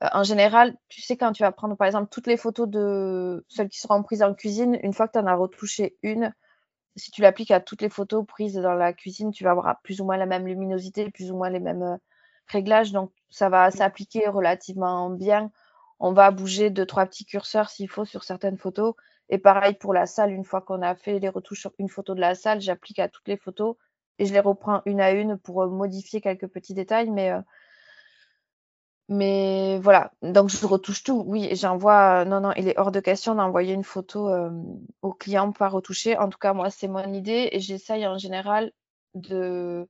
Euh, 0.03 0.07
en 0.13 0.23
général, 0.23 0.75
tu 0.89 1.01
sais, 1.01 1.17
quand 1.17 1.31
tu 1.31 1.43
vas 1.43 1.51
prendre 1.51 1.75
par 1.75 1.88
exemple 1.88 2.09
toutes 2.12 2.27
les 2.27 2.38
photos 2.38 2.67
de 2.67 3.45
celles 3.49 3.69
qui 3.69 3.79
seront 3.79 4.03
prises 4.03 4.23
en 4.23 4.33
cuisine, 4.33 4.77
une 4.83 4.93
fois 4.93 5.07
que 5.07 5.13
tu 5.13 5.19
en 5.19 5.27
as 5.27 5.35
retouché 5.35 5.97
une, 6.03 6.33
si 6.95 7.12
tu 7.12 7.21
l'appliques 7.21 7.51
à 7.51 7.62
toutes 7.62 7.81
les 7.81 7.89
photos 7.89 8.25
prises 8.25 8.55
dans 8.55 8.73
la 8.73 8.93
cuisine, 8.93 9.31
tu 9.31 9.43
vas 9.43 9.51
avoir 9.51 9.81
plus 9.81 10.01
ou 10.01 10.05
moins 10.05 10.17
la 10.17 10.25
même 10.25 10.45
luminosité, 10.45 11.09
plus 11.12 11.31
ou 11.31 11.38
moins 11.38 11.49
les 11.49 11.59
mêmes 11.59 11.97
réglages. 12.47 12.91
Donc, 12.91 13.12
ça 13.29 13.49
va 13.49 13.71
s'appliquer 13.71 14.27
relativement 14.27 15.09
bien. 15.09 15.51
On 15.99 16.13
va 16.13 16.31
bouger 16.31 16.69
deux, 16.69 16.85
trois 16.85 17.05
petits 17.05 17.25
curseurs 17.25 17.69
s'il 17.69 17.89
faut 17.89 18.05
sur 18.05 18.23
certaines 18.23 18.57
photos. 18.57 18.95
Et 19.29 19.37
pareil 19.37 19.75
pour 19.75 19.93
la 19.93 20.05
salle, 20.05 20.31
une 20.31 20.43
fois 20.43 20.61
qu'on 20.61 20.81
a 20.81 20.95
fait 20.95 21.19
les 21.19 21.29
retouches 21.29 21.61
sur 21.61 21.71
une 21.79 21.89
photo 21.89 22.15
de 22.15 22.21
la 22.21 22.35
salle, 22.35 22.61
j'applique 22.61 22.99
à 22.99 23.09
toutes 23.09 23.27
les 23.27 23.37
photos 23.37 23.75
et 24.17 24.25
je 24.25 24.33
les 24.33 24.39
reprends 24.39 24.81
une 24.85 25.01
à 25.01 25.11
une 25.11 25.37
pour 25.37 25.63
euh, 25.63 25.67
modifier 25.69 26.21
quelques 26.21 26.47
petits 26.47 26.73
détails. 26.73 27.09
Mais 27.09 27.33
mais 29.09 29.79
voilà, 29.79 30.11
donc 30.21 30.49
je 30.49 30.65
retouche 30.67 31.03
tout. 31.03 31.23
Oui, 31.25 31.49
j'envoie. 31.55 32.25
Non, 32.25 32.41
non, 32.41 32.51
il 32.55 32.67
est 32.67 32.77
hors 32.77 32.91
de 32.91 32.99
question 32.99 33.33
d'envoyer 33.35 33.73
une 33.73 33.83
photo 33.83 34.29
euh, 34.29 34.51
au 35.01 35.13
client 35.13 35.51
pas 35.51 35.67
retouchée. 35.67 36.15
En 36.17 36.29
tout 36.29 36.37
cas, 36.37 36.53
moi, 36.53 36.69
c'est 36.69 36.87
mon 36.87 37.11
idée 37.13 37.49
et 37.51 37.59
j'essaye 37.59 38.05
en 38.05 38.17
général 38.19 38.71
de 39.15 39.87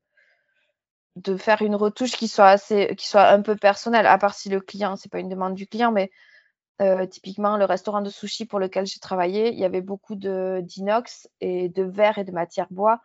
de 1.18 1.38
faire 1.38 1.62
une 1.62 1.76
retouche 1.76 2.12
qui 2.14 2.28
soit 2.28 2.48
assez, 2.48 2.96
qui 2.98 3.08
soit 3.08 3.28
un 3.30 3.42
peu 3.42 3.56
personnelle. 3.58 4.08
À 4.08 4.18
part 4.18 4.34
si 4.34 4.50
le 4.50 4.62
client, 4.62 4.96
c'est 4.96 5.12
pas 5.12 5.20
une 5.20 5.30
demande 5.30 5.56
du 5.56 5.68
client, 5.68 5.92
mais 5.92 6.12
typiquement, 7.10 7.58
le 7.58 7.66
restaurant 7.66 8.02
de 8.02 8.10
sushi 8.10 8.46
pour 8.46 8.60
lequel 8.60 8.86
j'ai 8.86 9.00
travaillé, 9.00 9.52
il 9.52 9.60
y 9.60 9.66
avait 9.66 9.82
beaucoup 9.82 10.16
d'inox 10.16 11.30
et 11.42 11.70
de 11.70 11.84
verre 11.84 12.18
et 12.18 12.24
de 12.24 12.32
matière 12.32 12.68
bois. 12.72 13.02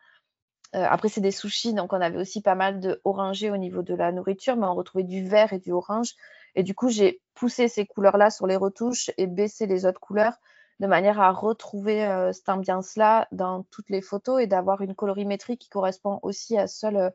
après, 0.72 1.08
c'est 1.08 1.20
des 1.20 1.30
sushis, 1.30 1.74
donc 1.74 1.92
on 1.92 2.00
avait 2.00 2.18
aussi 2.18 2.40
pas 2.40 2.54
mal 2.54 2.80
de 2.80 3.00
orangé 3.04 3.50
au 3.50 3.56
niveau 3.56 3.82
de 3.82 3.94
la 3.94 4.12
nourriture, 4.12 4.56
mais 4.56 4.66
on 4.66 4.74
retrouvait 4.74 5.04
du 5.04 5.26
vert 5.26 5.52
et 5.52 5.58
du 5.58 5.72
orange. 5.72 6.14
Et 6.54 6.62
du 6.62 6.74
coup, 6.74 6.88
j'ai 6.88 7.20
poussé 7.34 7.68
ces 7.68 7.86
couleurs-là 7.86 8.30
sur 8.30 8.46
les 8.46 8.56
retouches 8.56 9.10
et 9.18 9.26
baissé 9.26 9.66
les 9.66 9.86
autres 9.86 10.00
couleurs 10.00 10.38
de 10.80 10.86
manière 10.86 11.20
à 11.20 11.30
retrouver 11.30 12.04
euh, 12.04 12.32
cette 12.32 12.48
ambiance-là 12.48 13.28
dans 13.32 13.62
toutes 13.64 13.90
les 13.90 14.00
photos 14.00 14.42
et 14.42 14.46
d'avoir 14.46 14.80
une 14.80 14.94
colorimétrie 14.94 15.56
qui 15.56 15.68
correspond 15.68 16.18
aussi 16.22 16.58
à 16.58 16.66
celle 16.66 16.96
euh, 16.96 17.10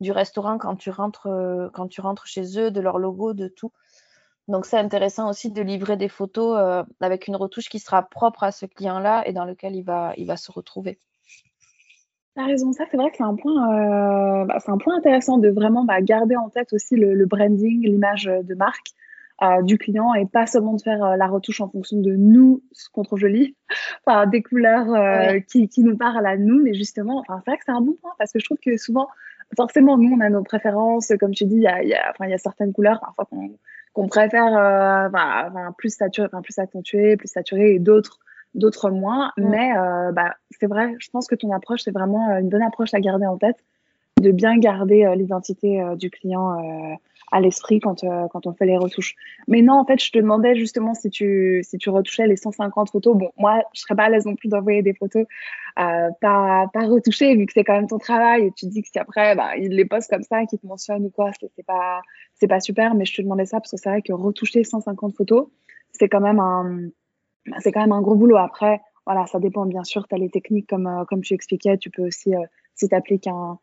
du 0.00 0.10
restaurant 0.10 0.58
quand 0.58 0.76
tu, 0.76 0.90
rentres, 0.90 1.28
euh, 1.28 1.68
quand 1.72 1.86
tu 1.86 2.00
rentres 2.00 2.26
chez 2.26 2.58
eux, 2.58 2.70
de 2.70 2.80
leur 2.80 2.98
logo, 2.98 3.32
de 3.32 3.48
tout. 3.48 3.72
Donc 4.48 4.66
c'est 4.66 4.78
intéressant 4.78 5.30
aussi 5.30 5.50
de 5.50 5.62
livrer 5.62 5.96
des 5.96 6.08
photos 6.08 6.84
avec 7.00 7.28
une 7.28 7.36
retouche 7.36 7.68
qui 7.68 7.78
sera 7.78 8.02
propre 8.02 8.44
à 8.44 8.52
ce 8.52 8.66
client-là 8.66 9.26
et 9.26 9.32
dans 9.32 9.44
lequel 9.44 9.74
il 9.74 9.82
va, 9.82 10.12
il 10.16 10.26
va 10.26 10.36
se 10.36 10.52
retrouver. 10.52 10.98
T'as 12.36 12.44
raison, 12.44 12.72
ça 12.72 12.84
c'est 12.90 12.96
vrai 12.96 13.10
que 13.10 13.16
c'est 13.16 13.22
un 13.22 13.36
point, 13.36 14.44
bah, 14.44 14.58
c'est 14.60 14.70
un 14.70 14.76
point 14.76 14.96
intéressant 14.96 15.38
de 15.38 15.48
vraiment 15.48 15.84
bah, 15.84 16.02
garder 16.02 16.36
en 16.36 16.50
tête 16.50 16.72
aussi 16.74 16.96
le 16.96 17.24
branding, 17.24 17.80
l'image 17.86 18.24
de 18.24 18.54
marque 18.54 18.92
du 19.62 19.78
client 19.78 20.14
et 20.14 20.26
pas 20.26 20.46
seulement 20.46 20.74
de 20.74 20.82
faire 20.82 21.04
euh, 21.04 21.16
la 21.16 21.26
retouche 21.26 21.60
en 21.60 21.68
fonction 21.68 21.98
de 22.00 22.12
nous, 22.12 22.62
ce 22.72 22.88
qu'on 22.90 23.02
trouve 23.02 23.18
joli, 23.18 23.56
enfin, 24.06 24.26
des 24.26 24.42
couleurs 24.42 24.92
euh, 24.94 25.40
qui, 25.40 25.68
qui, 25.68 25.82
nous 25.82 25.96
parlent 25.96 26.26
à 26.26 26.36
nous, 26.36 26.62
mais 26.62 26.74
justement, 26.74 27.18
enfin, 27.18 27.42
c'est 27.44 27.50
vrai 27.50 27.58
que 27.58 27.64
c'est 27.66 27.72
un 27.72 27.80
bon 27.80 27.96
point 28.00 28.12
parce 28.18 28.32
que 28.32 28.38
je 28.38 28.44
trouve 28.44 28.58
que 28.64 28.76
souvent, 28.76 29.08
forcément, 29.56 29.98
nous, 29.98 30.16
on 30.16 30.20
a 30.20 30.30
nos 30.30 30.42
préférences, 30.42 31.12
comme 31.18 31.32
tu 31.32 31.44
dis, 31.44 31.56
il 31.56 31.62
y 31.62 31.66
a, 31.66 31.82
y, 31.82 31.94
a, 31.94 32.10
enfin, 32.10 32.26
y 32.28 32.34
a 32.34 32.38
certaines 32.38 32.72
couleurs 32.72 33.00
parfois 33.00 33.26
qu'on 33.26 33.50
préfère 34.08 34.46
euh, 34.46 35.08
enfin, 35.08 35.72
plus 35.78 35.94
saturé, 35.94 36.26
enfin, 36.26 36.42
plus 36.42 36.58
accentuées, 36.58 37.16
plus 37.16 37.28
saturées 37.28 37.74
et 37.74 37.78
d'autres 37.78 38.18
d'autres 38.54 38.90
moins. 38.90 39.32
Mais 39.36 39.72
bah, 40.12 40.34
c'est 40.50 40.68
vrai, 40.68 40.94
je 41.00 41.10
pense 41.10 41.26
que 41.26 41.34
ton 41.34 41.50
approche, 41.50 41.80
c'est 41.82 41.90
vraiment 41.90 42.36
une 42.38 42.48
bonne 42.48 42.62
approche 42.62 42.94
à 42.94 43.00
garder 43.00 43.26
en 43.26 43.36
tête, 43.36 43.56
de 44.20 44.30
bien 44.30 44.56
garder 44.58 45.12
l'identité 45.16 45.82
du 45.96 46.08
client 46.08 46.96
à 47.32 47.40
l'esprit 47.40 47.80
quand, 47.80 48.04
euh, 48.04 48.28
quand 48.28 48.46
on 48.46 48.54
fait 48.54 48.66
les 48.66 48.76
retouches. 48.76 49.14
Mais 49.48 49.62
non, 49.62 49.74
en 49.74 49.84
fait, 49.84 50.02
je 50.02 50.10
te 50.10 50.18
demandais 50.18 50.54
justement 50.54 50.94
si 50.94 51.10
tu, 51.10 51.62
si 51.62 51.78
tu 51.78 51.90
retouchais 51.90 52.26
les 52.26 52.36
150 52.36 52.90
photos. 52.90 53.16
Bon, 53.16 53.30
moi, 53.36 53.62
je 53.72 53.80
serais 53.80 53.94
pas 53.94 54.04
à 54.04 54.08
l'aise 54.08 54.26
non 54.26 54.36
plus 54.36 54.48
d'envoyer 54.48 54.82
des 54.82 54.94
photos 54.94 55.26
euh, 55.78 56.10
pas, 56.20 56.66
pas 56.72 56.86
retouchées, 56.86 57.34
vu 57.34 57.46
que 57.46 57.52
c'est 57.52 57.64
quand 57.64 57.74
même 57.74 57.88
ton 57.88 57.98
travail 57.98 58.46
et 58.46 58.52
tu 58.52 58.66
dis 58.66 58.82
que 58.82 58.88
si 58.88 58.98
après, 58.98 59.34
bah, 59.34 59.56
il 59.56 59.70
les 59.70 59.84
poste 59.84 60.10
comme 60.10 60.22
ça, 60.22 60.44
qu'ils 60.46 60.60
te 60.60 60.66
mentionnent 60.66 61.06
ou 61.06 61.10
quoi, 61.10 61.30
c'est 61.56 61.66
pas, 61.66 62.00
c'est 62.34 62.46
pas 62.46 62.60
super. 62.60 62.94
Mais 62.94 63.04
je 63.04 63.14
te 63.14 63.22
demandais 63.22 63.46
ça 63.46 63.58
parce 63.58 63.72
que 63.72 63.76
c'est 63.76 63.88
vrai 63.88 64.02
que 64.02 64.12
retoucher 64.12 64.62
150 64.62 65.16
photos, 65.16 65.48
c'est 65.92 66.08
quand 66.08 66.20
même 66.20 66.40
un, 66.40 66.88
c'est 67.58 67.72
quand 67.72 67.80
même 67.80 67.92
un 67.92 68.02
gros 68.02 68.14
boulot. 68.14 68.36
Après, 68.36 68.80
voilà, 69.06 69.26
ça 69.26 69.40
dépend 69.40 69.66
bien 69.66 69.84
sûr. 69.84 70.06
Tu 70.06 70.14
as 70.14 70.18
les 70.18 70.30
techniques 70.30 70.68
comme, 70.68 70.86
euh, 70.86 71.04
comme 71.06 71.22
tu 71.22 71.34
expliquais. 71.34 71.76
Tu 71.78 71.90
peux 71.90 72.06
aussi, 72.06 72.32
si 72.74 72.88
tu 72.88 72.94
appliques 72.94 73.26
un, 73.26 73.58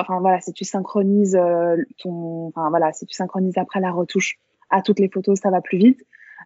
enfin 0.00 0.20
voilà, 0.20 0.40
si 0.40 0.52
tu 0.52 0.64
synchronises 0.64 1.36
euh, 1.36 1.76
ton, 1.98 2.48
enfin 2.48 2.70
voilà, 2.70 2.92
si 2.92 3.06
tu 3.06 3.14
synchronises 3.14 3.58
après 3.58 3.80
la 3.80 3.90
retouche 3.90 4.38
à 4.70 4.82
toutes 4.82 4.98
les 4.98 5.08
photos, 5.08 5.38
ça 5.40 5.50
va 5.50 5.60
plus 5.60 5.78
vite. 5.78 6.00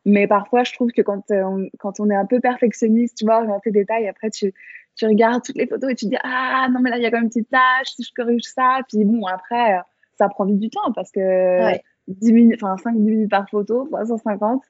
Mais 0.04 0.26
parfois, 0.26 0.64
je 0.64 0.72
trouve 0.72 0.90
que 0.92 1.02
quand, 1.02 1.30
euh, 1.30 1.42
on, 1.42 1.68
quand 1.78 2.00
on 2.00 2.08
est 2.10 2.14
un 2.14 2.26
peu 2.26 2.40
perfectionniste, 2.40 3.18
tu 3.18 3.24
vois, 3.24 3.44
dans 3.44 3.60
tes 3.60 3.70
détails, 3.70 4.08
après, 4.08 4.30
tu, 4.30 4.54
tu 4.96 5.06
regardes 5.06 5.42
toutes 5.42 5.56
les 5.56 5.66
photos 5.66 5.90
et 5.90 5.94
tu 5.94 6.06
dis, 6.06 6.16
ah, 6.22 6.68
non, 6.70 6.80
mais 6.80 6.90
là, 6.90 6.96
il 6.96 7.02
y 7.02 7.06
a 7.06 7.10
quand 7.10 7.18
même 7.18 7.24
une 7.24 7.30
petite 7.30 7.50
tâche, 7.50 7.88
si 7.96 8.02
je 8.02 8.10
corrige 8.14 8.44
ça. 8.44 8.80
Puis 8.88 9.04
bon, 9.04 9.26
après, 9.26 9.74
euh, 9.74 9.80
ça 10.16 10.28
prend 10.28 10.44
vite 10.44 10.58
du 10.58 10.70
temps 10.70 10.92
parce 10.94 11.10
que 11.10 11.20
10 12.10 12.32
minutes, 12.32 12.62
enfin 12.62 12.76
5-10 12.76 12.98
minutes 12.98 13.30
par 13.30 13.48
photo, 13.48 13.86
350. 13.86 14.62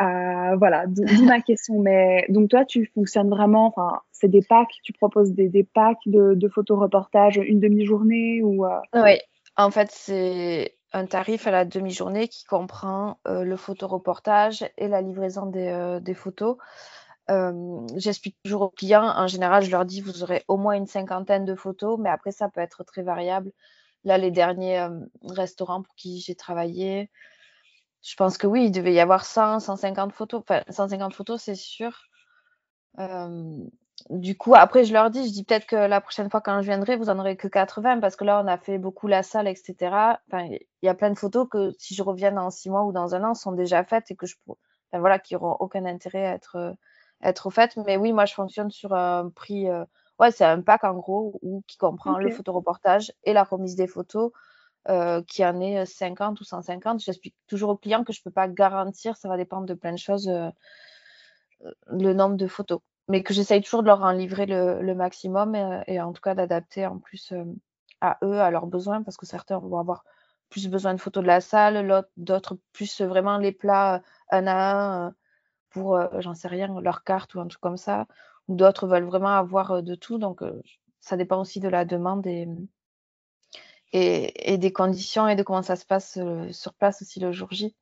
Euh, 0.00 0.56
voilà, 0.56 0.86
d'où 0.86 1.24
ma 1.24 1.40
question. 1.40 1.80
Mais 1.80 2.26
donc 2.28 2.50
toi, 2.50 2.64
tu 2.64 2.90
fonctionnes 2.94 3.30
vraiment, 3.30 3.66
enfin, 3.66 4.00
c'est 4.12 4.28
des 4.28 4.42
packs, 4.42 4.78
tu 4.82 4.92
proposes 4.92 5.32
des, 5.32 5.64
packs 5.64 5.98
de, 6.06 6.34
de 6.34 6.48
photos 6.48 6.78
reportages 6.78 7.36
une 7.36 7.60
demi-journée 7.60 8.42
ou 8.42 8.64
euh? 8.64 8.80
Oui, 8.94 9.18
en 9.56 9.70
fait, 9.70 9.90
c'est 9.90 10.74
un 10.92 11.06
tarif 11.06 11.46
à 11.46 11.50
la 11.50 11.64
demi-journée 11.64 12.28
qui 12.28 12.44
comprend 12.44 13.18
euh, 13.26 13.44
le 13.44 13.56
photoreportage 13.56 14.64
et 14.78 14.88
la 14.88 15.02
livraison 15.02 15.46
des, 15.46 15.98
des 16.02 16.14
photos. 16.14 16.56
J'explique 17.96 18.36
toujours 18.42 18.62
aux 18.62 18.70
clients, 18.70 19.04
en 19.04 19.26
général, 19.26 19.62
je 19.62 19.70
leur 19.70 19.84
dis, 19.84 20.00
vous 20.00 20.22
aurez 20.22 20.44
au 20.48 20.56
moins 20.56 20.74
une 20.74 20.86
cinquantaine 20.86 21.44
de 21.44 21.54
photos, 21.54 21.98
mais 21.98 22.08
après, 22.08 22.32
ça 22.32 22.48
peut 22.48 22.62
être 22.62 22.84
très 22.84 23.02
variable. 23.02 23.52
Là, 24.08 24.16
les 24.16 24.30
derniers 24.30 24.88
restaurants 25.22 25.82
pour 25.82 25.94
qui 25.94 26.20
j'ai 26.20 26.34
travaillé, 26.34 27.10
je 28.02 28.14
pense 28.16 28.38
que 28.38 28.46
oui, 28.46 28.66
il 28.66 28.70
devait 28.70 28.94
y 28.94 29.00
avoir 29.00 29.26
100, 29.26 29.60
150 29.60 30.12
photos. 30.14 30.40
Enfin, 30.40 30.62
150 30.70 31.12
photos, 31.14 31.42
c'est 31.42 31.54
sûr. 31.54 32.08
du 34.10 34.36
coup, 34.38 34.54
après, 34.54 34.84
je 34.84 34.94
leur 34.94 35.10
dis, 35.10 35.26
je 35.28 35.32
dis 35.32 35.44
peut-être 35.44 35.66
que 35.66 35.76
la 35.76 36.00
prochaine 36.00 36.30
fois 36.30 36.40
quand 36.40 36.62
je 36.62 36.66
viendrai, 36.68 36.96
vous 36.96 37.10
en 37.10 37.18
aurez 37.18 37.36
que 37.36 37.48
80 37.48 38.00
parce 38.00 38.16
que 38.16 38.24
là, 38.24 38.40
on 38.42 38.46
a 38.46 38.56
fait 38.56 38.78
beaucoup 38.78 39.08
la 39.08 39.22
salle, 39.22 39.46
etc. 39.46 40.18
Il 40.32 40.58
y 40.82 40.88
a 40.88 40.94
plein 40.94 41.10
de 41.10 41.18
photos 41.18 41.46
que 41.50 41.72
si 41.78 41.94
je 41.94 42.02
reviens 42.02 42.32
dans 42.32 42.48
six 42.50 42.70
mois 42.70 42.84
ou 42.84 42.92
dans 42.92 43.14
un 43.14 43.24
an, 43.24 43.34
sont 43.34 43.52
déjà 43.52 43.84
faites 43.84 44.10
et 44.10 44.16
que 44.16 44.26
je, 44.26 44.36
voilà, 44.92 45.18
qui 45.18 45.34
n'auront 45.34 45.56
aucun 45.60 45.84
intérêt 45.84 46.26
à 46.26 46.32
être, 46.32 46.74
être 47.22 47.50
faites. 47.50 47.76
Mais 47.76 47.98
oui, 47.98 48.14
moi, 48.14 48.24
je 48.24 48.32
fonctionne 48.32 48.70
sur 48.70 48.94
un 48.94 49.28
prix 49.28 49.66
ouais, 50.18 50.30
c'est 50.30 50.44
un 50.44 50.60
pack 50.60 50.84
en 50.84 50.94
gros 50.94 51.38
où, 51.42 51.62
qui 51.66 51.76
comprend 51.76 52.18
le 52.18 52.30
photoreportage 52.30 53.12
et 53.24 53.32
la 53.32 53.44
remise 53.44 53.76
des 53.76 53.86
photos, 53.86 54.32
euh, 54.88 55.22
qui 55.22 55.44
en 55.44 55.60
est 55.60 55.84
50 55.86 56.40
ou 56.40 56.44
150. 56.44 57.00
J'explique 57.00 57.36
toujours 57.46 57.70
aux 57.70 57.76
clients 57.76 58.04
que 58.04 58.12
je 58.12 58.20
ne 58.20 58.24
peux 58.24 58.30
pas 58.30 58.48
garantir, 58.48 59.16
ça 59.16 59.28
va 59.28 59.36
dépendre 59.36 59.66
de 59.66 59.74
plein 59.74 59.92
de 59.92 59.98
choses, 59.98 60.28
euh, 60.28 60.50
le 61.86 62.12
nombre 62.12 62.36
de 62.36 62.46
photos. 62.46 62.80
Mais 63.08 63.22
que 63.22 63.32
j'essaye 63.32 63.62
toujours 63.62 63.82
de 63.82 63.88
leur 63.88 64.02
en 64.02 64.12
livrer 64.12 64.46
le, 64.46 64.94
maximum 64.94 65.54
et, 65.86 66.00
en 66.00 66.12
tout 66.12 66.20
cas 66.20 66.34
d'adapter 66.34 66.84
en 66.86 66.98
plus 66.98 67.32
à 68.02 68.18
eux, 68.22 68.38
à 68.40 68.50
leurs 68.50 68.66
besoins, 68.66 69.02
parce 69.02 69.16
que 69.16 69.24
certains 69.24 69.58
vont 69.58 69.78
avoir 69.78 70.04
plus 70.50 70.68
besoin 70.68 70.92
de 70.92 71.00
photos 71.00 71.22
de 71.22 71.26
la 71.26 71.40
salle, 71.40 72.04
d'autres 72.18 72.58
plus 72.72 73.00
vraiment 73.00 73.38
les 73.38 73.52
plats 73.52 74.02
un 74.30 74.46
à 74.46 75.06
un 75.06 75.14
pour, 75.70 75.98
j'en 76.20 76.34
sais 76.34 76.48
rien, 76.48 76.68
leur 76.82 77.02
carte 77.02 77.34
ou 77.34 77.40
un 77.40 77.46
truc 77.46 77.62
comme 77.62 77.78
ça 77.78 78.06
d'autres 78.48 78.86
veulent 78.86 79.04
vraiment 79.04 79.36
avoir 79.36 79.82
de 79.82 79.94
tout. 79.94 80.18
Donc, 80.18 80.42
ça 81.00 81.16
dépend 81.16 81.40
aussi 81.40 81.60
de 81.60 81.68
la 81.68 81.84
demande 81.84 82.26
et, 82.26 82.46
et, 83.92 84.58
des 84.58 84.72
conditions 84.72 85.28
et 85.28 85.36
de 85.36 85.42
comment 85.42 85.62
ça 85.62 85.76
se 85.76 85.86
passe 85.86 86.18
sur 86.50 86.74
place 86.74 87.02
aussi 87.02 87.20
le 87.20 87.32
jour 87.32 87.48
J. 87.50 87.74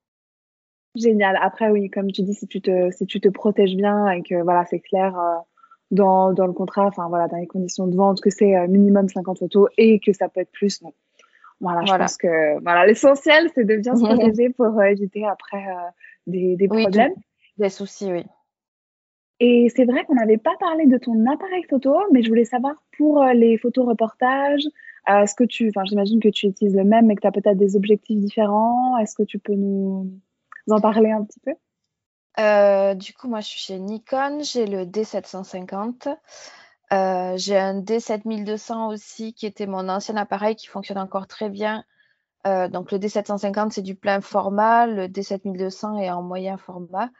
Génial. 0.94 1.38
Après, 1.42 1.70
oui, 1.70 1.90
comme 1.90 2.10
tu 2.10 2.22
dis, 2.22 2.34
si 2.34 2.46
tu 2.46 2.60
te, 2.60 2.90
si 2.90 3.06
tu 3.06 3.20
te 3.20 3.28
protèges 3.28 3.76
bien 3.76 4.08
et 4.08 4.22
que 4.22 4.42
voilà, 4.42 4.64
c'est 4.64 4.80
clair 4.80 5.14
dans, 5.90 6.32
dans, 6.32 6.46
le 6.46 6.52
contrat, 6.52 6.86
enfin 6.86 7.08
voilà, 7.08 7.28
dans 7.28 7.36
les 7.36 7.46
conditions 7.46 7.86
de 7.86 7.96
vente, 7.96 8.20
que 8.20 8.30
c'est 8.30 8.66
minimum 8.68 9.08
50 9.08 9.38
photos 9.38 9.68
et 9.76 10.00
que 10.00 10.12
ça 10.12 10.28
peut 10.28 10.40
être 10.40 10.52
plus. 10.52 10.82
Bon. 10.82 10.94
Voilà, 11.60 11.84
je 11.84 11.94
pense 11.94 12.16
que 12.16 12.60
voilà, 12.62 12.86
l'essentiel, 12.86 13.50
c'est 13.54 13.64
de 13.64 13.76
bien 13.76 13.96
se 13.96 14.02
protéger 14.04 14.50
pour 14.50 14.82
éviter 14.82 15.24
après 15.26 15.64
des, 16.26 16.56
des 16.56 16.68
problèmes. 16.68 17.14
des 17.58 17.68
soucis, 17.68 18.12
oui. 18.12 18.24
Et 19.38 19.68
c'est 19.74 19.84
vrai 19.84 20.04
qu'on 20.04 20.14
n'avait 20.14 20.38
pas 20.38 20.56
parlé 20.58 20.86
de 20.86 20.96
ton 20.96 21.26
appareil 21.26 21.62
photo, 21.68 21.94
mais 22.10 22.22
je 22.22 22.28
voulais 22.28 22.46
savoir 22.46 22.74
pour 22.96 23.22
euh, 23.22 23.34
les 23.34 23.58
photos 23.58 23.86
reportages, 23.86 24.64
euh, 25.10 25.22
est-ce 25.22 25.34
que 25.34 25.44
tu, 25.44 25.68
enfin, 25.68 25.84
j'imagine 25.84 26.20
que 26.20 26.28
tu 26.28 26.46
utilises 26.46 26.74
le 26.74 26.84
même, 26.84 27.06
mais 27.06 27.16
que 27.16 27.20
tu 27.20 27.26
as 27.26 27.32
peut-être 27.32 27.58
des 27.58 27.76
objectifs 27.76 28.18
différents. 28.18 28.96
Est-ce 28.98 29.14
que 29.14 29.22
tu 29.22 29.38
peux 29.38 29.54
nous 29.54 30.10
en 30.70 30.80
parler 30.80 31.12
un 31.12 31.22
petit 31.24 31.40
peu? 31.40 31.52
Euh, 32.38 32.94
Du 32.94 33.12
coup, 33.12 33.28
moi, 33.28 33.40
je 33.40 33.48
suis 33.48 33.60
chez 33.60 33.78
Nikon. 33.78 34.40
J'ai 34.42 34.66
le 34.66 34.84
D750. 34.84 36.16
j'ai 37.36 37.58
un 37.58 37.80
D7200 37.82 38.92
aussi, 38.92 39.34
qui 39.34 39.44
était 39.46 39.66
mon 39.66 39.88
ancien 39.88 40.16
appareil, 40.16 40.56
qui 40.56 40.66
fonctionne 40.66 40.98
encore 40.98 41.26
très 41.26 41.50
bien. 41.50 41.84
donc, 42.44 42.90
le 42.90 42.98
D750, 42.98 43.70
c'est 43.70 43.82
du 43.82 43.94
plein 43.94 44.22
format. 44.22 44.86
Le 44.86 45.08
D7200 45.08 46.00
est 46.02 46.10
en 46.10 46.22
moyen 46.22 46.56
format 46.56 47.10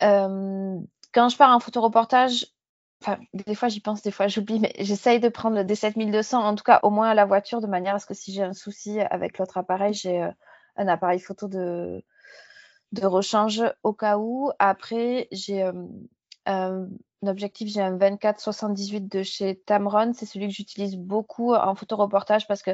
quand 0.00 1.28
je 1.28 1.36
pars 1.36 1.54
en 1.54 1.60
photoreportage, 1.60 2.46
enfin, 3.02 3.18
des 3.32 3.54
fois 3.54 3.68
j'y 3.68 3.80
pense, 3.80 4.02
des 4.02 4.10
fois 4.10 4.28
j'oublie, 4.28 4.60
mais 4.60 4.72
j'essaye 4.78 5.20
de 5.20 5.28
prendre 5.28 5.56
le 5.56 5.64
D7200, 5.64 6.36
en 6.36 6.54
tout 6.54 6.64
cas 6.64 6.80
au 6.82 6.90
moins 6.90 7.10
à 7.10 7.14
la 7.14 7.24
voiture, 7.24 7.60
de 7.60 7.66
manière 7.66 7.94
à 7.96 7.98
ce 7.98 8.06
que 8.06 8.14
si 8.14 8.32
j'ai 8.32 8.42
un 8.42 8.52
souci 8.52 9.00
avec 9.00 9.38
l'autre 9.38 9.58
appareil, 9.58 9.94
j'ai 9.94 10.28
un 10.76 10.88
appareil 10.88 11.20
photo 11.20 11.48
de, 11.48 12.04
de 12.92 13.06
rechange 13.06 13.62
au 13.82 13.92
cas 13.92 14.18
où. 14.18 14.50
Après, 14.58 15.28
j'ai 15.32 15.70
un 16.46 16.88
objectif, 17.26 17.68
j'ai 17.68 17.82
un 17.82 17.96
24-78 17.96 19.08
de 19.08 19.22
chez 19.22 19.56
Tamron. 19.66 20.12
C'est 20.14 20.26
celui 20.26 20.48
que 20.48 20.54
j'utilise 20.54 20.96
beaucoup 20.96 21.54
en 21.54 21.74
photoreportage 21.74 22.46
parce 22.46 22.62
que 22.62 22.70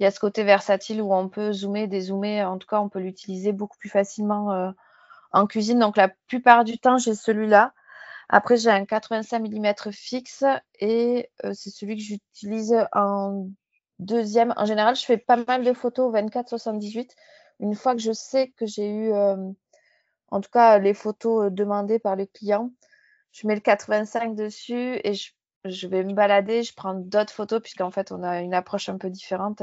il 0.00 0.02
y 0.02 0.06
a 0.06 0.10
ce 0.10 0.18
côté 0.18 0.42
versatile 0.42 1.00
où 1.00 1.14
on 1.14 1.28
peut 1.28 1.52
zoomer, 1.52 1.86
dézoomer. 1.86 2.42
En 2.42 2.58
tout 2.58 2.66
cas, 2.66 2.80
on 2.80 2.88
peut 2.88 2.98
l'utiliser 2.98 3.52
beaucoup 3.52 3.76
plus 3.78 3.90
facilement 3.90 4.72
en 5.34 5.46
cuisine. 5.46 5.78
Donc 5.78 5.96
la 5.96 6.08
plupart 6.28 6.64
du 6.64 6.78
temps, 6.78 6.96
j'ai 6.98 7.14
celui-là. 7.14 7.74
Après, 8.28 8.56
j'ai 8.56 8.70
un 8.70 8.86
85 8.86 9.40
mm 9.40 9.74
fixe 9.92 10.44
et 10.80 11.30
euh, 11.44 11.52
c'est 11.52 11.70
celui 11.70 11.96
que 11.96 12.02
j'utilise 12.02 12.74
en 12.92 13.48
deuxième. 13.98 14.54
En 14.56 14.64
général, 14.64 14.96
je 14.96 15.04
fais 15.04 15.18
pas 15.18 15.36
mal 15.36 15.62
de 15.64 15.72
photos 15.74 16.12
24-78. 16.14 17.10
Une 17.60 17.74
fois 17.74 17.94
que 17.94 18.00
je 18.00 18.12
sais 18.12 18.48
que 18.56 18.66
j'ai 18.66 18.88
eu, 18.88 19.12
euh, 19.12 19.36
en 20.30 20.40
tout 20.40 20.50
cas 20.50 20.78
les 20.78 20.94
photos 20.94 21.52
demandées 21.52 21.98
par 21.98 22.16
les 22.16 22.26
clients. 22.26 22.70
Je 23.32 23.46
mets 23.46 23.54
le 23.54 23.60
85 23.60 24.34
dessus 24.36 25.00
et 25.04 25.12
je 25.64 25.88
vais 25.88 26.04
me 26.04 26.14
balader, 26.14 26.62
je 26.62 26.74
prends 26.74 26.94
d'autres 26.94 27.32
photos 27.32 27.60
puisqu'en 27.60 27.90
fait 27.90 28.12
on 28.12 28.22
a 28.22 28.40
une 28.40 28.54
approche 28.54 28.88
un 28.88 28.98
peu 28.98 29.10
différente 29.10 29.62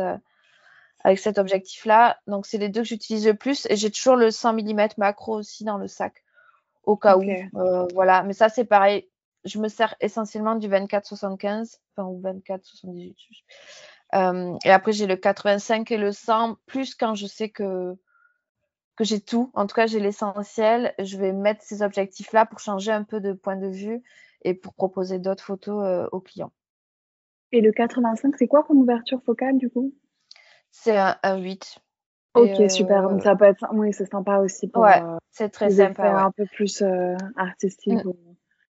avec 1.04 1.20
cet 1.20 1.38
objectif-là. 1.38 2.18
Donc 2.28 2.46
c'est 2.46 2.58
les 2.58 2.70
deux 2.70 2.82
que 2.82 2.88
j'utilise 2.88 3.28
le 3.28 3.34
plus 3.34 3.68
et 3.70 3.76
j'ai 3.76 3.92
toujours 3.92 4.16
le 4.16 4.32
100 4.32 4.54
mm 4.54 4.88
macro 4.98 5.38
aussi 5.38 5.64
dans 5.64 5.78
le 5.78 5.88
sac 5.88 6.24
au 6.84 6.98
cas 6.98 7.18
où. 7.18 7.24
voilà, 7.94 8.24
mais 8.24 8.34
ça 8.34 8.50
c'est 8.50 8.66
pareil 8.66 9.08
je 9.44 9.60
me 9.60 9.68
sers 9.68 9.96
essentiellement 10.00 10.56
du 10.56 10.68
24-75, 10.68 11.80
enfin, 11.96 12.08
ou 12.08 12.22
24-78. 12.22 13.16
Euh, 14.14 14.58
et 14.66 14.72
après, 14.72 14.92
j'ai 14.92 15.08
le 15.08 15.16
85 15.16 15.90
et 15.92 15.98
le 15.98 16.12
100, 16.12 16.58
plus 16.66 16.96
quand 16.96 17.16
je 17.16 17.26
sais 17.26 17.50
que, 17.50 17.96
que 18.96 19.04
j'ai 19.04 19.22
tout. 19.22 19.52
En 19.54 19.66
tout 19.66 19.76
cas, 19.76 19.88
j'ai 19.88 20.00
l'essentiel. 20.00 20.94
Je 21.00 21.18
vais 21.18 21.32
mettre 21.32 21.64
ces 21.64 21.82
objectifs-là 21.82 22.46
pour 22.46 22.60
changer 22.60 22.92
un 22.92 23.04
peu 23.04 23.20
de 23.20 23.34
point 23.34 23.56
de 23.56 23.68
vue 23.68 24.04
et 24.44 24.54
pour 24.54 24.74
proposer 24.74 25.20
d'autres 25.20 25.44
photos 25.44 25.84
euh, 25.86 26.08
aux 26.12 26.20
clients. 26.20 26.52
Et 27.52 27.62
le 27.62 27.72
85, 27.72 28.36
c'est 28.38 28.48
quoi 28.48 28.64
comme 28.64 28.80
ouverture 28.80 29.22
focale 29.24 29.58
du 29.58 29.70
coup? 29.70 29.94
C'est 30.72 30.98
un, 30.98 31.38
8. 31.38 31.78
Ok, 32.34 32.70
super. 32.70 33.04
Donc, 33.04 33.20
euh, 33.20 33.24
ça 33.24 33.36
peut 33.36 33.46
être, 33.46 33.66
oui, 33.74 33.92
c'est 33.94 34.10
sympa 34.10 34.38
aussi 34.38 34.68
pour. 34.68 34.84
Ouais, 34.84 35.02
c'est 35.32 35.50
très 35.50 35.70
sympa. 35.70 36.24
un 36.24 36.32
peu 36.32 36.46
plus 36.46 36.84
artistique. 37.36 38.04
Mm. 38.06 38.14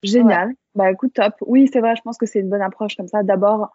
Génial. 0.03 0.53
Bah 0.74 0.90
écoute, 0.90 1.14
top. 1.14 1.34
Oui, 1.40 1.68
c'est 1.72 1.80
vrai, 1.80 1.97
je 1.97 2.03
pense 2.03 2.18
que 2.18 2.26
c'est 2.26 2.40
une 2.40 2.51
bonne 2.51 2.62
approche 2.62 2.97
comme 2.97 3.09
ça. 3.09 3.22
D'abord, 3.22 3.74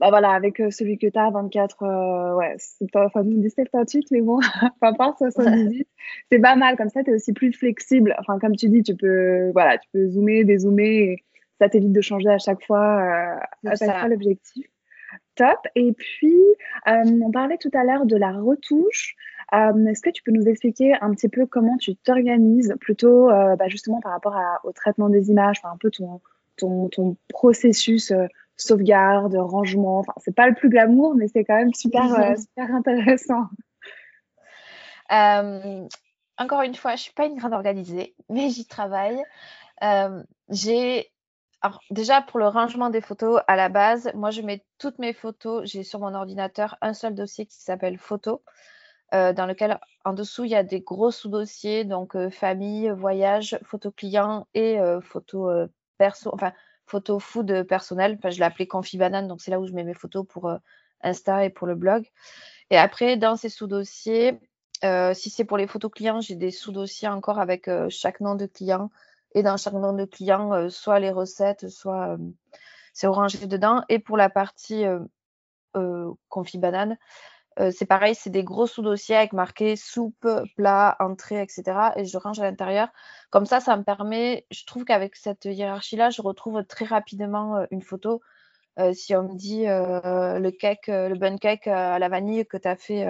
bah 0.00 0.10
voilà, 0.10 0.30
avec 0.30 0.60
euh, 0.60 0.70
celui 0.70 0.96
que 0.96 1.06
tu 1.06 1.18
as, 1.18 1.30
24, 1.30 1.82
euh, 1.82 2.34
ouais, 2.36 2.54
c'est 2.58 2.86
enfin, 2.94 3.22
17, 3.24 3.68
28, 3.72 4.06
mais 4.10 4.20
bon, 4.20 4.38
pas 4.80 4.88
importe, 4.88 5.18
78, 5.18 5.86
c'est 6.30 6.38
pas 6.38 6.56
mal. 6.56 6.76
Comme 6.76 6.88
ça, 6.88 7.02
tu 7.02 7.10
es 7.10 7.14
aussi 7.14 7.32
plus 7.32 7.52
flexible. 7.52 8.14
Enfin, 8.18 8.38
comme 8.38 8.56
tu 8.56 8.68
dis, 8.68 8.82
tu 8.82 8.94
peux, 8.96 9.50
voilà, 9.52 9.78
tu 9.78 9.88
peux 9.92 10.08
zoomer, 10.08 10.44
dézoomer, 10.44 10.84
et 10.86 11.24
ça 11.60 11.68
t'évite 11.68 11.92
de 11.92 12.00
changer 12.00 12.30
à 12.30 12.38
chaque 12.38 12.64
fois, 12.64 13.00
euh, 13.00 13.68
à 13.68 13.76
chaque 13.76 13.98
fois 13.98 14.08
l'objectif. 14.08 14.66
Top. 15.38 15.68
Et 15.76 15.92
puis, 15.92 16.34
euh, 16.88 17.04
on 17.22 17.30
parlait 17.30 17.58
tout 17.58 17.70
à 17.72 17.84
l'heure 17.84 18.06
de 18.06 18.16
la 18.16 18.32
retouche. 18.32 19.14
Euh, 19.54 19.86
est-ce 19.86 20.02
que 20.02 20.10
tu 20.10 20.24
peux 20.24 20.32
nous 20.32 20.48
expliquer 20.48 20.94
un 21.00 21.12
petit 21.12 21.28
peu 21.28 21.46
comment 21.46 21.76
tu 21.78 21.94
t'organises 21.94 22.74
plutôt 22.80 23.30
euh, 23.30 23.54
bah, 23.54 23.68
justement 23.68 24.00
par 24.00 24.10
rapport 24.12 24.36
au 24.64 24.72
traitement 24.72 25.08
des 25.08 25.30
images, 25.30 25.60
un 25.62 25.76
peu 25.76 25.92
ton, 25.92 26.20
ton, 26.56 26.88
ton 26.88 27.16
processus 27.28 28.10
euh, 28.10 28.26
sauvegarde, 28.56 29.36
rangement. 29.36 30.04
C'est 30.16 30.34
pas 30.34 30.48
le 30.48 30.54
plus 30.54 30.70
glamour, 30.70 31.14
mais 31.14 31.28
c'est 31.28 31.44
quand 31.44 31.56
même 31.56 31.72
super, 31.72 32.36
super 32.36 32.74
intéressant. 32.74 33.46
encore 36.36 36.62
une 36.62 36.74
fois, 36.74 36.96
je 36.96 37.02
suis 37.02 37.14
pas 37.14 37.26
une 37.26 37.36
grande 37.36 37.52
organisée, 37.52 38.16
mais 38.28 38.50
j'y 38.50 38.66
travaille. 38.66 39.22
j'ai 40.50 41.06
alors, 41.60 41.80
déjà, 41.90 42.22
pour 42.22 42.38
le 42.38 42.46
rangement 42.46 42.88
des 42.88 43.00
photos, 43.00 43.40
à 43.48 43.56
la 43.56 43.68
base, 43.68 44.12
moi, 44.14 44.30
je 44.30 44.42
mets 44.42 44.64
toutes 44.78 45.00
mes 45.00 45.12
photos. 45.12 45.68
J'ai 45.68 45.82
sur 45.82 45.98
mon 45.98 46.14
ordinateur 46.14 46.76
un 46.80 46.94
seul 46.94 47.14
dossier 47.14 47.46
qui 47.46 47.60
s'appelle 47.60 47.98
photos. 47.98 48.38
Euh, 49.14 49.32
dans 49.32 49.46
lequel 49.46 49.80
en 50.04 50.12
dessous 50.12 50.44
il 50.44 50.50
y 50.50 50.54
a 50.54 50.62
des 50.62 50.80
gros 50.80 51.10
sous-dossiers, 51.10 51.84
donc 51.84 52.14
euh, 52.14 52.28
famille, 52.28 52.90
voyage, 52.90 53.58
photo 53.62 53.90
client 53.90 54.46
et 54.52 54.78
euh, 54.78 55.00
photo 55.00 55.50
perso, 55.96 56.30
enfin 56.34 56.52
photo 56.84 57.18
food 57.18 57.62
personnel. 57.62 58.18
Je 58.22 58.36
l'ai 58.36 58.42
appelé 58.42 58.66
Confi 58.66 58.98
Banane, 58.98 59.26
donc 59.26 59.40
c'est 59.40 59.50
là 59.50 59.60
où 59.60 59.66
je 59.66 59.72
mets 59.72 59.84
mes 59.84 59.94
photos 59.94 60.26
pour 60.28 60.52
Insta 61.02 61.44
et 61.44 61.50
pour 61.50 61.66
le 61.66 61.74
blog. 61.74 62.06
Et 62.70 62.76
après, 62.76 63.16
dans 63.16 63.36
ces 63.36 63.48
sous-dossiers, 63.48 64.38
si 64.82 65.30
c'est 65.30 65.44
pour 65.44 65.56
les 65.56 65.66
photos 65.66 65.90
clients, 65.90 66.20
j'ai 66.20 66.34
des 66.34 66.50
sous-dossiers 66.50 67.08
encore 67.08 67.38
avec 67.38 67.70
chaque 67.88 68.20
nom 68.20 68.34
de 68.34 68.46
client. 68.46 68.90
Et 69.34 69.42
dans 69.42 69.56
chaque 69.56 69.74
nom 69.74 69.92
de 69.92 70.04
client, 70.04 70.68
soit 70.70 71.00
les 71.00 71.10
recettes, 71.10 71.68
soit 71.68 72.16
c'est 72.92 73.06
orangé 73.06 73.46
dedans. 73.46 73.82
Et 73.88 73.98
pour 73.98 74.16
la 74.16 74.30
partie 74.30 74.84
Confi 76.28 76.58
Banane, 76.58 76.96
euh, 77.60 77.72
c'est 77.72 77.86
pareil, 77.86 78.14
c'est 78.14 78.30
des 78.30 78.44
gros 78.44 78.66
sous-dossiers 78.66 79.16
avec 79.16 79.32
marqué 79.32 79.74
soupe, 79.74 80.28
plat, 80.56 80.96
entrée, 81.00 81.42
etc. 81.42 81.92
Et 81.96 82.04
je 82.04 82.16
range 82.16 82.38
à 82.38 82.44
l'intérieur. 82.44 82.88
Comme 83.30 83.46
ça, 83.46 83.60
ça 83.60 83.76
me 83.76 83.82
permet, 83.82 84.46
je 84.50 84.64
trouve 84.64 84.84
qu'avec 84.84 85.16
cette 85.16 85.44
hiérarchie-là, 85.44 86.10
je 86.10 86.22
retrouve 86.22 86.64
très 86.64 86.84
rapidement 86.84 87.56
euh, 87.56 87.66
une 87.70 87.82
photo. 87.82 88.20
Euh, 88.78 88.92
si 88.92 89.16
on 89.16 89.24
me 89.24 89.34
dit 89.34 89.64
le 89.66 90.50
cake, 90.50 90.86
le 90.86 91.14
bun 91.16 91.36
cake 91.36 91.66
à 91.66 91.98
la 91.98 92.08
vanille 92.08 92.46
que 92.46 92.56
tu 92.56 92.68
as 92.68 92.76
fait 92.76 93.06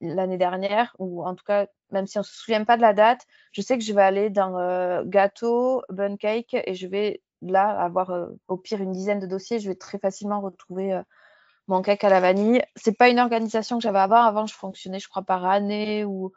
l'année 0.00 0.38
dernière, 0.38 0.94
ou 0.98 1.24
en 1.24 1.34
tout 1.34 1.44
cas, 1.44 1.66
même 1.90 2.06
si 2.06 2.18
on 2.18 2.22
ne 2.22 2.24
se 2.24 2.34
souvient 2.34 2.64
pas 2.64 2.76
de 2.76 2.82
la 2.82 2.92
date, 2.92 3.26
je 3.52 3.62
sais 3.62 3.78
que 3.78 3.84
je 3.84 3.92
vais 3.92 4.02
aller 4.02 4.30
dans 4.30 5.04
gâteau, 5.04 5.82
bun 5.90 6.16
cake, 6.16 6.54
et 6.54 6.74
je 6.74 6.86
vais 6.86 7.22
là 7.42 7.68
avoir 7.68 8.12
au 8.48 8.56
pire 8.56 8.80
une 8.80 8.92
dizaine 8.92 9.20
de 9.20 9.26
dossiers. 9.26 9.60
Je 9.60 9.68
vais 9.68 9.76
très 9.76 9.98
facilement 9.98 10.40
retrouver 10.40 11.00
mon 11.70 11.82
cake 11.82 12.04
à 12.04 12.10
la 12.10 12.20
vanille. 12.20 12.62
C'est 12.76 12.96
pas 12.96 13.08
une 13.08 13.18
organisation 13.18 13.78
que 13.78 13.82
j'avais 13.82 13.98
avant. 13.98 14.22
Avant, 14.22 14.46
je 14.46 14.54
fonctionnais, 14.54 14.98
je 14.98 15.08
crois, 15.08 15.22
par 15.22 15.46
année 15.46 16.04
ou. 16.04 16.32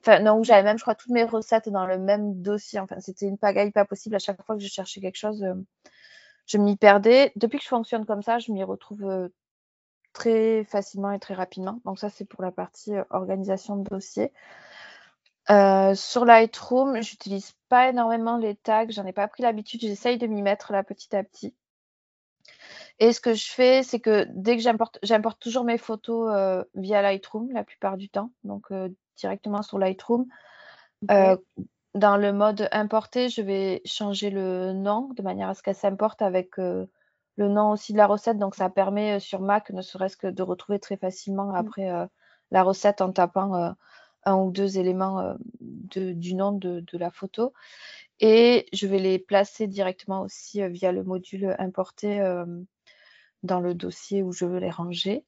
Enfin, 0.00 0.20
non, 0.20 0.38
où 0.38 0.44
j'avais 0.44 0.62
même, 0.62 0.78
je 0.78 0.82
crois, 0.82 0.94
toutes 0.94 1.10
mes 1.10 1.24
recettes 1.24 1.68
dans 1.68 1.86
le 1.86 1.98
même 1.98 2.40
dossier. 2.40 2.80
Enfin, 2.80 2.96
c'était 3.00 3.26
une 3.26 3.36
pagaille 3.36 3.72
pas 3.72 3.84
possible. 3.84 4.16
À 4.16 4.18
chaque 4.18 4.42
fois 4.44 4.56
que 4.56 4.62
je 4.62 4.68
cherchais 4.68 5.00
quelque 5.00 5.18
chose, 5.18 5.42
euh, 5.42 5.54
je 6.46 6.56
m'y 6.58 6.76
perdais. 6.76 7.32
Depuis 7.36 7.58
que 7.58 7.64
je 7.64 7.68
fonctionne 7.68 8.06
comme 8.06 8.22
ça, 8.22 8.38
je 8.38 8.52
m'y 8.52 8.64
retrouve 8.64 9.04
euh, 9.04 9.28
très 10.12 10.64
facilement 10.64 11.12
et 11.12 11.18
très 11.18 11.34
rapidement. 11.34 11.80
Donc, 11.84 11.98
ça, 11.98 12.10
c'est 12.10 12.24
pour 12.24 12.42
la 12.42 12.52
partie 12.52 12.94
euh, 12.94 13.04
organisation 13.10 13.76
de 13.76 13.88
dossier. 13.88 14.32
sur 15.48 16.24
Lightroom, 16.24 17.02
j'utilise 17.02 17.52
pas 17.68 17.88
énormément 17.88 18.36
les 18.36 18.56
tags. 18.56 18.86
J'en 18.88 19.06
ai 19.06 19.12
pas 19.12 19.28
pris 19.28 19.42
l'habitude. 19.42 19.80
J'essaye 19.80 20.18
de 20.18 20.26
m'y 20.26 20.42
mettre 20.42 20.72
là 20.72 20.84
petit 20.84 21.14
à 21.16 21.24
petit. 21.24 21.54
Et 22.98 23.12
ce 23.14 23.20
que 23.20 23.34
je 23.34 23.50
fais, 23.50 23.82
c'est 23.82 23.98
que 23.98 24.26
dès 24.30 24.56
que 24.56 24.62
j'importe, 24.62 24.98
j'importe 25.02 25.40
toujours 25.40 25.64
mes 25.64 25.78
photos 25.78 26.32
euh, 26.34 26.62
via 26.74 27.00
Lightroom 27.00 27.50
la 27.50 27.64
plupart 27.64 27.96
du 27.96 28.10
temps, 28.10 28.30
donc 28.44 28.66
euh, 28.70 28.90
directement 29.16 29.62
sur 29.62 29.78
Lightroom. 29.78 30.26
Euh, 31.10 31.36
dans 31.94 32.18
le 32.18 32.32
mode 32.32 32.68
importer, 32.72 33.30
je 33.30 33.40
vais 33.40 33.80
changer 33.86 34.28
le 34.28 34.74
nom 34.74 35.08
de 35.16 35.22
manière 35.22 35.48
à 35.48 35.54
ce 35.54 35.62
qu'elle 35.62 35.74
s'importe 35.74 36.20
avec 36.20 36.56
le 37.40 37.48
nom 37.48 37.72
aussi 37.72 37.92
de 37.92 37.98
la 37.98 38.06
recette. 38.06 38.38
Donc 38.38 38.54
ça 38.54 38.70
permet 38.70 39.20
sur 39.20 39.40
Mac, 39.40 39.70
ne 39.70 39.82
serait-ce 39.82 40.16
que 40.16 40.28
de 40.28 40.42
retrouver 40.42 40.78
très 40.78 40.96
facilement 40.96 41.52
mmh. 41.52 41.56
après 41.56 42.08
la 42.50 42.62
recette 42.62 43.00
en 43.00 43.12
tapant 43.12 43.74
un 44.24 44.36
ou 44.36 44.50
deux 44.50 44.78
éléments 44.78 45.34
du 45.60 46.34
nom 46.34 46.52
de, 46.52 46.80
de, 46.80 46.98
la 46.98 47.10
photo. 47.10 47.52
Et 48.20 48.66
je 48.72 48.86
vais 48.86 48.98
les 48.98 49.18
placer 49.18 49.66
directement 49.66 50.22
aussi 50.22 50.66
via 50.68 50.92
le 50.92 51.02
module 51.02 51.56
importer 51.58 52.20
dans 53.42 53.60
le 53.60 53.74
dossier 53.74 54.22
où 54.22 54.32
je 54.32 54.44
veux 54.44 54.58
les 54.58 54.70
ranger. 54.70 55.24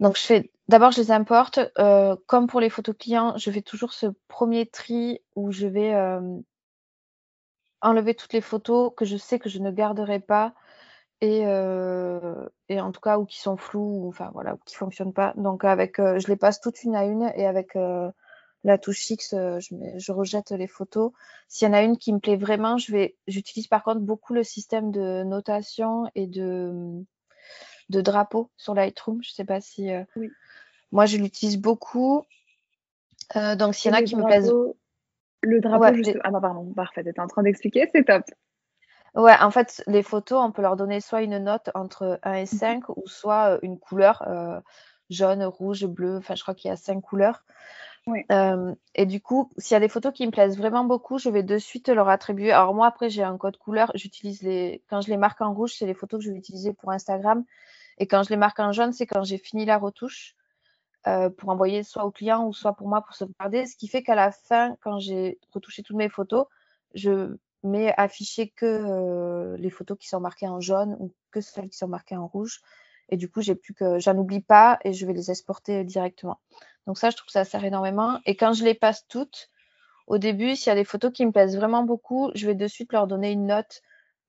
Donc, 0.00 0.16
je 0.16 0.22
fais 0.22 0.50
d'abord, 0.68 0.92
je 0.92 1.00
les 1.00 1.10
importe. 1.10 1.60
Euh, 1.78 2.16
comme 2.26 2.46
pour 2.46 2.60
les 2.60 2.70
photos 2.70 2.94
clients, 2.98 3.36
je 3.38 3.50
fais 3.50 3.62
toujours 3.62 3.92
ce 3.92 4.06
premier 4.28 4.66
tri 4.66 5.20
où 5.34 5.52
je 5.52 5.66
vais 5.66 5.94
euh, 5.94 6.20
enlever 7.80 8.14
toutes 8.14 8.32
les 8.32 8.40
photos 8.40 8.92
que 8.96 9.04
je 9.04 9.16
sais 9.16 9.38
que 9.38 9.48
je 9.48 9.58
ne 9.58 9.70
garderai 9.70 10.20
pas 10.20 10.54
et, 11.20 11.42
euh, 11.46 12.48
et 12.68 12.80
en 12.80 12.92
tout 12.92 13.00
cas 13.00 13.18
ou 13.18 13.24
qui 13.24 13.40
sont 13.40 13.56
floues 13.56 14.04
ou 14.04 14.08
enfin 14.08 14.30
voilà 14.34 14.54
ou 14.54 14.58
qui 14.64 14.74
fonctionnent 14.74 15.12
pas. 15.12 15.32
Donc 15.36 15.64
avec, 15.64 15.96
je 15.98 16.26
les 16.28 16.36
passe 16.36 16.60
toutes 16.60 16.82
une 16.82 16.94
à 16.94 17.04
une 17.04 17.32
et 17.34 17.46
avec 17.46 17.74
la 18.66 18.78
touche 18.78 19.08
X, 19.10 19.32
euh, 19.32 19.60
je, 19.60 20.12
rejette 20.12 20.50
les 20.50 20.66
photos. 20.66 21.12
S'il 21.48 21.68
y 21.68 21.70
en 21.70 21.74
a 21.74 21.82
une 21.82 21.96
qui 21.96 22.12
me 22.12 22.18
plaît 22.18 22.36
vraiment, 22.36 22.78
je 22.78 22.92
vais, 22.92 23.16
j'utilise 23.28 23.68
par 23.68 23.84
contre 23.84 24.00
beaucoup 24.00 24.34
le 24.34 24.42
système 24.42 24.90
de 24.90 25.22
notation 25.22 26.10
et 26.14 26.26
de, 26.26 26.72
de 27.90 28.00
drapeau 28.00 28.50
sur 28.56 28.74
Lightroom. 28.74 29.22
Je 29.22 29.30
ne 29.30 29.34
sais 29.34 29.44
pas 29.44 29.60
si. 29.60 29.90
Euh, 29.90 30.02
oui. 30.16 30.30
Moi, 30.90 31.06
je 31.06 31.16
l'utilise 31.16 31.58
beaucoup. 31.58 32.24
Euh, 33.36 33.54
donc, 33.56 33.74
s'il 33.74 33.92
y 33.92 33.94
en 33.94 33.98
a 33.98 34.02
qui 34.02 34.16
me 34.16 34.24
plaisent. 34.24 34.52
Le 35.42 35.60
drapeau, 35.60 35.94
juste... 35.94 36.18
Ah, 36.24 36.30
bah, 36.30 36.40
pardon, 36.40 36.72
parfait. 36.74 37.04
Tu 37.04 37.10
es 37.10 37.20
en 37.20 37.28
train 37.28 37.44
d'expliquer, 37.44 37.88
c'est 37.94 38.04
top. 38.04 38.24
Ouais, 39.16 39.34
en 39.40 39.50
fait, 39.50 39.82
les 39.86 40.02
photos, 40.02 40.40
on 40.42 40.52
peut 40.52 40.62
leur 40.62 40.76
donner 40.76 41.00
soit 41.00 41.22
une 41.22 41.38
note 41.38 41.70
entre 41.74 42.20
1 42.22 42.34
et 42.34 42.46
5 42.46 42.88
ou 42.90 43.02
soit 43.06 43.58
une 43.62 43.78
couleur 43.78 44.22
jaune, 45.10 45.42
rouge, 45.44 45.86
bleu. 45.86 46.18
Enfin, 46.18 46.34
je 46.34 46.42
crois 46.42 46.54
qu'il 46.54 46.68
y 46.68 46.72
a 46.72 46.76
5 46.76 47.00
couleurs 47.00 47.42
et 48.94 49.06
du 49.06 49.20
coup, 49.20 49.50
s'il 49.58 49.74
y 49.74 49.76
a 49.76 49.80
des 49.80 49.88
photos 49.88 50.12
qui 50.12 50.24
me 50.26 50.30
plaisent 50.30 50.56
vraiment 50.56 50.84
beaucoup, 50.84 51.18
je 51.18 51.28
vais 51.28 51.42
de 51.42 51.58
suite 51.58 51.88
leur 51.88 52.08
attribuer. 52.08 52.52
Alors 52.52 52.72
moi, 52.72 52.86
après, 52.86 53.10
j'ai 53.10 53.24
un 53.24 53.36
code 53.36 53.56
couleur. 53.56 53.90
J'utilise 53.94 54.42
les. 54.42 54.84
Quand 54.88 55.00
je 55.00 55.08
les 55.08 55.16
marque 55.16 55.40
en 55.40 55.52
rouge, 55.52 55.74
c'est 55.76 55.86
les 55.86 55.94
photos 55.94 56.20
que 56.20 56.26
je 56.26 56.30
vais 56.30 56.38
utiliser 56.38 56.72
pour 56.72 56.92
Instagram. 56.92 57.44
Et 57.98 58.06
quand 58.06 58.22
je 58.22 58.30
les 58.30 58.36
marque 58.36 58.60
en 58.60 58.70
jaune, 58.70 58.92
c'est 58.92 59.06
quand 59.06 59.24
j'ai 59.24 59.38
fini 59.38 59.64
la 59.64 59.78
retouche 59.78 60.36
pour 61.36 61.48
envoyer 61.48 61.82
soit 61.82 62.04
au 62.04 62.10
client 62.10 62.46
ou 62.46 62.52
soit 62.52 62.74
pour 62.74 62.88
moi 62.88 63.00
pour 63.00 63.14
sauvegarder. 63.14 63.66
Ce 63.66 63.76
qui 63.76 63.88
fait 63.88 64.02
qu'à 64.02 64.14
la 64.14 64.30
fin, 64.30 64.76
quand 64.82 64.98
j'ai 65.00 65.38
retouché 65.52 65.82
toutes 65.82 65.96
mes 65.96 66.08
photos, 66.08 66.46
je 66.94 67.36
mets 67.62 67.92
afficher 67.96 68.48
que 68.48 69.56
les 69.58 69.70
photos 69.70 69.98
qui 69.98 70.08
sont 70.08 70.20
marquées 70.20 70.48
en 70.48 70.60
jaune 70.60 70.96
ou 71.00 71.12
que 71.30 71.40
celles 71.40 71.68
qui 71.68 71.76
sont 71.76 71.88
marquées 71.88 72.16
en 72.16 72.26
rouge. 72.26 72.60
Et 73.08 73.16
du 73.16 73.30
coup, 73.30 73.40
j'ai 73.40 73.54
plus 73.54 73.74
que 73.74 73.98
j'en 73.98 74.16
oublie 74.16 74.40
pas 74.40 74.78
et 74.84 74.92
je 74.92 75.06
vais 75.06 75.12
les 75.12 75.30
exporter 75.30 75.84
directement. 75.84 76.40
Donc 76.86 76.98
ça, 76.98 77.10
je 77.10 77.16
trouve 77.16 77.26
que 77.26 77.32
ça 77.32 77.44
sert 77.44 77.64
énormément. 77.64 78.20
Et 78.26 78.36
quand 78.36 78.52
je 78.52 78.64
les 78.64 78.74
passe 78.74 79.06
toutes, 79.08 79.50
au 80.06 80.18
début, 80.18 80.54
s'il 80.54 80.68
y 80.68 80.72
a 80.72 80.76
des 80.76 80.84
photos 80.84 81.12
qui 81.12 81.26
me 81.26 81.32
plaisent 81.32 81.56
vraiment 81.56 81.82
beaucoup, 81.82 82.30
je 82.34 82.46
vais 82.46 82.54
de 82.54 82.66
suite 82.68 82.92
leur 82.92 83.06
donner 83.06 83.32
une 83.32 83.46
note, 83.46 83.82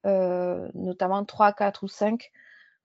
notamment 0.03 1.23
3, 1.23 1.53
4 1.53 1.83
ou 1.83 1.87
5. 1.87 2.31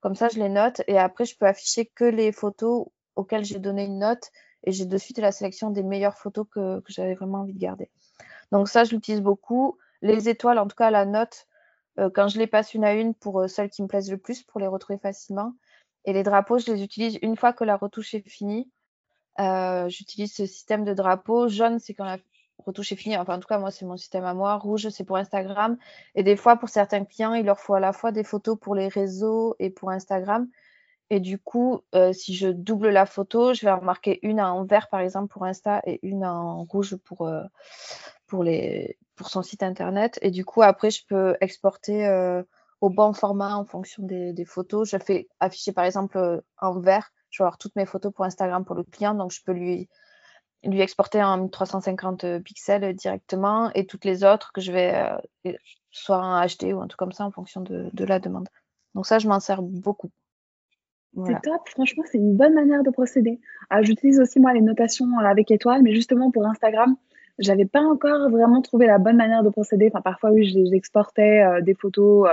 Comme 0.01 0.15
ça, 0.15 0.29
je 0.29 0.39
les 0.39 0.49
note 0.49 0.83
et 0.89 0.99
après, 0.99 1.25
je 1.25 1.37
peux 1.37 1.47
afficher 1.47 1.87
que 1.87 2.05
les 2.05 2.33
photos 2.33 2.87
auxquelles 3.15 3.45
j'ai 3.45 3.59
donné 3.59 3.85
une 3.85 3.99
note 3.99 4.31
et 4.65 4.73
j'ai 4.73 4.85
de 4.85 4.99
suite 4.99 5.19
la 5.19 5.33
sélection 5.33 5.71
des 5.71 5.83
meilleures 5.83 6.17
photos 6.17 6.47
que 6.51 6.83
j'avais 6.89 7.15
vraiment 7.15 7.39
envie 7.39 7.55
de 7.55 7.59
garder. 7.59 7.91
Donc 8.51 8.69
ça, 8.69 8.85
je 8.85 8.91
l'utilise 8.91 9.21
beaucoup. 9.21 9.79
Les 10.03 10.29
étoiles, 10.29 10.59
en 10.59 10.67
tout 10.67 10.77
cas, 10.77 10.91
la 10.91 11.07
note, 11.07 11.47
euh, 11.99 12.11
quand 12.13 12.29
je 12.29 12.39
les 12.39 12.47
passe 12.47 12.75
une 12.75 12.85
à 12.85 12.95
une 12.95 13.15
pour 13.15 13.41
euh, 13.41 13.49
celles 13.49 13.71
qui 13.71 13.83
me 13.83 13.89
plaisent 13.89 14.11
le 14.11 14.19
plus, 14.19 14.43
pour 14.43 14.61
les 14.61 14.67
retrouver 14.67 14.99
facilement. 14.99 15.55
Et 16.05 16.13
les 16.13 16.23
drapeaux, 16.23 16.59
je 16.59 16.73
les 16.73 16.83
utilise 16.83 17.19
une 17.23 17.37
fois 17.37 17.53
que 17.53 17.65
la 17.65 17.77
retouche 17.77 18.15
est 18.15 18.29
finie. 18.29 18.71
Euh, 19.41 19.89
j'utilise 19.89 20.35
ce 20.35 20.47
système 20.47 20.85
de 20.85 20.95
drapeau. 20.95 21.49
Jaune, 21.49 21.79
c'est 21.79 21.95
quand 21.95 22.05
la 22.05 22.19
retouche 22.59 22.93
est 22.93 22.97
finie. 22.97 23.17
Enfin, 23.17 23.37
en 23.37 23.41
tout 23.41 23.47
cas, 23.47 23.59
moi, 23.59 23.71
c'est 23.71 23.85
mon 23.85 23.97
système 23.97 24.25
à 24.25 24.35
moi. 24.35 24.57
Rouge, 24.57 24.89
c'est 24.89 25.05
pour 25.05 25.17
Instagram. 25.17 25.79
Et 26.15 26.23
des 26.25 26.37
fois, 26.37 26.57
pour 26.57 26.69
certains 26.69 27.05
clients, 27.05 27.35
il 27.35 27.47
leur 27.47 27.61
faut 27.61 27.75
à 27.75 27.81
la 27.81 27.93
fois 27.93 28.11
des 28.11 28.25
photos 28.25 28.59
pour 28.59 28.75
les 28.75 28.89
réseaux 28.89 29.55
et 29.61 29.71
pour 29.71 29.91
Instagram. 29.91 30.49
Et 31.11 31.21
du 31.21 31.39
coup, 31.39 31.83
si 32.13 32.35
je 32.35 32.49
double 32.49 32.89
la 32.89 33.05
photo, 33.05 33.53
je 33.53 33.67
vais 33.67 33.71
en 33.71 33.83
marquer 33.83 34.19
une 34.23 34.41
en 34.41 34.65
vert, 34.65 34.89
par 34.89 35.01
exemple, 35.01 35.29
pour 35.29 35.45
Insta 35.45 35.83
et 35.85 36.01
une 36.03 36.25
en 36.25 36.65
rouge 36.65 36.97
pour, 36.97 37.29
les, 38.43 38.97
pour 39.15 39.29
son 39.29 39.43
site 39.43 39.63
internet. 39.63 40.19
Et 40.23 40.31
du 40.31 40.45
coup, 40.45 40.63
après, 40.63 40.91
je 40.91 41.05
peux 41.07 41.37
exporter 41.41 42.07
au 42.83 42.91
bon 42.91 43.13
format 43.13 43.57
en 43.57 43.65
fonction 43.65 44.03
des, 44.03 44.45
photos. 44.45 44.91
Je 44.91 44.99
fais 44.99 45.29
afficher 45.41 45.73
par 45.73 45.85
exemple 45.85 46.19
euh, 46.19 46.41
en 46.61 46.79
vert. 46.79 47.13
Je 47.31 47.43
vais 47.43 47.47
avoir 47.47 47.57
toutes 47.57 47.77
mes 47.77 47.87
photos 47.87 48.13
pour 48.13 48.27
Instagram 48.27 48.65
pour 48.65 48.75
le 48.75 48.83
client, 48.83 49.15
donc 49.15 49.31
je 49.31 49.41
peux 49.43 49.53
lui, 49.53 49.89
lui 50.65 50.81
exporter 50.81 51.23
en 51.23 51.49
350 51.49 52.41
pixels 52.41 52.95
directement 52.95 53.71
et 53.73 53.87
toutes 53.87 54.05
les 54.05 54.25
autres 54.25 54.53
que 54.53 54.61
je 54.61 54.73
vais 54.73 55.17
euh, 55.47 55.53
soit 55.93 56.19
en 56.19 56.45
HD 56.45 56.75
ou 56.75 56.81
un 56.81 56.89
truc 56.89 56.99
comme 56.99 57.13
ça 57.13 57.25
en 57.25 57.31
fonction 57.31 57.63
de, 57.63 58.05
la 58.05 58.19
demande. 58.19 58.49
Donc 58.95 59.07
ça, 59.07 59.19
je 59.19 59.29
m'en 59.29 59.41
sers 59.41 59.63
beaucoup. 59.63 60.11
C'est 61.27 61.41
top, 61.43 61.69
franchement, 61.69 62.05
c'est 62.11 62.19
une 62.19 62.37
bonne 62.37 62.55
manière 62.55 62.83
de 62.83 62.91
procéder. 62.91 63.39
Ah, 63.71 63.83
j'utilise 63.83 64.19
aussi 64.19 64.41
moi 64.41 64.53
les 64.55 64.61
notations 64.61 65.07
euh, 65.21 65.25
avec 65.25 65.51
étoiles, 65.53 65.83
mais 65.83 65.95
justement 65.95 66.31
pour 66.33 66.47
Instagram, 66.47 66.97
j'avais 67.39 67.65
pas 67.65 67.81
encore 67.81 68.31
vraiment 68.31 68.63
trouvé 68.63 68.87
la 68.87 68.99
bonne 68.99 69.17
manière 69.17 69.43
de 69.43 69.51
procéder. 69.51 69.89
Enfin, 69.93 70.03
parfois, 70.03 70.31
oui, 70.31 70.45
j'exportais 70.71 71.63
des 71.63 71.75
photos 71.75 72.29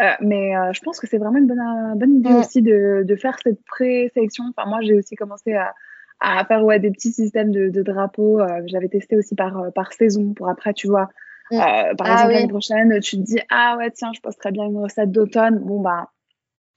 euh, 0.00 0.10
mais 0.20 0.56
euh, 0.56 0.72
je 0.72 0.80
pense 0.80 0.98
que 0.98 1.06
c'est 1.06 1.18
vraiment 1.18 1.38
une 1.38 1.46
bonne, 1.46 1.60
euh, 1.60 1.94
bonne 1.94 2.16
idée 2.16 2.32
aussi 2.32 2.62
de, 2.62 3.04
de, 3.06 3.16
faire 3.16 3.38
cette 3.42 3.64
présélection. 3.64 4.44
Enfin, 4.56 4.68
moi, 4.68 4.80
j'ai 4.82 4.94
aussi 4.94 5.14
commencé 5.14 5.54
à, 5.54 5.72
à 6.18 6.44
faire 6.44 6.64
ouais, 6.64 6.80
des 6.80 6.90
petits 6.90 7.12
systèmes 7.12 7.52
de, 7.52 7.68
de 7.68 7.82
drapeaux. 7.82 8.40
J'avais 8.66 8.88
testé 8.88 9.16
aussi 9.16 9.34
par, 9.36 9.72
par 9.72 9.92
saison 9.92 10.34
pour 10.34 10.48
après, 10.48 10.74
tu 10.74 10.88
vois. 10.88 11.08
par 11.50 11.60
ah 12.00 12.12
exemple, 12.12 12.32
l'année 12.32 12.48
prochaine, 12.48 13.00
tu 13.00 13.16
te 13.18 13.22
dis 13.22 13.40
Ah 13.50 13.76
ouais, 13.78 13.90
tiens, 13.92 14.10
je 14.14 14.20
posterais 14.20 14.50
bien 14.50 14.64
une 14.64 14.78
recette 14.78 15.12
d'automne. 15.12 15.58
Bon, 15.60 15.80
bah, 15.80 16.10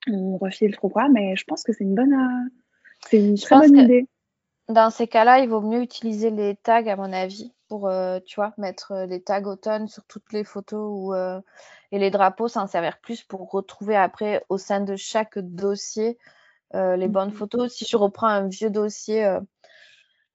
on 0.08 0.38
refile 0.38 0.76
trop 0.76 0.89
quoi. 0.89 1.10
Mais 1.10 1.36
je 1.36 1.43
pense 1.45 1.64
que 1.64 1.74
c'est 1.74 1.86
une 1.86 1.95
bonne, 1.95 2.16
c'est 3.10 3.18
une 3.18 3.36
très 3.36 3.58
bonne 3.58 3.78
idée. 3.78 4.08
Dans 4.70 4.89
ces 4.89 5.07
cas-là, 5.07 5.39
il 5.39 5.49
vaut 5.49 5.61
mieux 5.61 5.82
utiliser 5.82 6.30
les 6.30 6.55
tags, 6.55 6.86
à 6.86 6.95
mon 6.95 7.13
avis, 7.13 7.53
pour, 7.70 7.89
tu 8.26 8.36
vois, 8.36 8.53
mettre 8.57 9.05
les 9.07 9.22
tags 9.22 9.43
automne 9.43 9.88
sur 9.88 10.03
toutes 10.05 10.34
les 10.34 10.43
photos 10.43 10.89
ou 10.91 11.13
et 11.91 11.99
les 11.99 12.11
drapeaux 12.11 12.47
s'en 12.47 12.68
servir 12.68 12.99
plus 12.99 13.24
pour 13.24 13.49
retrouver 13.49 13.95
après 13.95 14.43
au 14.49 14.57
sein 14.57 14.82
de 14.82 14.95
chaque 14.95 15.39
dossier 15.39 16.18
euh, 16.76 16.97
les 16.97 17.07
bonnes 17.07 17.30
mmh 17.30 17.34
photos. 17.34 17.74
Si 17.74 17.86
je 17.86 17.97
reprends 17.97 18.28
un 18.28 18.47
vieux 18.47 18.70
dossier, 18.70 19.26
euh, 19.26 19.39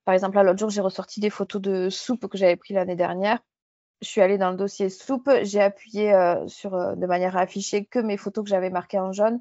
par 0.05 0.15
exemple, 0.15 0.41
l'autre 0.41 0.59
jour, 0.59 0.71
j'ai 0.71 0.81
ressorti 0.81 1.21
des 1.21 1.31
photos 1.31 1.61
de 1.61 1.91
soupe 1.91 2.27
que 2.29 2.39
j'avais 2.39 2.57
pris 2.57 2.75
l'année 2.75 2.97
dernière. 2.97 3.39
Je 4.01 4.09
suis 4.09 4.21
allée 4.21 4.39
dans 4.39 4.51
le 4.51 4.57
dossier 4.57 4.89
soupe, 4.89 5.31
j'ai 5.43 5.61
appuyé 5.61 6.13
euh, 6.13 6.49
sur 6.49 6.97
de 6.97 7.07
manière 7.07 7.37
à 7.37 7.43
afficher 7.43 7.85
que 7.85 8.01
mes 8.01 8.17
photos 8.17 8.45
que 8.45 8.51
j'avais 8.51 8.71
marquées 8.71 8.99
en 8.99 9.13
jaune. 9.13 9.41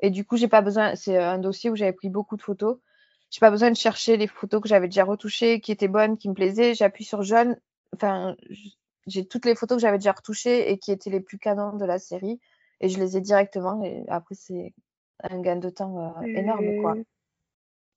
Et 0.00 0.10
du 0.10 0.24
coup, 0.24 0.36
j'ai 0.36 0.48
pas 0.48 0.60
besoin. 0.60 0.94
C'est 0.94 1.16
un 1.16 1.38
dossier 1.38 1.70
où 1.70 1.76
j'avais 1.76 1.92
pris 1.94 2.10
beaucoup 2.10 2.36
de 2.36 2.42
photos. 2.42 2.78
J'ai 3.30 3.40
pas 3.40 3.50
besoin 3.50 3.70
de 3.70 3.76
chercher 3.76 4.16
les 4.16 4.26
photos 4.26 4.62
que 4.62 4.68
j'avais 4.68 4.86
déjà 4.86 5.04
retouchées, 5.04 5.60
qui 5.60 5.72
étaient 5.72 5.88
bonnes, 5.88 6.16
qui 6.16 6.28
me 6.28 6.34
plaisaient. 6.34 6.74
J'appuie 6.74 7.04
sur 7.04 7.22
jaune. 7.22 7.56
Enfin, 7.94 8.36
j'ai 9.06 9.26
toutes 9.26 9.44
les 9.44 9.54
photos 9.54 9.76
que 9.76 9.82
j'avais 9.82 9.98
déjà 9.98 10.12
retouchées 10.12 10.70
et 10.70 10.78
qui 10.78 10.92
étaient 10.92 11.10
les 11.10 11.20
plus 11.20 11.38
canons 11.38 11.76
de 11.76 11.84
la 11.84 11.98
série 11.98 12.40
et 12.80 12.88
je 12.88 12.98
les 12.98 13.16
ai 13.16 13.20
directement 13.20 13.82
et 13.82 14.04
après 14.08 14.34
c'est 14.34 14.74
un 15.22 15.40
gain 15.40 15.56
de 15.56 15.70
temps 15.70 16.16
euh, 16.20 16.26
énorme 16.26 16.80
quoi. 16.80 16.96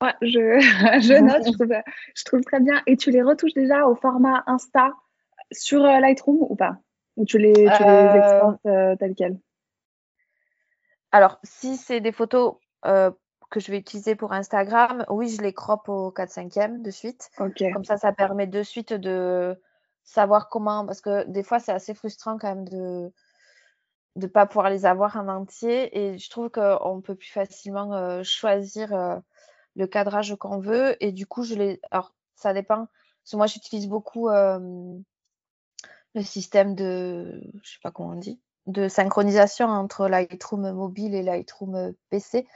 Ouais, 0.01 0.13
je, 0.21 0.59
je 1.01 1.21
note, 1.21 1.45
je 1.45 1.51
trouve, 1.51 1.73
je 2.15 2.23
trouve, 2.23 2.41
très 2.41 2.61
bien. 2.61 2.81
Et 2.87 2.95
tu 2.95 3.11
les 3.11 3.21
retouches 3.21 3.53
déjà 3.53 3.85
au 3.85 3.95
format 3.95 4.43
Insta 4.47 4.93
sur 5.51 5.83
euh, 5.83 5.99
Lightroom 5.99 6.37
ou 6.39 6.55
pas? 6.55 6.77
Ou 7.17 7.25
tu 7.25 7.37
les, 7.37 7.53
tu 7.53 7.59
les 7.59 7.89
euh, 7.89 8.13
exportes 8.13 8.99
telles 8.99 9.15
quelles? 9.15 9.39
Alors, 11.11 11.37
si 11.43 11.75
c'est 11.75 11.99
des 11.99 12.13
photos 12.13 12.55
que 13.49 13.59
je 13.59 13.71
vais 13.71 13.77
utiliser 13.77 14.15
pour 14.15 14.33
Instagram, 14.33 15.05
oui, 15.09 15.29
je 15.29 15.41
les 15.41 15.53
crop 15.53 15.89
au 15.89 16.11
4-5e 16.11 16.81
de 16.81 16.91
suite. 16.91 17.31
Comme 17.35 17.83
ça, 17.83 17.97
ça 17.97 18.11
permet 18.11 18.47
de 18.47 18.61
suite 18.63 18.93
de, 18.93 19.59
savoir 20.09 20.49
comment, 20.49 20.85
parce 20.85 21.01
que 21.01 21.25
des 21.27 21.43
fois, 21.43 21.59
c'est 21.59 21.71
assez 21.71 21.93
frustrant 21.93 22.37
quand 22.37 22.47
même 22.47 22.67
de 22.67 23.11
ne 24.15 24.27
pas 24.27 24.45
pouvoir 24.47 24.69
les 24.69 24.85
avoir 24.85 25.15
en 25.17 25.27
entier. 25.27 25.97
Et 25.97 26.17
je 26.17 26.29
trouve 26.29 26.49
qu'on 26.49 27.01
peut 27.01 27.15
plus 27.15 27.29
facilement 27.29 27.93
euh, 27.93 28.23
choisir 28.23 28.93
euh, 28.93 29.17
le 29.75 29.87
cadrage 29.87 30.35
qu'on 30.35 30.59
veut. 30.59 30.95
Et 31.03 31.11
du 31.11 31.27
coup, 31.27 31.43
je 31.43 31.55
les. 31.55 31.79
Alors, 31.91 32.13
ça 32.35 32.53
dépend. 32.53 32.87
Parce 32.87 33.31
que 33.31 33.37
moi, 33.37 33.47
j'utilise 33.47 33.87
beaucoup 33.87 34.29
euh, 34.29 34.97
le 36.15 36.21
système 36.23 36.75
de. 36.75 37.41
Je 37.63 37.71
sais 37.73 37.79
pas 37.83 37.91
comment 37.91 38.13
on 38.13 38.15
dit. 38.15 38.39
De 38.65 38.87
synchronisation 38.87 39.67
entre 39.67 40.07
Lightroom 40.07 40.71
mobile 40.71 41.13
et 41.13 41.23
Lightroom 41.23 41.93
PC. 42.09 42.47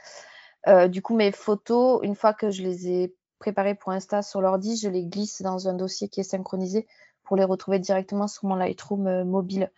Du 0.88 1.02
coup, 1.02 1.14
mes 1.14 1.32
photos, 1.32 2.00
une 2.02 2.14
fois 2.14 2.32
que 2.34 2.50
je 2.50 2.62
les 2.62 2.88
ai 2.88 3.14
préparées 3.38 3.74
pour 3.74 3.92
Insta 3.92 4.22
sur 4.22 4.40
l'ordi, 4.40 4.76
je 4.76 4.88
les 4.88 5.04
glisse 5.04 5.42
dans 5.42 5.68
un 5.68 5.74
dossier 5.74 6.08
qui 6.08 6.20
est 6.20 6.24
synchronisé 6.24 6.86
pour 7.24 7.36
les 7.36 7.44
retrouver 7.44 7.78
directement 7.78 8.28
sur 8.28 8.46
mon 8.46 8.54
Lightroom 8.54 9.06
euh, 9.06 9.24
mobile. 9.24 9.70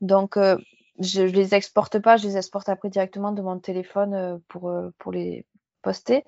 Donc, 0.00 0.36
euh, 0.36 0.56
je 0.98 1.22
ne 1.22 1.28
les 1.28 1.54
exporte 1.54 1.98
pas, 1.98 2.16
je 2.16 2.26
les 2.26 2.36
exporte 2.36 2.68
après 2.68 2.88
directement 2.88 3.32
de 3.32 3.42
mon 3.42 3.58
téléphone 3.58 4.14
euh, 4.14 4.38
pour, 4.48 5.12
les 5.12 5.46
poster. 5.82 6.24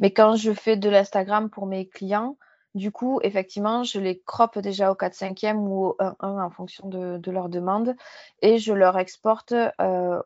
Mais 0.00 0.10
quand 0.10 0.36
je 0.36 0.52
fais 0.52 0.76
de 0.76 0.88
l'Instagram 0.88 1.50
pour 1.50 1.66
mes 1.66 1.86
clients, 1.86 2.36
du 2.74 2.92
coup, 2.92 3.20
effectivement, 3.22 3.84
je 3.84 4.00
les 4.00 4.20
croppe 4.20 4.58
déjà 4.58 4.90
au 4.90 4.94
4-5e 4.94 5.56
ou 5.56 5.86
au 5.86 5.96
1-1 5.98 6.14
en 6.20 6.50
fonction 6.50 6.88
de, 6.88 7.16
de, 7.16 7.30
leur 7.30 7.48
demande 7.48 7.94
et 8.42 8.58
je 8.58 8.72
leur 8.74 8.98
exporte 8.98 9.54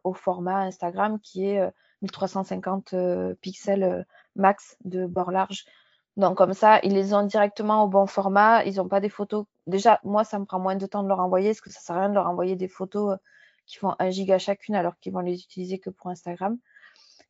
au 0.03 0.15
format 0.15 0.63
Instagram 0.63 1.21
qui 1.21 1.47
est 1.47 1.71
1350 2.03 2.95
pixels 3.41 4.07
max 4.37 4.77
de 4.85 5.07
bord 5.07 5.31
large. 5.31 5.65
Donc 6.17 6.37
comme 6.37 6.53
ça, 6.53 6.81
ils 6.83 6.93
les 6.93 7.15
ont 7.15 7.23
directement 7.25 7.85
au 7.85 7.89
bon 7.89 8.07
format. 8.07 8.65
Ils 8.65 8.77
n'ont 8.77 8.89
pas 8.89 9.01
des 9.01 9.09
photos. 9.09 9.47
Déjà, 9.67 10.01
moi, 10.05 10.25
ça 10.25 10.39
me 10.39 10.45
prend 10.45 10.59
moins 10.61 10.77
de 10.77 10.87
temps 10.87 11.03
de 11.03 11.09
leur 11.09 11.21
envoyer, 11.21 11.51
parce 11.51 11.61
que 11.61 11.71
ça 11.71 11.81
ne 11.81 11.85
sert 11.85 11.97
à 11.97 12.01
rien 12.01 12.09
de 12.11 12.15
leur 12.15 12.27
envoyer 12.29 12.57
des 12.57 12.69
photos 12.69 13.13
euh, 13.15 13.17
qui 13.67 13.77
font 13.79 13.95
un 13.99 14.11
giga 14.11 14.39
chacune 14.39 14.75
alors 14.75 14.99
qu'ils 14.99 15.13
vont 15.13 15.21
les 15.21 15.43
utiliser 15.43 15.79
que 15.79 15.91
pour 15.91 16.09
Instagram. 16.11 16.59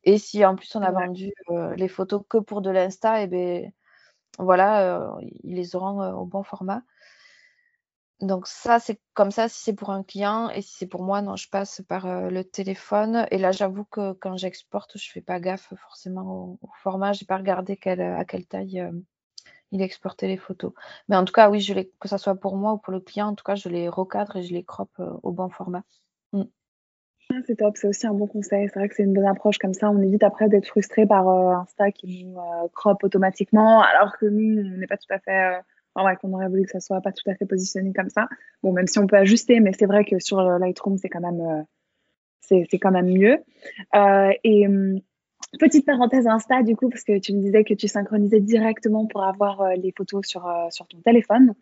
Et 0.05 0.19
si 0.19 0.45
en 0.45 0.57
plus 0.57 0.75
on 0.77 0.83
a 0.83 0.91
vendu 0.91 1.33
euh, 1.51 1.75
les 1.77 1.89
photos 1.89 2.23
que 2.29 2.39
pour 2.39 2.63
de 2.63 2.71
l'Insta, 2.71 3.21
et 3.21 3.25
eh 3.25 3.27
ben 3.27 3.73
voilà, 4.39 4.97
euh, 4.99 5.21
ils 5.45 5.57
les 5.57 5.77
auront 5.77 6.03
au 6.15 6.25
bon 6.25 6.43
format. 6.43 6.83
Donc 8.21 8.47
ça, 8.47 8.79
c'est 8.79 9.01
comme 9.15 9.31
ça 9.31 9.49
si 9.49 9.63
c'est 9.63 9.73
pour 9.73 9.91
un 9.91 10.03
client 10.03 10.51
et 10.51 10.61
si 10.61 10.75
c'est 10.77 10.87
pour 10.87 11.03
moi, 11.03 11.23
non, 11.23 11.37
je 11.37 11.49
passe 11.49 11.81
par 11.89 12.07
euh, 12.07 12.29
le 12.29 12.45
téléphone. 12.45 13.27
Et 13.31 13.39
là, 13.39 13.51
j'avoue 13.51 13.85
que 13.85 14.13
quand 14.13 14.37
j'exporte, 14.37 14.99
je 14.99 15.11
fais 15.11 15.23
pas 15.23 15.41
gaffe 15.41 15.73
forcément 15.77 16.59
au, 16.63 16.69
format. 16.83 17.13
J'ai 17.13 17.25
pas 17.25 17.39
regardé 17.39 17.79
à 17.83 18.25
quelle 18.27 18.47
taille 18.47 18.81
euh, 18.81 18.93
il 19.71 19.81
exportait 19.81 20.29
les 20.29 20.37
photos. 20.37 20.73
Mais 21.09 21.17
en 21.17 21.25
tout 21.25 21.33
cas, 21.33 21.49
oui, 21.49 21.61
je 21.61 21.73
que 21.73 22.09
ce 22.09 22.19
soit 22.19 22.35
pour 22.35 22.57
moi 22.57 22.75
ou 22.75 22.79
pour 22.79 22.93
le 22.93 23.01
client, 23.01 23.29
en 23.29 23.35
tout 23.35 23.45
cas, 23.45 23.55
je 23.55 23.71
les 23.71 23.89
recadre 23.89 24.37
et 24.37 24.43
je 24.43 24.53
les 24.53 24.65
crop 24.65 24.91
euh, 25.01 25.13
au 25.23 25.33
bon 25.33 25.49
format. 25.49 25.83
Mm. 26.35 26.43
Ah, 27.31 27.37
c'est 27.47 27.57
top, 27.57 27.79
c'est 27.79 27.89
aussi 27.89 28.07
un 28.07 28.13
bon 28.13 28.27
conseil. 28.27 28.69
C'est 28.69 28.81
vrai 28.81 28.89
que 28.91 28.97
c'est 28.97 29.05
une 29.05 29.15
bonne 29.15 29.25
approche 29.25 29.57
comme 29.57 29.73
ça. 29.73 29.91
On 29.91 30.03
évite 30.03 30.25
après 30.25 30.51
d'être 30.51 30.67
frustré 30.67 31.07
par 31.07 31.27
Insta 31.27 31.91
qui 31.91 32.27
nous 32.27 32.39
crop 32.75 33.03
automatiquement, 33.03 33.81
alors 33.81 34.19
que 34.19 34.27
nous, 34.27 34.61
on 34.61 34.77
n'est 34.77 34.87
pas 34.87 34.99
tout 34.99 35.13
à 35.15 35.21
fait 35.21 35.63
ouais, 35.97 36.17
qu'on 36.17 36.33
aurait 36.33 36.49
voulu 36.49 36.65
que 36.65 36.71
ça 36.71 36.81
soit 36.81 37.01
pas 37.01 37.13
tout 37.13 37.29
à 37.29 37.35
fait 37.35 37.47
positionné 37.47 37.93
comme 37.93 38.11
ça. 38.11 38.29
Bon, 38.63 38.73
même 38.73 38.87
si 38.87 38.99
on 38.99 39.07
peut 39.07 39.17
ajuster, 39.17 39.61
mais 39.61 39.73
c'est 39.79 39.87
vrai 39.87 40.05
que 40.05 40.19
sur 40.19 40.41
Lightroom, 40.41 40.97
c'est 40.99 41.09
quand 41.09 41.21
même, 41.21 41.41
euh, 41.41 41.63
c'est, 42.41 42.79
quand 42.79 42.91
même 42.91 43.07
mieux. 43.07 43.39
Euh, 43.95 44.33
et 44.45 44.67
hum, 44.67 45.01
petite 45.59 45.87
parenthèse 45.87 46.27
Insta, 46.27 46.63
du 46.63 46.77
coup, 46.77 46.89
parce 46.89 47.05
que 47.05 47.19
tu 47.19 47.35
me 47.35 47.41
disais 47.41 47.65
que 47.65 47.75
tu 47.75 47.89
synchronisais 47.89 48.41
directement 48.41 49.07
pour 49.07 49.25
avoir 49.25 49.61
euh, 49.63 49.75
les 49.75 49.93
photos 49.97 50.27
sur, 50.27 50.49
sur 50.71 50.87
ton 50.87 50.99
téléphone. 51.01 51.55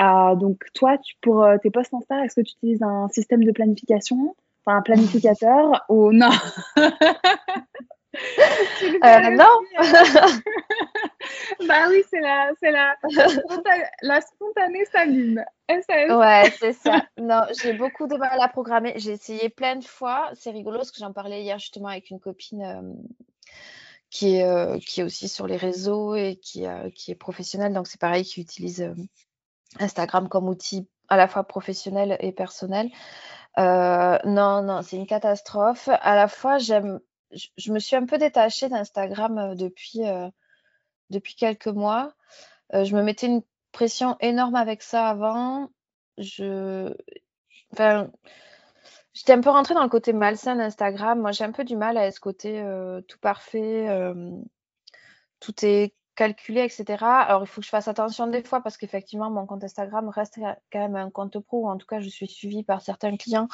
donc, 0.00 0.64
toi, 0.74 0.98
tu, 0.98 1.14
pour 1.20 1.46
tes 1.62 1.70
posts 1.70 1.94
Insta, 1.94 2.24
est-ce 2.24 2.36
que 2.36 2.46
tu 2.46 2.54
utilises 2.54 2.82
un 2.82 3.08
système 3.08 3.44
de 3.44 3.52
planification, 3.52 4.36
enfin 4.64 4.78
un 4.78 4.82
planificateur 4.82 5.84
ou 5.88 6.12
non? 6.12 6.30
non 9.32 9.60
bah 11.66 11.88
oui, 11.88 12.02
c'est 12.10 12.20
la, 12.20 12.50
c'est 12.60 12.70
la, 12.70 12.96
la 14.02 14.20
spontanée 14.20 14.84
Sabine. 14.86 15.44
Ouais, 16.18 16.52
c'est 16.58 16.72
ça. 16.72 17.02
Non, 17.18 17.42
j'ai 17.60 17.72
beaucoup 17.72 18.06
de 18.06 18.16
mal 18.16 18.38
à 18.40 18.48
programmer. 18.48 18.94
J'ai 18.96 19.12
essayé 19.12 19.48
plein 19.48 19.76
de 19.76 19.84
fois. 19.84 20.30
C'est 20.34 20.50
rigolo 20.50 20.78
parce 20.78 20.90
que 20.90 20.98
j'en 20.98 21.12
parlais 21.12 21.42
hier 21.42 21.58
justement 21.58 21.88
avec 21.88 22.10
une 22.10 22.20
copine 22.20 22.62
euh, 22.62 22.82
qui, 24.10 24.36
est, 24.36 24.44
euh, 24.44 24.78
qui 24.78 25.00
est 25.00 25.04
aussi 25.04 25.28
sur 25.28 25.46
les 25.46 25.56
réseaux 25.56 26.14
et 26.14 26.36
qui, 26.36 26.66
euh, 26.66 26.90
qui 26.90 27.10
est 27.10 27.16
professionnelle. 27.16 27.72
Donc 27.72 27.86
c'est 27.86 28.00
pareil, 28.00 28.24
qui 28.24 28.40
utilise 28.40 28.92
Instagram 29.78 30.28
comme 30.28 30.48
outil 30.48 30.88
à 31.08 31.16
la 31.16 31.28
fois 31.28 31.44
professionnel 31.44 32.16
et 32.20 32.32
personnel. 32.32 32.90
non, 33.56 34.62
non, 34.62 34.82
c'est 34.82 34.96
une 34.96 35.06
catastrophe. 35.06 35.88
À 35.88 36.14
la 36.16 36.28
fois, 36.28 36.58
j'aime, 36.58 37.00
je, 37.32 37.72
me 37.72 37.78
suis 37.78 37.96
un 37.96 38.06
peu 38.06 38.18
détachée 38.18 38.68
d'Instagram 38.68 39.54
depuis 39.54 40.00
depuis 41.12 41.36
quelques 41.36 41.68
mois. 41.68 42.12
Euh, 42.74 42.84
je 42.84 42.96
me 42.96 43.02
mettais 43.02 43.28
une 43.28 43.42
pression 43.70 44.16
énorme 44.20 44.56
avec 44.56 44.82
ça 44.82 45.08
avant. 45.08 45.70
Enfin, 47.72 48.10
j'étais 49.14 49.32
un 49.32 49.40
peu 49.40 49.50
rentrée 49.50 49.74
dans 49.74 49.84
le 49.84 49.88
côté 49.88 50.12
malsain 50.12 50.56
d'Instagram. 50.56 51.20
Moi, 51.20 51.30
j'ai 51.30 51.44
un 51.44 51.52
peu 51.52 51.64
du 51.64 51.76
mal 51.76 51.96
à 51.96 52.10
ce 52.10 52.18
côté 52.18 52.60
euh, 52.60 53.00
tout 53.02 53.18
parfait, 53.18 53.88
euh, 53.88 54.30
tout 55.40 55.54
est 55.64 55.94
calculé, 56.14 56.62
etc. 56.62 57.04
Alors, 57.04 57.42
il 57.42 57.46
faut 57.46 57.60
que 57.60 57.64
je 57.64 57.70
fasse 57.70 57.88
attention 57.88 58.26
des 58.26 58.42
fois 58.42 58.60
parce 58.60 58.76
qu'effectivement, 58.76 59.30
mon 59.30 59.46
compte 59.46 59.64
Instagram 59.64 60.08
reste 60.08 60.38
quand 60.70 60.78
même 60.78 60.96
un 60.96 61.10
compte 61.10 61.38
pro. 61.38 61.68
En 61.68 61.78
tout 61.78 61.86
cas, 61.86 62.00
je 62.00 62.08
suis 62.08 62.28
suivie 62.28 62.64
par 62.64 62.82
certains 62.82 63.16
clients. 63.16 63.48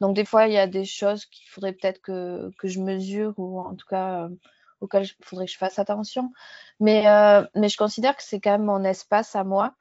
Donc, 0.00 0.14
des 0.14 0.24
fois, 0.24 0.46
il 0.46 0.52
y 0.52 0.58
a 0.58 0.66
des 0.66 0.84
choses 0.84 1.26
qu'il 1.26 1.48
faudrait 1.48 1.72
peut-être 1.72 2.00
que, 2.00 2.50
que, 2.58 2.68
je 2.68 2.80
mesure 2.80 3.34
ou 3.36 3.60
en 3.60 3.74
tout 3.74 3.86
cas 3.86 4.28
auquel 4.80 5.04
il 5.04 5.24
faudrait 5.24 5.46
que 5.46 5.52
je 5.52 5.58
fasse 5.58 5.78
attention. 5.78 6.32
Mais, 6.80 7.08
euh, 7.08 7.44
mais 7.54 7.68
je 7.68 7.76
considère 7.76 8.16
que 8.16 8.22
c'est 8.22 8.40
quand 8.40 8.52
même 8.52 8.64
mon 8.64 8.84
espace 8.84 9.34
à 9.36 9.44
moi 9.44 9.74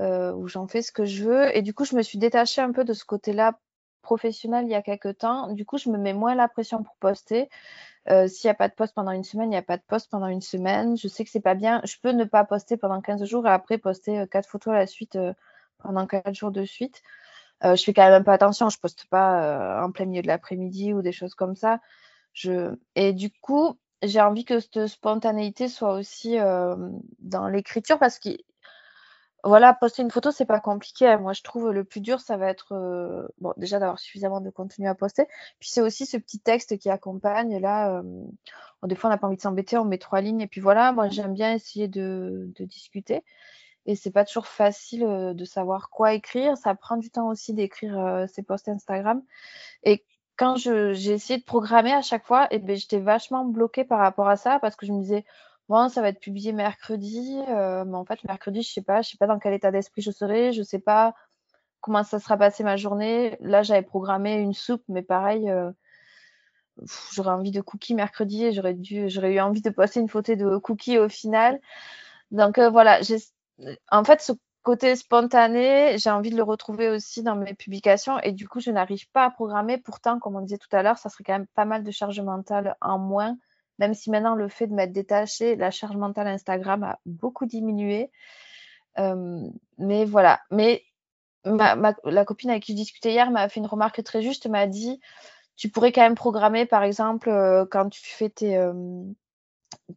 euh, 0.00 0.32
où 0.32 0.48
j'en 0.48 0.66
fais 0.68 0.82
ce 0.82 0.92
que 0.92 1.04
je 1.04 1.24
veux. 1.24 1.56
Et 1.56 1.62
du 1.62 1.74
coup, 1.74 1.84
je 1.84 1.96
me 1.96 2.02
suis 2.02 2.18
détachée 2.18 2.60
un 2.60 2.72
peu 2.72 2.84
de 2.84 2.92
ce 2.92 3.04
côté-là 3.04 3.58
professionnel 4.02 4.66
il 4.66 4.70
y 4.70 4.74
a 4.74 4.82
quelques 4.82 5.18
temps. 5.18 5.52
Du 5.52 5.64
coup, 5.64 5.78
je 5.78 5.90
me 5.90 5.98
mets 5.98 6.12
moins 6.12 6.34
la 6.34 6.48
pression 6.48 6.82
pour 6.82 6.96
poster. 6.96 7.48
Euh, 8.08 8.28
s'il 8.28 8.46
n'y 8.46 8.52
a 8.52 8.54
pas 8.54 8.68
de 8.68 8.74
poste 8.74 8.94
pendant 8.94 9.10
une 9.10 9.24
semaine, 9.24 9.48
il 9.48 9.50
n'y 9.50 9.56
a 9.56 9.62
pas 9.62 9.76
de 9.76 9.82
poste 9.82 10.10
pendant 10.10 10.28
une 10.28 10.42
semaine. 10.42 10.96
Je 10.96 11.08
sais 11.08 11.24
que 11.24 11.30
c'est 11.30 11.40
pas 11.40 11.54
bien. 11.54 11.80
Je 11.84 11.96
peux 12.00 12.12
ne 12.12 12.24
pas 12.24 12.44
poster 12.44 12.76
pendant 12.76 13.00
15 13.00 13.24
jours 13.24 13.46
et 13.46 13.50
après 13.50 13.78
poster 13.78 14.26
quatre 14.30 14.48
photos 14.48 14.74
à 14.74 14.78
la 14.78 14.86
suite 14.86 15.18
pendant 15.78 16.06
4 16.06 16.32
jours 16.34 16.52
de 16.52 16.64
suite. 16.64 17.02
Je 17.62 17.82
fais 17.82 17.92
quand 17.92 18.04
même 18.04 18.20
un 18.20 18.22
peu 18.22 18.30
attention. 18.32 18.68
Je 18.68 18.78
poste 18.78 19.06
pas 19.06 19.82
en 19.82 19.90
plein 19.92 20.06
milieu 20.06 20.22
de 20.22 20.26
l'après-midi 20.26 20.92
ou 20.92 21.02
des 21.02 21.12
choses 21.12 21.34
comme 21.34 21.56
ça. 21.56 21.80
Et 22.94 23.12
du 23.12 23.30
coup, 23.30 23.78
j'ai 24.02 24.20
envie 24.20 24.44
que 24.44 24.60
cette 24.60 24.86
spontanéité 24.86 25.68
soit 25.68 25.94
aussi 25.94 26.36
dans 27.18 27.48
l'écriture 27.48 27.98
parce 27.98 28.18
que 28.18 28.30
voilà, 29.44 29.74
poster 29.74 30.02
une 30.02 30.10
photo, 30.10 30.32
c'est 30.32 30.44
pas 30.44 30.58
compliqué. 30.58 31.06
Hein. 31.06 31.18
Moi, 31.18 31.32
je 31.32 31.42
trouve 31.42 31.70
le 31.70 31.84
plus 31.84 32.00
dur, 32.00 32.20
ça 32.20 32.36
va 32.36 32.48
être 32.48 33.24
bon, 33.38 33.54
déjà 33.56 33.78
d'avoir 33.78 34.00
suffisamment 34.00 34.40
de 34.40 34.50
contenu 34.50 34.88
à 34.88 34.94
poster. 34.96 35.24
Puis 35.60 35.68
c'est 35.68 35.80
aussi 35.80 36.04
ce 36.04 36.16
petit 36.16 36.40
texte 36.40 36.76
qui 36.78 36.90
accompagne. 36.90 37.60
Là, 37.60 38.02
des 38.82 38.96
fois, 38.96 39.08
on 39.08 39.12
n'a 39.12 39.18
pas 39.18 39.28
envie 39.28 39.36
de 39.36 39.42
s'embêter, 39.42 39.78
on 39.78 39.84
met 39.84 39.98
trois 39.98 40.20
lignes 40.20 40.40
et 40.40 40.48
puis 40.48 40.60
voilà. 40.60 40.90
Moi, 40.90 41.08
j'aime 41.10 41.32
bien 41.32 41.54
essayer 41.54 41.86
de 41.86 42.52
discuter. 42.58 43.22
Et 43.86 43.96
c'est 43.96 44.10
pas 44.10 44.24
toujours 44.24 44.46
facile 44.46 45.32
de 45.34 45.44
savoir 45.44 45.90
quoi 45.90 46.12
écrire. 46.12 46.56
Ça 46.58 46.74
prend 46.74 46.96
du 46.96 47.10
temps 47.10 47.28
aussi 47.28 47.54
d'écrire 47.54 48.26
ces 48.32 48.42
posts 48.42 48.68
Instagram. 48.68 49.22
Et 49.84 50.04
quand 50.36 50.56
j'ai 50.56 51.12
essayé 51.12 51.38
de 51.38 51.44
programmer 51.44 51.92
à 51.92 52.02
chaque 52.02 52.24
fois, 52.26 52.44
et 52.50 52.56
eh 52.56 52.58
ben, 52.58 52.76
j'étais 52.76 52.98
vachement 52.98 53.44
bloquée 53.44 53.84
par 53.84 53.98
rapport 53.98 54.28
à 54.28 54.36
ça 54.36 54.58
parce 54.58 54.76
que 54.76 54.86
je 54.86 54.92
me 54.92 55.00
disais, 55.00 55.24
bon, 55.68 55.88
ça 55.88 56.02
va 56.02 56.08
être 56.08 56.20
publié 56.20 56.52
mercredi, 56.52 57.38
euh, 57.48 57.84
mais 57.84 57.96
en 57.96 58.04
fait, 58.04 58.22
mercredi, 58.24 58.62
je 58.62 58.72
sais 58.72 58.82
pas, 58.82 59.02
je 59.02 59.10
sais 59.10 59.16
pas 59.16 59.26
dans 59.26 59.38
quel 59.38 59.54
état 59.54 59.70
d'esprit 59.70 60.02
je 60.02 60.10
serai, 60.10 60.52
je 60.52 60.62
sais 60.62 60.78
pas 60.78 61.14
comment 61.80 62.02
ça 62.04 62.18
sera 62.18 62.36
passé 62.36 62.64
ma 62.64 62.76
journée. 62.76 63.36
Là, 63.40 63.62
j'avais 63.62 63.82
programmé 63.82 64.34
une 64.34 64.54
soupe, 64.54 64.82
mais 64.88 65.02
pareil, 65.02 65.50
euh, 65.50 65.70
j'aurais 67.12 67.30
envie 67.30 67.52
de 67.52 67.60
cookies 67.60 67.94
mercredi 67.94 68.44
et 68.44 68.52
j'aurais 68.52 69.32
eu 69.32 69.40
envie 69.40 69.62
de 69.62 69.70
poster 69.70 70.00
une 70.00 70.08
photo 70.08 70.34
de 70.34 70.58
cookies 70.58 70.98
au 70.98 71.08
final. 71.08 71.60
Donc 72.30 72.58
euh, 72.58 72.70
voilà, 72.70 73.00
en 73.90 74.04
fait, 74.04 74.20
ce 74.20 74.32
côté 74.62 74.96
spontané, 74.96 75.96
j'ai 75.98 76.10
envie 76.10 76.30
de 76.30 76.36
le 76.36 76.42
retrouver 76.42 76.88
aussi 76.88 77.22
dans 77.22 77.36
mes 77.36 77.54
publications 77.54 78.18
et 78.20 78.32
du 78.32 78.48
coup, 78.48 78.60
je 78.60 78.70
n'arrive 78.70 79.08
pas 79.10 79.24
à 79.24 79.30
programmer. 79.30 79.78
Pourtant, 79.78 80.18
comme 80.18 80.36
on 80.36 80.40
disait 80.40 80.58
tout 80.58 80.74
à 80.74 80.82
l'heure, 80.82 80.98
ça 80.98 81.08
serait 81.08 81.24
quand 81.24 81.34
même 81.34 81.46
pas 81.54 81.64
mal 81.64 81.84
de 81.84 81.90
charge 81.90 82.20
mentale 82.20 82.76
en 82.80 82.98
moins, 82.98 83.36
même 83.78 83.94
si 83.94 84.10
maintenant 84.10 84.34
le 84.34 84.48
fait 84.48 84.66
de 84.66 84.74
m'être 84.74 84.92
détaché, 84.92 85.56
la 85.56 85.70
charge 85.70 85.96
mentale 85.96 86.26
Instagram 86.26 86.82
a 86.82 86.98
beaucoup 87.06 87.46
diminué. 87.46 88.10
Euh, 88.98 89.48
mais 89.78 90.04
voilà. 90.04 90.40
Mais 90.50 90.82
la 91.44 92.24
copine 92.24 92.50
avec 92.50 92.64
qui 92.64 92.72
je 92.72 92.76
discutais 92.76 93.12
hier 93.12 93.30
m'a 93.30 93.48
fait 93.48 93.60
une 93.60 93.66
remarque 93.66 94.02
très 94.02 94.20
juste, 94.20 94.48
m'a 94.48 94.66
dit, 94.66 95.00
tu 95.56 95.68
pourrais 95.70 95.92
quand 95.92 96.02
même 96.02 96.16
programmer, 96.16 96.66
par 96.66 96.82
exemple, 96.82 97.28
euh, 97.30 97.64
quand 97.70 97.88
tu 97.88 98.00
fais 98.04 98.30
tes, 98.30 98.56
euh, 98.56 99.04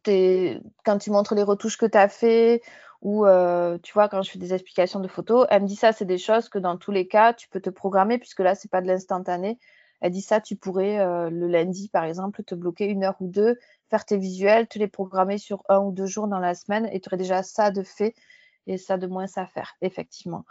tes, 0.02 0.60
quand 0.84 0.98
tu 0.98 1.10
montres 1.10 1.34
les 1.34 1.42
retouches 1.42 1.76
que 1.76 1.86
tu 1.86 1.98
as 1.98 2.08
fait 2.08 2.62
ou 3.02 3.26
euh, 3.26 3.78
tu 3.82 3.92
vois, 3.92 4.08
quand 4.08 4.22
je 4.22 4.30
fais 4.30 4.38
des 4.38 4.52
explications 4.52 5.00
de 5.00 5.08
photos, 5.08 5.46
elle 5.50 5.62
me 5.62 5.66
dit 5.66 5.76
ça, 5.76 5.92
c'est 5.92 6.04
des 6.04 6.18
choses 6.18 6.48
que 6.48 6.58
dans 6.58 6.76
tous 6.76 6.90
les 6.90 7.08
cas, 7.08 7.32
tu 7.32 7.48
peux 7.48 7.60
te 7.60 7.70
programmer, 7.70 8.18
puisque 8.18 8.40
là, 8.40 8.54
c'est 8.54 8.70
pas 8.70 8.82
de 8.82 8.86
l'instantané. 8.86 9.58
Elle 10.00 10.12
dit 10.12 10.22
ça, 10.22 10.40
tu 10.40 10.56
pourrais 10.56 11.00
euh, 11.00 11.30
le 11.30 11.46
lundi, 11.46 11.88
par 11.88 12.04
exemple, 12.04 12.42
te 12.44 12.54
bloquer 12.54 12.86
une 12.86 13.04
heure 13.04 13.16
ou 13.20 13.28
deux, 13.28 13.58
faire 13.90 14.04
tes 14.04 14.18
visuels, 14.18 14.66
te 14.68 14.78
les 14.78 14.88
programmer 14.88 15.38
sur 15.38 15.62
un 15.68 15.78
ou 15.80 15.92
deux 15.92 16.06
jours 16.06 16.28
dans 16.28 16.38
la 16.38 16.54
semaine, 16.54 16.88
et 16.92 17.00
tu 17.00 17.08
aurais 17.08 17.16
déjà 17.18 17.42
ça 17.42 17.70
de 17.70 17.82
fait 17.82 18.14
et 18.66 18.78
ça 18.78 18.98
de 18.98 19.06
moins 19.06 19.26
à 19.36 19.46
faire, 19.46 19.74
effectivement. 19.82 20.44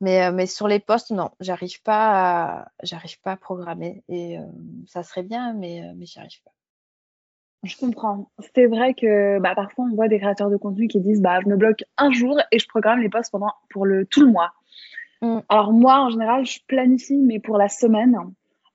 Mais, 0.00 0.24
euh, 0.26 0.32
mais 0.32 0.46
sur 0.46 0.68
les 0.68 0.80
postes, 0.80 1.10
non, 1.10 1.30
j'arrive 1.40 1.82
pas, 1.82 2.68
j'arrive 2.82 3.20
pas 3.20 3.32
à 3.32 3.36
programmer. 3.36 4.02
Et 4.08 4.38
ça 4.86 5.02
serait 5.02 5.22
bien, 5.22 5.54
mais, 5.54 5.82
mais 5.96 6.06
j'y 6.06 6.18
arrive 6.18 6.42
pas. 6.42 6.52
Je 7.62 7.76
comprends. 7.76 8.30
C'est 8.54 8.66
vrai 8.66 8.94
que 8.94 9.38
bah, 9.38 9.54
parfois 9.54 9.84
on 9.90 9.94
voit 9.94 10.08
des 10.08 10.18
créateurs 10.18 10.50
de 10.50 10.56
contenu 10.56 10.88
qui 10.88 11.00
disent 11.00 11.20
bah 11.20 11.40
je 11.42 11.48
me 11.48 11.56
bloque 11.56 11.84
un 11.98 12.10
jour 12.10 12.38
et 12.50 12.58
je 12.58 12.66
programme 12.66 13.00
les 13.00 13.10
posts 13.10 13.30
pendant 13.30 13.52
pour 13.68 13.84
le 13.84 14.06
tout 14.06 14.22
le 14.22 14.28
mois. 14.28 14.52
Mm. 15.20 15.40
Alors 15.48 15.72
moi 15.72 16.00
en 16.00 16.10
général 16.10 16.46
je 16.46 16.58
planifie 16.66 17.18
mais 17.18 17.38
pour 17.38 17.58
la 17.58 17.68
semaine. 17.68 18.16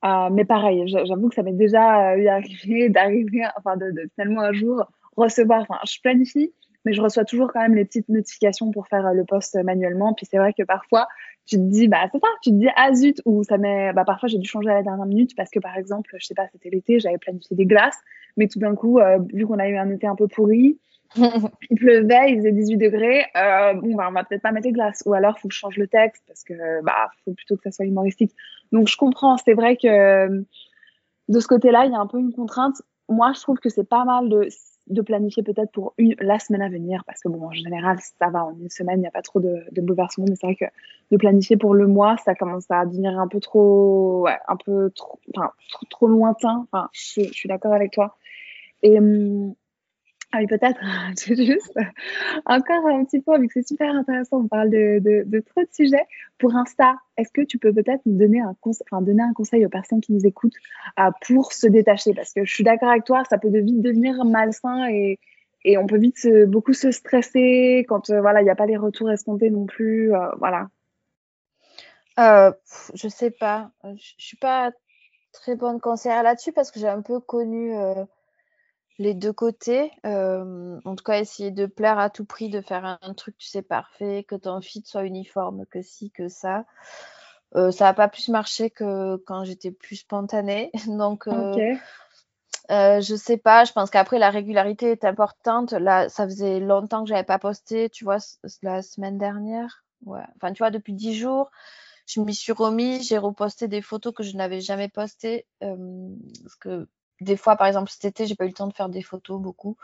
Euh, 0.03 0.29
mais 0.31 0.45
pareil, 0.45 0.83
j'avoue 0.85 1.29
que 1.29 1.35
ça 1.35 1.41
m'est 1.41 1.53
déjà 1.53 2.11
euh, 2.11 2.17
eu 2.17 2.27
arrivé 2.27 2.89
d'arriver, 2.89 3.43
enfin 3.57 3.75
de, 3.75 3.89
de, 3.89 4.07
finalement 4.13 4.41
un 4.41 4.53
jour 4.53 4.85
recevoir. 5.17 5.61
Enfin 5.61 5.79
je 5.87 5.99
planifie, 6.01 6.53
mais 6.85 6.93
je 6.93 7.01
reçois 7.01 7.25
toujours 7.25 7.51
quand 7.51 7.61
même 7.61 7.75
les 7.75 7.85
petites 7.85 8.09
notifications 8.09 8.71
pour 8.71 8.87
faire 8.87 9.05
euh, 9.07 9.13
le 9.13 9.25
post 9.25 9.57
manuellement. 9.63 10.13
Puis 10.13 10.25
c'est 10.29 10.37
vrai 10.37 10.53
que 10.53 10.63
parfois 10.63 11.07
tu 11.45 11.57
te 11.57 11.61
dis 11.61 11.87
bah 11.87 12.07
c'est 12.11 12.19
ça, 12.19 12.27
tu 12.41 12.51
te 12.51 12.55
dis 12.55 12.69
ah 12.75 12.93
zut 12.93 13.21
ou 13.25 13.43
ça 13.43 13.57
met 13.57 13.93
bah 13.93 14.03
parfois 14.05 14.27
j'ai 14.27 14.37
dû 14.37 14.47
changer 14.47 14.69
à 14.69 14.75
la 14.75 14.83
dernière 14.83 15.05
minute 15.05 15.35
parce 15.35 15.49
que 15.49 15.59
par 15.59 15.77
exemple 15.77 16.15
je 16.17 16.25
sais 16.25 16.33
pas 16.33 16.47
c'était 16.51 16.69
l'été 16.69 16.99
j'avais 16.99 17.17
planifié 17.17 17.55
des 17.55 17.65
glaces 17.65 17.99
mais 18.37 18.47
tout 18.47 18.59
d'un 18.59 18.75
coup, 18.75 18.99
euh, 18.99 19.19
vu 19.33 19.45
qu'on 19.45 19.59
a 19.59 19.67
eu 19.67 19.77
un 19.77 19.89
été 19.89 20.07
un 20.07 20.15
peu 20.15 20.27
pourri, 20.27 20.79
il 21.15 21.77
pleuvait, 21.77 22.31
il 22.31 22.37
faisait 22.37 22.51
18 22.51 22.77
degrés, 22.77 23.25
euh, 23.37 23.73
bon, 23.73 23.95
bah, 23.95 24.07
on 24.09 24.11
va 24.11 24.23
peut-être 24.23 24.41
pas 24.41 24.51
mettre 24.51 24.67
les 24.67 24.73
glaces. 24.73 25.03
Ou 25.05 25.13
alors, 25.13 25.39
faut 25.39 25.47
que 25.47 25.53
je 25.53 25.59
change 25.59 25.77
le 25.77 25.87
texte 25.87 26.23
parce 26.27 26.43
que, 26.43 26.83
bah, 26.83 27.09
faut 27.23 27.33
plutôt 27.33 27.55
que 27.55 27.63
ça 27.63 27.71
soit 27.71 27.85
humoristique. 27.85 28.33
Donc, 28.71 28.87
je 28.87 28.97
comprends. 28.97 29.37
C'est 29.37 29.53
vrai 29.53 29.77
que 29.77 30.27
de 31.27 31.39
ce 31.39 31.47
côté-là, 31.47 31.85
il 31.85 31.91
y 31.91 31.95
a 31.95 31.99
un 31.99 32.07
peu 32.07 32.19
une 32.19 32.33
contrainte. 32.33 32.81
Moi, 33.07 33.31
je 33.33 33.41
trouve 33.41 33.57
que 33.59 33.69
c'est 33.69 33.87
pas 33.87 34.03
mal 34.03 34.29
de, 34.29 34.47
de 34.87 35.01
planifier 35.01 35.43
peut-être 35.43 35.71
pour 35.71 35.93
une, 35.97 36.15
la 36.19 36.39
semaine 36.39 36.61
à 36.61 36.69
venir 36.69 37.03
parce 37.05 37.21
que, 37.21 37.29
bon, 37.29 37.47
en 37.47 37.51
général, 37.51 37.97
ça 38.19 38.29
va. 38.29 38.45
En 38.45 38.55
une 38.59 38.69
semaine, 38.69 38.99
il 38.99 39.01
n'y 39.01 39.07
a 39.07 39.11
pas 39.11 39.21
trop 39.21 39.39
de, 39.39 39.63
de 39.71 39.81
bouleversements. 39.81 40.25
Mais 40.29 40.35
c'est 40.35 40.47
vrai 40.47 40.55
que 40.55 40.65
de 41.11 41.17
planifier 41.17 41.57
pour 41.57 41.73
le 41.73 41.87
mois, 41.87 42.17
ça 42.17 42.35
commence 42.35 42.69
à 42.69 42.85
devenir 42.85 43.19
un 43.19 43.27
peu 43.27 43.39
trop, 43.39 44.23
ouais, 44.23 44.37
un 44.47 44.55
peu 44.57 44.91
trop, 44.91 45.19
enfin, 45.35 45.51
trop, 45.71 45.85
trop 45.89 46.07
lointain. 46.07 46.67
Enfin, 46.71 46.89
je, 46.93 47.21
suis 47.31 47.49
d'accord 47.49 47.73
avec 47.73 47.91
toi. 47.91 48.15
Et 48.83 48.99
hum, 48.99 49.55
ah 50.31 50.39
oui, 50.39 50.47
peut-être, 50.47 50.79
juste 51.27 51.77
encore 52.45 52.87
un 52.87 53.05
petit 53.05 53.21
peu, 53.21 53.39
vu 53.39 53.47
que 53.47 53.53
c'est 53.53 53.67
super 53.67 53.93
intéressant, 53.93 54.41
on 54.41 54.47
parle 54.47 54.69
de, 54.69 54.99
de, 54.99 55.23
de, 55.25 55.39
trop 55.39 55.61
de 55.61 55.69
sujets. 55.71 56.05
Pour 56.37 56.55
Insta, 56.55 56.95
est-ce 57.17 57.31
que 57.31 57.41
tu 57.41 57.57
peux 57.57 57.73
peut-être 57.73 58.01
nous 58.05 58.17
donner 58.17 58.41
un, 58.41 58.55
conseil, 58.59 58.85
enfin, 58.91 59.01
donner 59.01 59.23
un 59.23 59.33
conseil 59.33 59.65
aux 59.65 59.69
personnes 59.69 60.01
qui 60.01 60.11
nous 60.11 60.25
écoutent 60.25 60.55
euh, 60.99 61.11
pour 61.25 61.53
se 61.53 61.67
détacher? 61.67 62.13
Parce 62.13 62.33
que 62.33 62.43
je 62.43 62.53
suis 62.53 62.63
d'accord 62.63 62.89
avec 62.89 63.05
toi, 63.05 63.23
ça 63.29 63.37
peut 63.37 63.49
vite 63.49 63.81
devenir 63.81 64.25
malsain 64.25 64.89
et, 64.89 65.19
et 65.65 65.77
on 65.79 65.87
peut 65.87 65.97
vite 65.97 66.19
se, 66.19 66.45
beaucoup 66.45 66.73
se 66.73 66.91
stresser 66.91 67.85
quand 67.89 68.11
euh, 68.11 68.21
voilà, 68.21 68.41
il 68.41 68.43
n'y 68.43 68.51
a 68.51 68.55
pas 68.55 68.67
les 68.67 68.77
retours 68.77 69.09
escomptés 69.11 69.49
non 69.49 69.65
plus. 69.65 70.13
Euh, 70.13 70.29
voilà. 70.37 70.69
Euh, 72.19 72.51
je 72.93 73.07
sais 73.07 73.31
pas. 73.31 73.71
Je, 73.83 74.13
suis 74.17 74.37
pas 74.37 74.71
très 75.33 75.55
bonne 75.55 75.81
conseillère 75.81 76.21
là-dessus 76.21 76.53
parce 76.53 76.71
que 76.71 76.79
j'ai 76.79 76.87
un 76.87 77.01
peu 77.01 77.19
connu 77.19 77.73
les 78.97 79.13
deux 79.13 79.33
côtés. 79.33 79.91
Euh, 80.05 80.79
en 80.85 80.95
tout 80.95 81.03
cas, 81.03 81.19
essayer 81.19 81.51
de 81.51 81.65
plaire 81.65 81.99
à 81.99 82.09
tout 82.09 82.25
prix, 82.25 82.49
de 82.49 82.61
faire 82.61 82.97
un, 83.01 83.13
truc, 83.13 83.37
tu 83.37 83.47
sais, 83.47 83.61
parfait, 83.61 84.25
que 84.27 84.35
ton 84.35 84.61
fit 84.61 84.83
soit 84.85 85.03
uniforme, 85.03 85.65
que 85.65 85.81
si, 85.81 86.11
que 86.11 86.27
ça. 86.27 86.65
Euh, 87.55 87.71
ça 87.71 87.85
n'a 87.85 87.93
pas 87.93 88.07
plus 88.07 88.29
marché 88.29 88.69
que 88.69 89.17
quand 89.17 89.43
j'étais 89.45 89.71
plus 89.71 89.97
spontanée. 89.97 90.71
Donc, 90.87 91.27
euh, 91.27 91.75
euh, 92.71 92.99
je 92.99 93.15
sais 93.15 93.37
pas, 93.37 93.63
je 93.65 93.73
pense 93.73 93.89
qu'après 93.89 94.19
la 94.19 94.29
régularité 94.29 94.91
est 94.91 95.05
importante. 95.05 95.71
Là, 95.73 96.09
ça 96.09 96.25
faisait 96.25 96.59
longtemps 96.59 97.03
que 97.03 97.09
j'avais 97.09 97.23
pas 97.23 97.39
posté, 97.39 97.89
tu 97.89 98.03
vois, 98.03 98.17
la 98.61 98.81
semaine 98.81 99.17
dernière. 99.17 99.83
Ouais. 100.05 100.23
Enfin, 100.35 100.51
tu 100.51 100.59
vois, 100.59 100.71
depuis 100.71 100.93
dix 100.93 101.15
jours, 101.15 101.51
je 102.07 102.21
m'y 102.21 102.33
suis 102.33 102.51
remis, 102.51 103.03
j'ai 103.03 103.17
reposté 103.17 103.67
des 103.67 103.81
photos 103.81 104.13
que 104.13 104.23
je 104.23 104.35
n'avais 104.35 104.61
jamais 104.61 104.89
postées. 104.89 105.45
Euh, 105.63 106.09
parce 106.43 106.55
que 106.55 106.87
des 107.21 107.37
fois, 107.37 107.55
par 107.55 107.67
exemple, 107.67 107.89
cet 107.89 108.05
été, 108.05 108.27
j'ai 108.27 108.35
pas 108.35 108.45
eu 108.45 108.49
le 108.49 108.53
temps 108.53 108.67
de 108.67 108.73
faire 108.73 108.89
des 108.89 109.01
photos 109.01 109.41
beaucoup. 109.41 109.77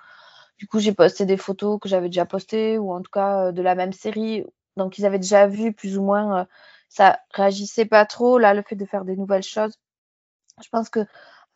Du 0.57 0.67
coup, 0.67 0.79
j'ai 0.79 0.93
posté 0.93 1.25
des 1.25 1.37
photos 1.37 1.79
que 1.79 1.89
j'avais 1.89 2.09
déjà 2.09 2.25
postées, 2.25 2.77
ou 2.77 2.93
en 2.93 3.01
tout 3.01 3.11
cas 3.11 3.47
euh, 3.47 3.51
de 3.51 3.61
la 3.61 3.75
même 3.75 3.93
série. 3.93 4.45
Donc, 4.77 4.97
ils 4.97 5.05
avaient 5.05 5.19
déjà 5.19 5.47
vu 5.47 5.73
plus 5.73 5.97
ou 5.97 6.03
moins. 6.03 6.41
Euh, 6.41 6.45
ça 6.89 7.19
réagissait 7.31 7.85
pas 7.85 8.05
trop. 8.05 8.37
Là, 8.37 8.53
le 8.53 8.61
fait 8.63 8.75
de 8.75 8.85
faire 8.85 9.05
des 9.05 9.15
nouvelles 9.15 9.43
choses, 9.43 9.79
je 10.63 10.69
pense 10.69 10.89
que 10.89 11.05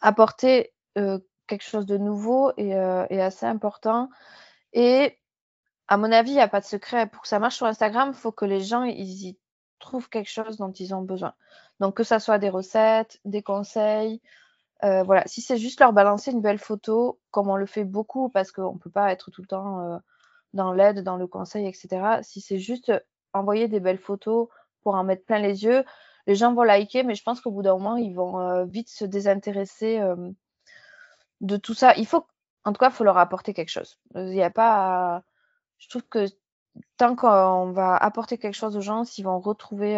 apporter 0.02 0.74
euh, 0.98 1.20
quelque 1.48 1.64
chose 1.64 1.86
de 1.86 1.98
nouveau 1.98 2.52
est, 2.58 2.74
assez 2.74 3.46
important. 3.46 4.10
Et 4.74 5.20
à 5.88 5.98
mon 5.98 6.12
avis, 6.12 6.32
il 6.32 6.36
n'y 6.36 6.42
a 6.42 6.48
pas 6.48 6.62
de 6.62 6.66
secret. 6.66 7.08
Pour 7.08 7.24
que 7.24 7.28
ça 7.28 7.40
marche 7.40 7.58
sur 7.58 7.68
Instagram, 7.68 8.12
il 8.14 8.18
faut 8.18 8.32
que 8.32 8.46
les 8.46 8.62
gens 8.62 8.84
ils 8.84 9.28
y 9.28 9.40
trouvent 9.80 10.10
quelque 10.10 10.32
chose 10.32 10.58
dont 10.58 10.72
ils 10.72 10.96
ont 10.96 11.02
besoin. 11.02 11.34
Donc, 11.80 11.96
que 11.98 12.04
ça 12.04 12.20
soit 12.20 12.40
des 12.40 12.50
recettes, 12.50 13.20
des 13.26 13.44
conseils, 13.44 14.22
euh, 14.84 15.04
voilà, 15.04 15.24
si 15.26 15.42
c'est 15.42 15.58
juste 15.58 15.80
leur 15.80 15.94
balancer 15.94 16.32
une 16.32 16.42
belle 16.42 16.60
photo, 16.60 17.20
comme 17.32 17.50
on 17.50 17.56
le 17.56 17.66
fait 17.66 17.86
beaucoup, 17.86 18.30
parce 18.30 18.52
qu'on 18.52 18.74
ne 18.74 18.80
peut 18.80 18.90
pas 18.90 19.12
être 19.12 19.32
tout 19.32 19.42
le 19.42 19.48
temps 19.48 19.80
euh, 19.80 19.98
dans 20.54 20.74
l'aide, 20.74 21.04
dans 21.04 21.18
le 21.18 21.28
conseil, 21.28 21.66
etc. 21.66 22.20
Si 22.22 22.42
c'est 22.42 22.60
juste 22.60 22.92
envoyer 23.34 23.68
des 23.68 23.80
belles 23.80 24.00
photos 24.00 24.50
pour 24.84 24.96
en 24.96 25.04
mettre 25.04 25.26
plein 25.26 25.40
les 25.40 25.64
yeux, 25.64 25.84
les 26.28 26.36
gens 26.36 26.54
vont 26.54 26.64
liker, 26.64 27.04
mais 27.04 27.16
je 27.16 27.24
pense 27.24 27.40
qu'au 27.40 27.52
bout 27.52 27.62
d'un 27.62 27.74
moment, 27.74 27.96
ils 27.96 28.14
vont 28.14 28.40
euh, 28.40 28.66
vite 28.66 28.90
se 28.90 29.06
désintéresser 29.06 30.02
de 31.42 31.58
tout 31.58 31.74
ça. 31.74 31.94
Il 31.96 32.08
faut, 32.08 32.26
en 32.66 32.74
tout 32.74 32.80
cas, 32.80 32.90
il 32.90 32.94
faut 32.94 33.04
leur 33.04 33.18
apporter 33.18 33.54
quelque 33.54 33.70
chose. 33.70 34.00
Il 34.16 34.26
n'y 34.26 34.44
a 34.44 34.50
pas. 34.50 35.24
Je 35.78 35.88
trouve 35.90 36.04
que 36.04 36.26
tant 36.98 37.16
qu'on 37.16 37.72
va 37.72 37.96
apporter 37.96 38.38
quelque 38.38 38.56
chose 38.56 38.76
aux 38.76 38.82
gens, 38.82 39.04
s'ils 39.06 39.26
vont 39.26 39.40
retrouver 39.40 39.98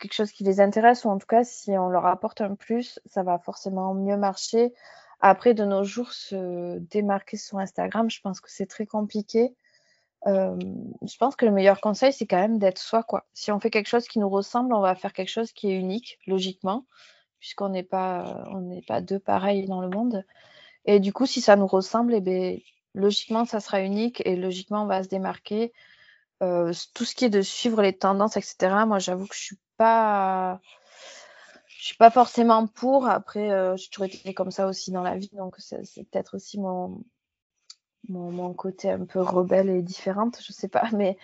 quelque 0.00 0.14
chose 0.14 0.32
qui 0.32 0.44
les 0.44 0.60
intéresse, 0.60 1.04
ou 1.04 1.10
en 1.10 1.18
tout 1.18 1.26
cas, 1.26 1.44
si 1.44 1.70
on 1.72 1.88
leur 1.88 2.06
apporte 2.06 2.40
un 2.40 2.54
plus, 2.54 2.98
ça 3.06 3.22
va 3.22 3.38
forcément 3.38 3.94
mieux 3.94 4.16
marcher. 4.16 4.72
Après, 5.20 5.54
de 5.54 5.64
nos 5.64 5.84
jours, 5.84 6.12
se 6.12 6.78
démarquer 6.78 7.36
sur 7.36 7.58
Instagram, 7.58 8.10
je 8.10 8.20
pense 8.20 8.40
que 8.40 8.50
c'est 8.50 8.66
très 8.66 8.86
compliqué. 8.86 9.54
Euh, 10.26 10.58
je 11.02 11.16
pense 11.18 11.36
que 11.36 11.46
le 11.46 11.52
meilleur 11.52 11.80
conseil, 11.80 12.12
c'est 12.12 12.26
quand 12.26 12.40
même 12.40 12.58
d'être 12.58 12.78
soi, 12.78 13.02
quoi. 13.02 13.26
Si 13.34 13.52
on 13.52 13.60
fait 13.60 13.70
quelque 13.70 13.88
chose 13.88 14.08
qui 14.08 14.18
nous 14.18 14.28
ressemble, 14.28 14.74
on 14.74 14.80
va 14.80 14.94
faire 14.94 15.12
quelque 15.12 15.28
chose 15.30 15.52
qui 15.52 15.70
est 15.70 15.76
unique, 15.76 16.18
logiquement, 16.26 16.86
puisqu'on 17.38 17.68
n'est 17.70 17.82
pas, 17.82 18.44
on 18.50 18.60
n'est 18.60 18.82
pas 18.82 19.00
deux 19.00 19.18
pareils 19.18 19.66
dans 19.66 19.80
le 19.80 19.88
monde. 19.88 20.24
Et 20.86 21.00
du 21.00 21.12
coup, 21.12 21.26
si 21.26 21.40
ça 21.40 21.56
nous 21.56 21.66
ressemble, 21.66 22.14
eh 22.14 22.20
bien, 22.20 22.56
logiquement, 22.94 23.44
ça 23.44 23.60
sera 23.60 23.82
unique 23.82 24.22
et 24.26 24.36
logiquement, 24.36 24.82
on 24.84 24.86
va 24.86 25.02
se 25.02 25.08
démarquer. 25.08 25.72
Euh, 26.42 26.72
tout 26.94 27.04
ce 27.04 27.14
qui 27.14 27.26
est 27.26 27.30
de 27.30 27.42
suivre 27.42 27.82
les 27.82 27.92
tendances, 27.96 28.36
etc. 28.36 28.84
Moi, 28.86 28.98
j'avoue 28.98 29.26
que 29.26 29.34
je 29.34 29.40
suis 29.40 29.58
pas 29.80 30.60
je 31.66 31.86
suis 31.86 31.96
pas 31.96 32.10
forcément 32.10 32.66
pour. 32.66 33.08
Après, 33.08 33.50
euh, 33.50 33.74
j'ai 33.76 33.88
toujours 33.88 34.04
été 34.04 34.34
comme 34.34 34.50
ça 34.50 34.66
aussi 34.66 34.92
dans 34.92 35.02
la 35.02 35.16
vie, 35.16 35.30
donc 35.32 35.54
c'est 35.58 36.04
peut-être 36.10 36.36
aussi 36.36 36.60
mon, 36.60 37.02
mon, 38.08 38.52
côté 38.52 38.90
un 38.90 39.06
peu 39.06 39.20
rebelle 39.22 39.70
et 39.70 39.80
différente, 39.80 40.38
je 40.46 40.52
sais 40.52 40.68
pas. 40.68 40.84
Mais, 40.92 41.16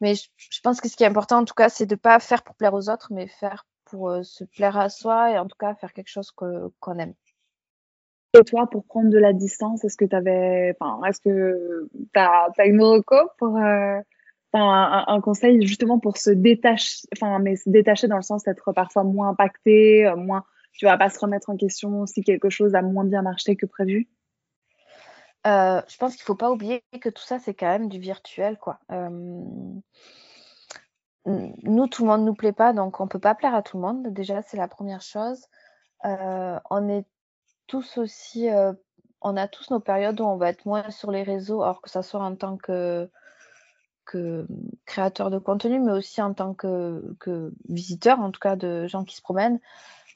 mais 0.00 0.14
je, 0.14 0.60
pense 0.62 0.80
que 0.80 0.88
ce 0.88 0.96
qui 0.96 1.02
est 1.02 1.08
important, 1.08 1.38
en 1.38 1.44
tout 1.44 1.54
cas, 1.54 1.68
c'est 1.68 1.86
de 1.86 1.96
pas 1.96 2.20
faire 2.20 2.44
pour 2.44 2.54
plaire 2.54 2.74
aux 2.74 2.88
autres, 2.88 3.08
mais 3.12 3.26
faire 3.26 3.66
pour 3.84 4.10
euh, 4.10 4.22
se 4.22 4.44
plaire 4.44 4.78
à 4.78 4.88
soi 4.88 5.32
et 5.32 5.38
en 5.38 5.48
tout 5.48 5.58
cas 5.58 5.74
faire 5.74 5.92
quelque 5.92 6.10
chose 6.10 6.30
qu'on 6.30 6.98
aime. 6.98 7.14
Et 8.34 8.44
toi, 8.44 8.68
pour 8.70 8.84
prendre 8.84 9.10
de 9.10 9.18
la 9.18 9.32
distance, 9.32 9.84
est-ce 9.84 9.96
que 9.96 10.04
tu 10.04 10.14
avais, 10.14 10.76
enfin, 10.78 11.02
est-ce 11.08 11.20
que 11.20 11.88
tu 12.14 12.20
as, 12.20 12.66
une 12.66 12.82
reco 12.82 13.16
pour, 13.38 13.56
euh, 13.56 14.00
un, 14.54 15.20
conseil 15.20 15.66
justement 15.66 15.98
pour 15.98 16.16
se 16.18 16.30
détacher, 16.30 17.06
enfin, 17.16 17.38
mais 17.38 17.56
se 17.56 17.70
détacher 17.70 18.08
dans 18.08 18.16
le 18.16 18.22
sens 18.22 18.42
d'être 18.44 18.72
parfois 18.72 19.04
moins 19.04 19.30
impacté, 19.30 20.06
euh, 20.06 20.16
moins, 20.16 20.44
tu 20.72 20.84
vas 20.84 20.98
pas 20.98 21.08
se 21.08 21.18
remettre 21.18 21.50
en 21.50 21.56
question 21.56 22.06
si 22.06 22.22
quelque 22.22 22.50
chose 22.50 22.74
a 22.74 22.82
moins 22.82 23.04
bien 23.04 23.22
marché 23.22 23.56
que 23.56 23.66
prévu 23.66 24.08
euh, 25.46 25.80
Je 25.88 25.96
pense 25.96 26.16
qu'il 26.16 26.24
faut 26.24 26.34
pas 26.34 26.50
oublier 26.50 26.82
que 27.00 27.08
tout 27.08 27.22
ça, 27.22 27.38
c'est 27.38 27.54
quand 27.54 27.68
même 27.68 27.88
du 27.88 27.98
virtuel, 27.98 28.58
quoi. 28.58 28.78
Euh, 28.90 29.08
nous, 31.24 31.86
tout 31.86 32.02
le 32.02 32.08
monde 32.08 32.24
nous 32.24 32.34
plaît 32.34 32.52
pas, 32.52 32.72
donc 32.72 33.00
on 33.00 33.06
peut 33.06 33.20
pas 33.20 33.34
plaire 33.34 33.54
à 33.54 33.62
tout 33.62 33.76
le 33.76 33.82
monde. 33.82 34.12
Déjà, 34.12 34.42
c'est 34.42 34.56
la 34.56 34.68
première 34.68 35.02
chose. 35.02 35.46
on 36.02 36.88
est 36.88 37.06
tous 37.68 37.96
aussi, 37.98 38.48
on 39.20 39.36
a 39.36 39.46
tous 39.46 39.70
nos 39.70 39.78
périodes 39.78 40.20
où 40.20 40.24
on 40.24 40.36
va 40.36 40.48
être 40.48 40.66
moins 40.66 40.90
sur 40.90 41.12
les 41.12 41.22
réseaux, 41.22 41.62
alors 41.62 41.80
que 41.80 41.88
ça 41.88 42.02
soit 42.02 42.20
en 42.20 42.34
tant 42.34 42.56
que 42.56 43.08
que 44.04 44.46
créateur 44.86 45.30
de 45.30 45.38
contenu, 45.38 45.80
mais 45.80 45.92
aussi 45.92 46.20
en 46.22 46.34
tant 46.34 46.54
que, 46.54 47.02
visiteur, 47.68 48.20
en 48.20 48.30
tout 48.30 48.40
cas 48.40 48.56
de 48.56 48.86
gens 48.86 49.04
qui 49.04 49.16
se 49.16 49.22
promènent. 49.22 49.60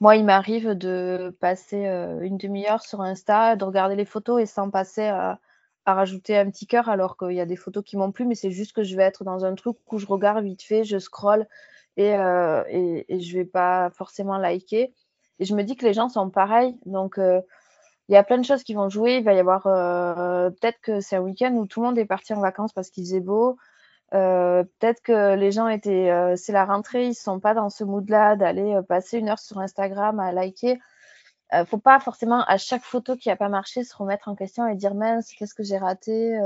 Moi, 0.00 0.16
il 0.16 0.24
m'arrive 0.24 0.70
de 0.70 1.34
passer 1.40 1.86
euh, 1.86 2.20
une 2.20 2.36
demi-heure 2.36 2.82
sur 2.82 3.00
Insta, 3.00 3.56
de 3.56 3.64
regarder 3.64 3.96
les 3.96 4.04
photos 4.04 4.42
et 4.42 4.46
sans 4.46 4.70
passer 4.70 5.06
à, 5.06 5.38
rajouter 5.86 6.36
un 6.36 6.50
petit 6.50 6.66
cœur, 6.66 6.88
alors 6.88 7.16
qu'il 7.16 7.30
y 7.32 7.40
a 7.40 7.46
des 7.46 7.54
photos 7.54 7.84
qui 7.84 7.96
m'ont 7.96 8.10
plu, 8.10 8.26
mais 8.26 8.34
c'est 8.34 8.50
juste 8.50 8.72
que 8.72 8.82
je 8.82 8.96
vais 8.96 9.04
être 9.04 9.22
dans 9.22 9.44
un 9.44 9.54
truc 9.54 9.76
où 9.92 9.98
je 9.98 10.06
regarde 10.06 10.44
vite 10.44 10.62
fait, 10.62 10.82
je 10.82 10.98
scroll 10.98 11.46
et, 11.96 12.12
euh, 12.14 12.64
et, 12.68 13.20
je 13.20 13.38
vais 13.38 13.44
pas 13.44 13.90
forcément 13.90 14.36
liker. 14.36 14.92
Et 15.38 15.44
je 15.44 15.54
me 15.54 15.62
dis 15.62 15.76
que 15.76 15.86
les 15.86 15.92
gens 15.92 16.08
sont 16.08 16.28
pareils. 16.28 16.76
Donc, 16.86 17.18
euh, 17.18 17.40
il 18.08 18.14
y 18.14 18.16
a 18.16 18.24
plein 18.24 18.38
de 18.38 18.44
choses 18.44 18.64
qui 18.64 18.74
vont 18.74 18.88
jouer. 18.88 19.18
Il 19.18 19.24
va 19.24 19.34
y 19.34 19.38
avoir 19.38 19.62
peut-être 20.50 20.80
que 20.82 21.00
c'est 21.00 21.16
un 21.16 21.20
week-end 21.20 21.52
où 21.54 21.66
tout 21.66 21.80
le 21.80 21.86
monde 21.86 21.98
est 21.98 22.04
parti 22.04 22.34
en 22.34 22.40
vacances 22.40 22.72
parce 22.72 22.90
qu'il 22.90 23.04
faisait 23.04 23.20
beau. 23.20 23.56
Euh, 24.14 24.62
peut-être 24.78 25.02
que 25.02 25.34
les 25.34 25.50
gens 25.50 25.68
étaient, 25.68 26.10
euh, 26.10 26.36
c'est 26.36 26.52
la 26.52 26.64
rentrée, 26.64 27.08
ils 27.08 27.14
sont 27.14 27.40
pas 27.40 27.54
dans 27.54 27.70
ce 27.70 27.82
mood-là 27.84 28.36
d'aller 28.36 28.74
euh, 28.74 28.82
passer 28.82 29.18
une 29.18 29.28
heure 29.28 29.38
sur 29.38 29.58
Instagram 29.58 30.20
à 30.20 30.32
liker. 30.32 30.78
faut 31.66 31.78
pas 31.78 32.00
forcément 32.00 32.42
à 32.44 32.58
chaque 32.58 32.82
photo 32.82 33.16
qui 33.16 33.30
a 33.30 33.36
pas 33.36 33.48
marché 33.48 33.84
se 33.84 33.96
remettre 33.96 34.28
en 34.28 34.34
question 34.36 34.66
et 34.66 34.76
dire 34.76 34.94
mince, 34.94 35.32
qu'est-ce 35.32 35.54
que 35.54 35.62
j'ai 35.62 35.78
raté 35.78 36.38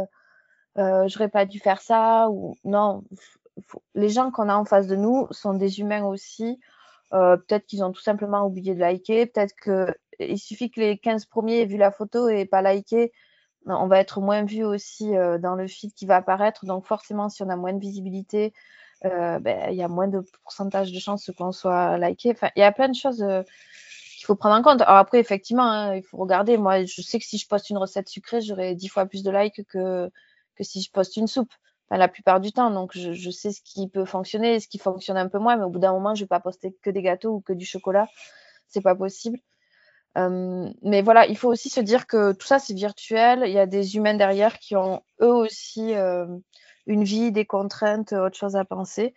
J'aurais 0.77 1.29
pas 1.29 1.47
dû 1.47 1.59
faire 1.61 1.81
ça 1.83 2.29
ou 2.31 2.57
non. 2.65 3.05
Les 3.95 4.09
gens 4.11 4.31
qu'on 4.31 4.49
a 4.49 4.57
en 4.57 4.65
face 4.65 4.87
de 4.87 4.97
nous 4.97 5.27
sont 5.31 5.55
des 5.55 5.81
humains 5.81 6.05
aussi. 6.05 6.61
peut-être 7.11 7.67
qu'ils 7.67 7.85
ont 7.85 7.93
tout 7.93 8.03
simplement 8.03 8.47
oublié 8.47 8.75
de 8.75 8.81
liker. 8.81 9.27
Peut-être 9.27 9.55
qu'il 10.19 10.39
suffit 10.39 10.71
que 10.71 10.81
les 10.81 10.99
15 10.99 11.27
premiers 11.27 11.63
aient 11.63 11.67
vu 11.67 11.77
la 11.79 11.91
photo 11.91 12.29
et 12.29 12.45
pas 12.47 12.63
liké 12.63 13.13
on 13.67 13.87
va 13.87 13.99
être 13.99 14.21
moins 14.21 14.45
vu 14.45 14.65
aussi 14.65 15.17
euh, 15.17 15.39
dans 15.39 15.55
le 15.55 15.67
feed 15.67 15.93
qui 15.95 16.07
va 16.07 16.17
apparaître. 16.17 16.65
Donc 16.67 16.87
forcément, 16.87 17.29
si 17.29 17.43
on 17.43 17.49
a 17.49 17.57
moins 17.57 17.73
de 17.73 17.81
visibilité, 17.81 18.53
euh, 19.05 19.39
ben, 19.39 19.71
il 19.71 19.77
y 19.77 19.83
a 19.83 19.89
moins 19.89 20.09
de 20.09 20.21
pourcentage 20.43 20.93
de 20.93 20.99
chances 20.99 21.31
qu'on 21.37 21.53
soit 21.53 21.99
liké. 21.99 22.31
Enfin, 22.33 22.51
il 22.57 22.61
y 22.61 22.63
a 22.63 22.73
plein 22.73 22.89
de 22.89 22.95
choses 22.95 23.23
euh, 23.23 23.43
qu'il 24.19 24.27
faut 24.27 24.37
prendre 24.37 24.57
en 24.57 24.63
compte. 24.63 24.83
Alors 24.83 24.97
après, 24.97 25.19
effectivement, 25.21 25.71
hein, 25.71 25.95
il 25.97 26.03
faut 26.03 26.19
regarder. 26.19 26.57
Moi, 26.57 26.85
je 26.85 27.03
sais 27.03 27.19
que 27.19 27.25
si 27.25 27.39
je 27.39 27.49
poste 27.49 27.71
une 27.71 27.79
recette 27.79 28.09
sucrée, 28.09 28.41
j'aurai 28.41 28.75
dix 28.75 28.89
fois 28.89 29.07
plus 29.07 29.23
de 29.23 29.31
likes 29.31 29.67
que, 29.69 30.11
que 30.57 30.65
si 30.65 30.83
je 30.83 30.91
poste 30.91 31.17
une 31.17 31.27
soupe. 31.27 31.53
La 31.93 32.07
plupart 32.07 32.41
du 32.41 32.53
temps. 32.53 32.71
Donc, 32.71 32.93
je, 32.95 33.13
je, 33.15 33.31
sais 33.31 33.51
ce 33.51 33.61
qui 33.63 33.89
peut 33.89 34.05
fonctionner, 34.05 34.61
ce 34.61 34.69
qui 34.69 34.79
fonctionne 34.79 35.17
un 35.17 35.29
peu 35.29 35.39
moins. 35.41 35.57
Mais 35.57 35.65
au 35.65 35.71
bout 35.71 35.81
d'un 35.81 35.93
moment, 35.93 36.15
je 36.15 36.23
vais 36.23 36.29
pas 36.29 36.39
poster 36.39 36.73
que 36.83 36.91
des 36.91 37.03
gâteaux 37.03 37.31
ou 37.33 37.41
que 37.41 37.53
du 37.53 37.67
chocolat. 37.67 38.07
C'est 38.69 38.81
pas 38.81 38.95
possible. 38.95 39.41
Euh, 40.19 40.71
mais 40.83 41.03
voilà, 41.03 41.27
il 41.27 41.37
faut 41.37 41.49
aussi 41.49 41.69
se 41.69 41.81
dire 41.81 42.07
que 42.07 42.33
tout 42.33 42.47
ça, 42.47 42.59
c'est 42.59 42.75
virtuel. 42.75 43.45
Il 43.47 43.53
y 43.53 43.59
a 43.59 43.67
des 43.67 43.97
humains 43.97 44.15
derrière 44.15 44.59
qui 44.59 44.77
ont 44.77 45.03
eux 45.23 45.33
aussi 45.33 45.95
euh, 45.95 46.27
une 46.87 47.05
vie, 47.05 47.33
des 47.33 47.47
contraintes, 47.47 48.13
autre 48.13 48.37
chose 48.37 48.57
à 48.57 48.65
penser, 48.65 49.15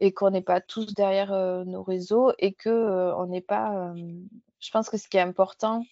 et 0.00 0.12
qu'on 0.12 0.30
n'est 0.30 0.42
pas 0.42 0.60
tous 0.60 0.94
derrière 0.94 1.32
euh, 1.32 1.64
nos 1.64 1.82
réseaux 1.82 2.32
et 2.38 2.52
que 2.54 3.12
on 3.16 3.26
n'est 3.26 3.40
pas. 3.40 3.94
je 4.60 4.70
pense 4.70 4.90
que 4.90 4.96
ce 4.96 5.08
qui 5.08 5.16
est 5.16 5.20
important, 5.20 5.84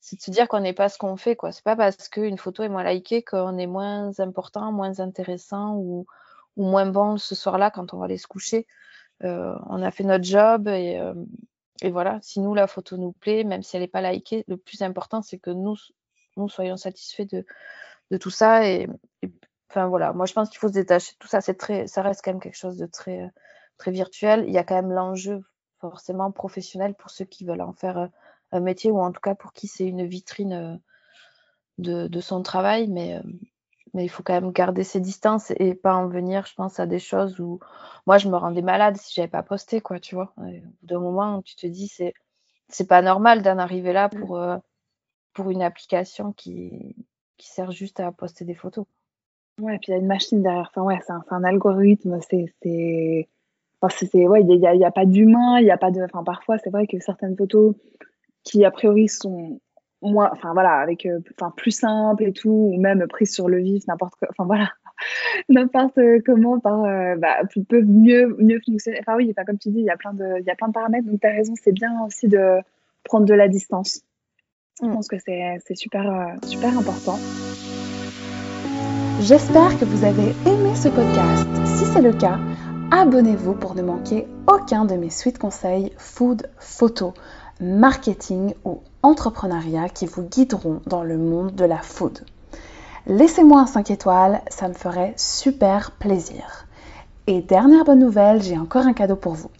c'est 0.00 0.16
de 0.16 0.22
se 0.22 0.30
dire 0.30 0.48
qu'on 0.48 0.60
n'est 0.60 0.74
pas 0.74 0.88
ce 0.88 0.98
qu'on 0.98 1.16
fait. 1.16 1.36
quoi. 1.36 1.52
C'est 1.52 1.64
pas 1.64 1.76
parce 1.76 2.08
qu'une 2.08 2.38
photo 2.38 2.62
est 2.62 2.68
moins 2.68 2.84
likée 2.84 3.22
qu'on 3.22 3.58
est 3.58 3.66
moins 3.66 4.18
important, 4.20 4.72
moins 4.72 5.00
intéressant 5.00 5.76
ou, 5.76 6.06
ou 6.56 6.64
moins 6.64 6.86
bon 6.86 7.16
ce 7.16 7.34
soir-là 7.34 7.70
quand 7.70 7.94
on 7.94 7.98
va 7.98 8.06
aller 8.06 8.18
se 8.18 8.26
coucher. 8.26 8.66
on 9.22 9.82
a 9.82 9.90
fait 9.92 10.04
notre 10.04 10.24
job 10.24 10.68
et 10.68 11.00
et 11.82 11.90
voilà, 11.90 12.20
si 12.22 12.40
nous, 12.40 12.54
la 12.54 12.68
photo 12.68 12.96
nous 12.96 13.12
plaît, 13.12 13.42
même 13.42 13.64
si 13.64 13.76
elle 13.76 13.82
n'est 13.82 13.88
pas 13.88 14.00
likée, 14.00 14.44
le 14.46 14.56
plus 14.56 14.82
important, 14.82 15.20
c'est 15.20 15.38
que 15.38 15.50
nous, 15.50 15.76
nous 16.36 16.48
soyons 16.48 16.76
satisfaits 16.76 17.26
de, 17.26 17.44
de 18.12 18.16
tout 18.16 18.30
ça. 18.30 18.68
Et, 18.68 18.88
enfin, 19.68 19.88
voilà, 19.88 20.12
moi, 20.12 20.26
je 20.26 20.32
pense 20.32 20.48
qu'il 20.48 20.60
faut 20.60 20.68
se 20.68 20.74
détacher 20.74 21.12
de 21.14 21.18
tout 21.18 21.26
ça. 21.26 21.40
C'est 21.40 21.56
très, 21.56 21.88
ça 21.88 22.02
reste 22.02 22.24
quand 22.24 22.30
même 22.30 22.40
quelque 22.40 22.56
chose 22.56 22.76
de 22.76 22.86
très, 22.86 23.32
très 23.78 23.90
virtuel. 23.90 24.44
Il 24.46 24.52
y 24.52 24.58
a 24.58 24.64
quand 24.64 24.76
même 24.76 24.92
l'enjeu 24.92 25.42
forcément 25.80 26.30
professionnel 26.30 26.94
pour 26.94 27.10
ceux 27.10 27.24
qui 27.24 27.44
veulent 27.44 27.60
en 27.60 27.72
faire 27.72 28.08
un 28.52 28.60
métier 28.60 28.92
ou 28.92 29.00
en 29.00 29.10
tout 29.10 29.20
cas 29.20 29.34
pour 29.34 29.52
qui 29.52 29.66
c'est 29.66 29.86
une 29.86 30.06
vitrine 30.06 30.52
euh, 30.52 30.76
de, 31.78 32.06
de, 32.06 32.20
son 32.20 32.44
travail. 32.44 32.86
Mais, 32.86 33.16
euh, 33.16 33.22
mais 33.94 34.04
il 34.04 34.08
faut 34.08 34.22
quand 34.22 34.34
même 34.34 34.52
garder 34.52 34.84
ses 34.84 35.00
distances 35.00 35.52
et 35.58 35.74
pas 35.74 35.94
en 35.94 36.08
venir, 36.08 36.46
je 36.46 36.54
pense, 36.54 36.80
à 36.80 36.86
des 36.86 36.98
choses 36.98 37.40
où 37.40 37.60
moi 38.06 38.18
je 38.18 38.28
me 38.28 38.36
rendais 38.36 38.62
malade 38.62 38.96
si 38.96 39.14
j'avais 39.14 39.28
pas 39.28 39.42
posté, 39.42 39.80
quoi, 39.80 40.00
tu 40.00 40.14
vois. 40.14 40.32
au 40.38 40.42
bout 40.42 40.62
d'un 40.82 41.00
moment, 41.00 41.42
tu 41.42 41.56
te 41.56 41.66
dis 41.66 41.88
c'est 41.88 42.14
c'est 42.68 42.88
pas 42.88 43.02
normal 43.02 43.42
d'en 43.42 43.58
arriver 43.58 43.92
là 43.92 44.08
pour 44.08 44.38
euh, 44.38 44.56
pour 45.34 45.50
une 45.50 45.62
application 45.62 46.32
qui, 46.32 46.96
qui 47.36 47.48
sert 47.48 47.70
juste 47.70 48.00
à 48.00 48.12
poster 48.12 48.44
des 48.44 48.54
photos. 48.54 48.86
Ouais, 49.60 49.78
puis 49.78 49.88
il 49.88 49.90
y 49.92 49.94
a 49.94 49.98
une 49.98 50.06
machine 50.06 50.42
derrière. 50.42 50.68
Enfin, 50.70 50.82
ouais, 50.82 50.98
c'est 51.06 51.12
un, 51.12 51.24
un, 51.30 51.44
algorithme. 51.44 52.18
C'est. 52.28 53.28
Enfin, 53.80 53.94
c'est 53.98 54.26
ouais, 54.26 54.42
il 54.42 54.46
n'y 54.46 54.66
a, 54.66 54.74
y 54.74 54.84
a, 54.84 54.90
pas 54.90 55.06
d'humain, 55.06 55.58
il 55.60 55.66
y 55.66 55.70
a 55.70 55.76
pas 55.76 55.90
de. 55.90 56.02
Enfin, 56.02 56.24
parfois, 56.24 56.58
c'est 56.58 56.70
vrai 56.70 56.86
que 56.86 56.98
certaines 57.00 57.36
photos 57.36 57.74
qui, 58.44 58.64
a 58.64 58.70
priori, 58.70 59.08
sont 59.08 59.60
moins. 60.10 60.30
Enfin, 60.32 60.52
voilà, 60.52 60.74
avec. 60.78 61.06
Euh, 61.06 61.20
enfin, 61.38 61.52
plus 61.56 61.70
simples 61.70 62.24
et 62.24 62.32
tout, 62.32 62.72
ou 62.74 62.80
même 62.80 63.06
prises 63.06 63.32
sur 63.32 63.48
le 63.48 63.58
vif, 63.58 63.86
n'importe 63.86 64.14
quoi. 64.16 64.28
Enfin, 64.30 64.44
voilà. 64.44 64.68
n'importe 65.48 65.98
comment 66.24 66.60
par, 66.60 66.84
euh, 66.84 67.16
bah, 67.16 67.42
peuvent 67.68 67.84
mieux, 67.84 68.36
mieux 68.38 68.60
fonctionner. 68.64 68.98
Enfin, 69.00 69.16
oui, 69.16 69.34
comme 69.46 69.58
tu 69.58 69.70
dis, 69.70 69.80
il 69.80 69.84
y 69.84 69.90
a 69.90 69.96
plein 69.96 70.12
de, 70.12 70.40
il 70.40 70.44
y 70.44 70.50
a 70.50 70.54
plein 70.54 70.68
de 70.68 70.72
paramètres. 70.72 71.06
Donc, 71.06 71.20
tu 71.20 71.26
as 71.26 71.32
raison, 71.32 71.54
c'est 71.62 71.72
bien 71.72 71.92
aussi 72.06 72.28
de 72.28 72.60
prendre 73.04 73.26
de 73.26 73.34
la 73.34 73.48
distance. 73.48 74.02
Je 74.80 74.86
mm. 74.86 74.94
pense 74.94 75.08
que 75.08 75.16
c'est 75.18 75.58
super, 75.74 76.10
euh, 76.10 76.46
super 76.46 76.76
important. 76.78 77.18
J'espère 79.20 79.78
que 79.78 79.84
vous 79.84 80.04
avez 80.04 80.32
aimé 80.46 80.74
ce 80.74 80.88
podcast. 80.88 81.48
Si 81.64 81.84
c'est 81.84 82.00
le 82.00 82.12
cas, 82.12 82.38
abonnez-vous 82.90 83.54
pour 83.54 83.74
ne 83.74 83.82
manquer 83.82 84.26
aucun 84.48 84.84
de 84.84 84.94
mes 84.94 85.10
suites 85.10 85.38
conseils 85.38 85.92
food, 85.96 86.48
photo, 86.58 87.14
marketing 87.60 88.54
ou 88.64 88.80
entrepreneuriat 89.02 89.88
qui 89.88 90.06
vous 90.06 90.22
guideront 90.22 90.80
dans 90.86 91.02
le 91.02 91.18
monde 91.18 91.54
de 91.54 91.64
la 91.64 91.78
food. 91.78 92.24
Laissez-moi 93.06 93.60
un 93.60 93.66
5 93.66 93.90
étoiles, 93.90 94.42
ça 94.48 94.68
me 94.68 94.74
ferait 94.74 95.14
super 95.16 95.90
plaisir. 95.92 96.66
Et 97.26 97.40
dernière 97.40 97.84
bonne 97.84 97.98
nouvelle, 97.98 98.42
j'ai 98.42 98.58
encore 98.58 98.86
un 98.86 98.92
cadeau 98.92 99.16
pour 99.16 99.34
vous. 99.34 99.50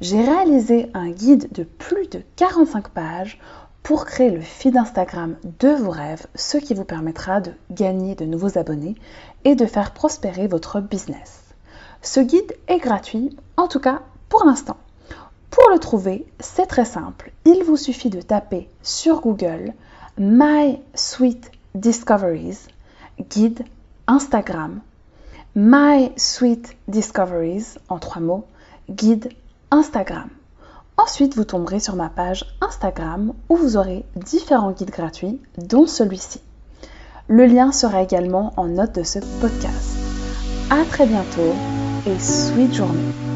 J'ai 0.00 0.22
réalisé 0.22 0.90
un 0.94 1.10
guide 1.10 1.52
de 1.52 1.64
plus 1.64 2.08
de 2.08 2.22
45 2.36 2.88
pages 2.90 3.38
pour 3.82 4.04
créer 4.04 4.30
le 4.30 4.40
feed 4.40 4.76
Instagram 4.76 5.36
de 5.58 5.68
vos 5.68 5.90
rêves, 5.90 6.26
ce 6.34 6.58
qui 6.58 6.74
vous 6.74 6.84
permettra 6.84 7.40
de 7.40 7.52
gagner 7.70 8.14
de 8.14 8.24
nouveaux 8.24 8.58
abonnés 8.58 8.94
et 9.44 9.54
de 9.54 9.66
faire 9.66 9.92
prospérer 9.92 10.46
votre 10.46 10.80
business. 10.80 11.42
Ce 12.02 12.20
guide 12.20 12.54
est 12.68 12.78
gratuit, 12.78 13.36
en 13.56 13.68
tout 13.68 13.80
cas 13.80 14.02
pour 14.28 14.44
l'instant. 14.44 14.76
Pour 15.50 15.68
le 15.70 15.78
trouver, 15.78 16.26
c'est 16.38 16.66
très 16.66 16.84
simple. 16.84 17.32
Il 17.44 17.64
vous 17.64 17.76
suffit 17.76 18.10
de 18.10 18.20
taper 18.20 18.68
sur 18.82 19.20
Google 19.20 19.72
My 20.16 20.78
Sweet 20.94 21.50
Discoveries, 21.74 22.58
guide 23.30 23.64
Instagram. 24.06 24.80
My 25.56 26.12
Sweet 26.16 26.76
Discoveries, 26.86 27.78
en 27.88 27.98
trois 27.98 28.22
mots, 28.22 28.44
guide 28.88 29.28
Instagram. 29.72 30.28
Ensuite, 30.96 31.34
vous 31.34 31.44
tomberez 31.44 31.80
sur 31.80 31.96
ma 31.96 32.08
page 32.08 32.44
Instagram 32.60 33.32
où 33.48 33.56
vous 33.56 33.76
aurez 33.76 34.04
différents 34.14 34.72
guides 34.72 34.90
gratuits, 34.90 35.40
dont 35.58 35.86
celui-ci. 35.86 36.40
Le 37.26 37.46
lien 37.46 37.72
sera 37.72 38.02
également 38.02 38.52
en 38.56 38.66
note 38.66 38.94
de 38.94 39.02
ce 39.02 39.18
podcast. 39.40 39.96
À 40.70 40.84
très 40.84 41.06
bientôt 41.06 41.54
et 42.06 42.18
sweet 42.18 42.74
journée. 42.74 43.29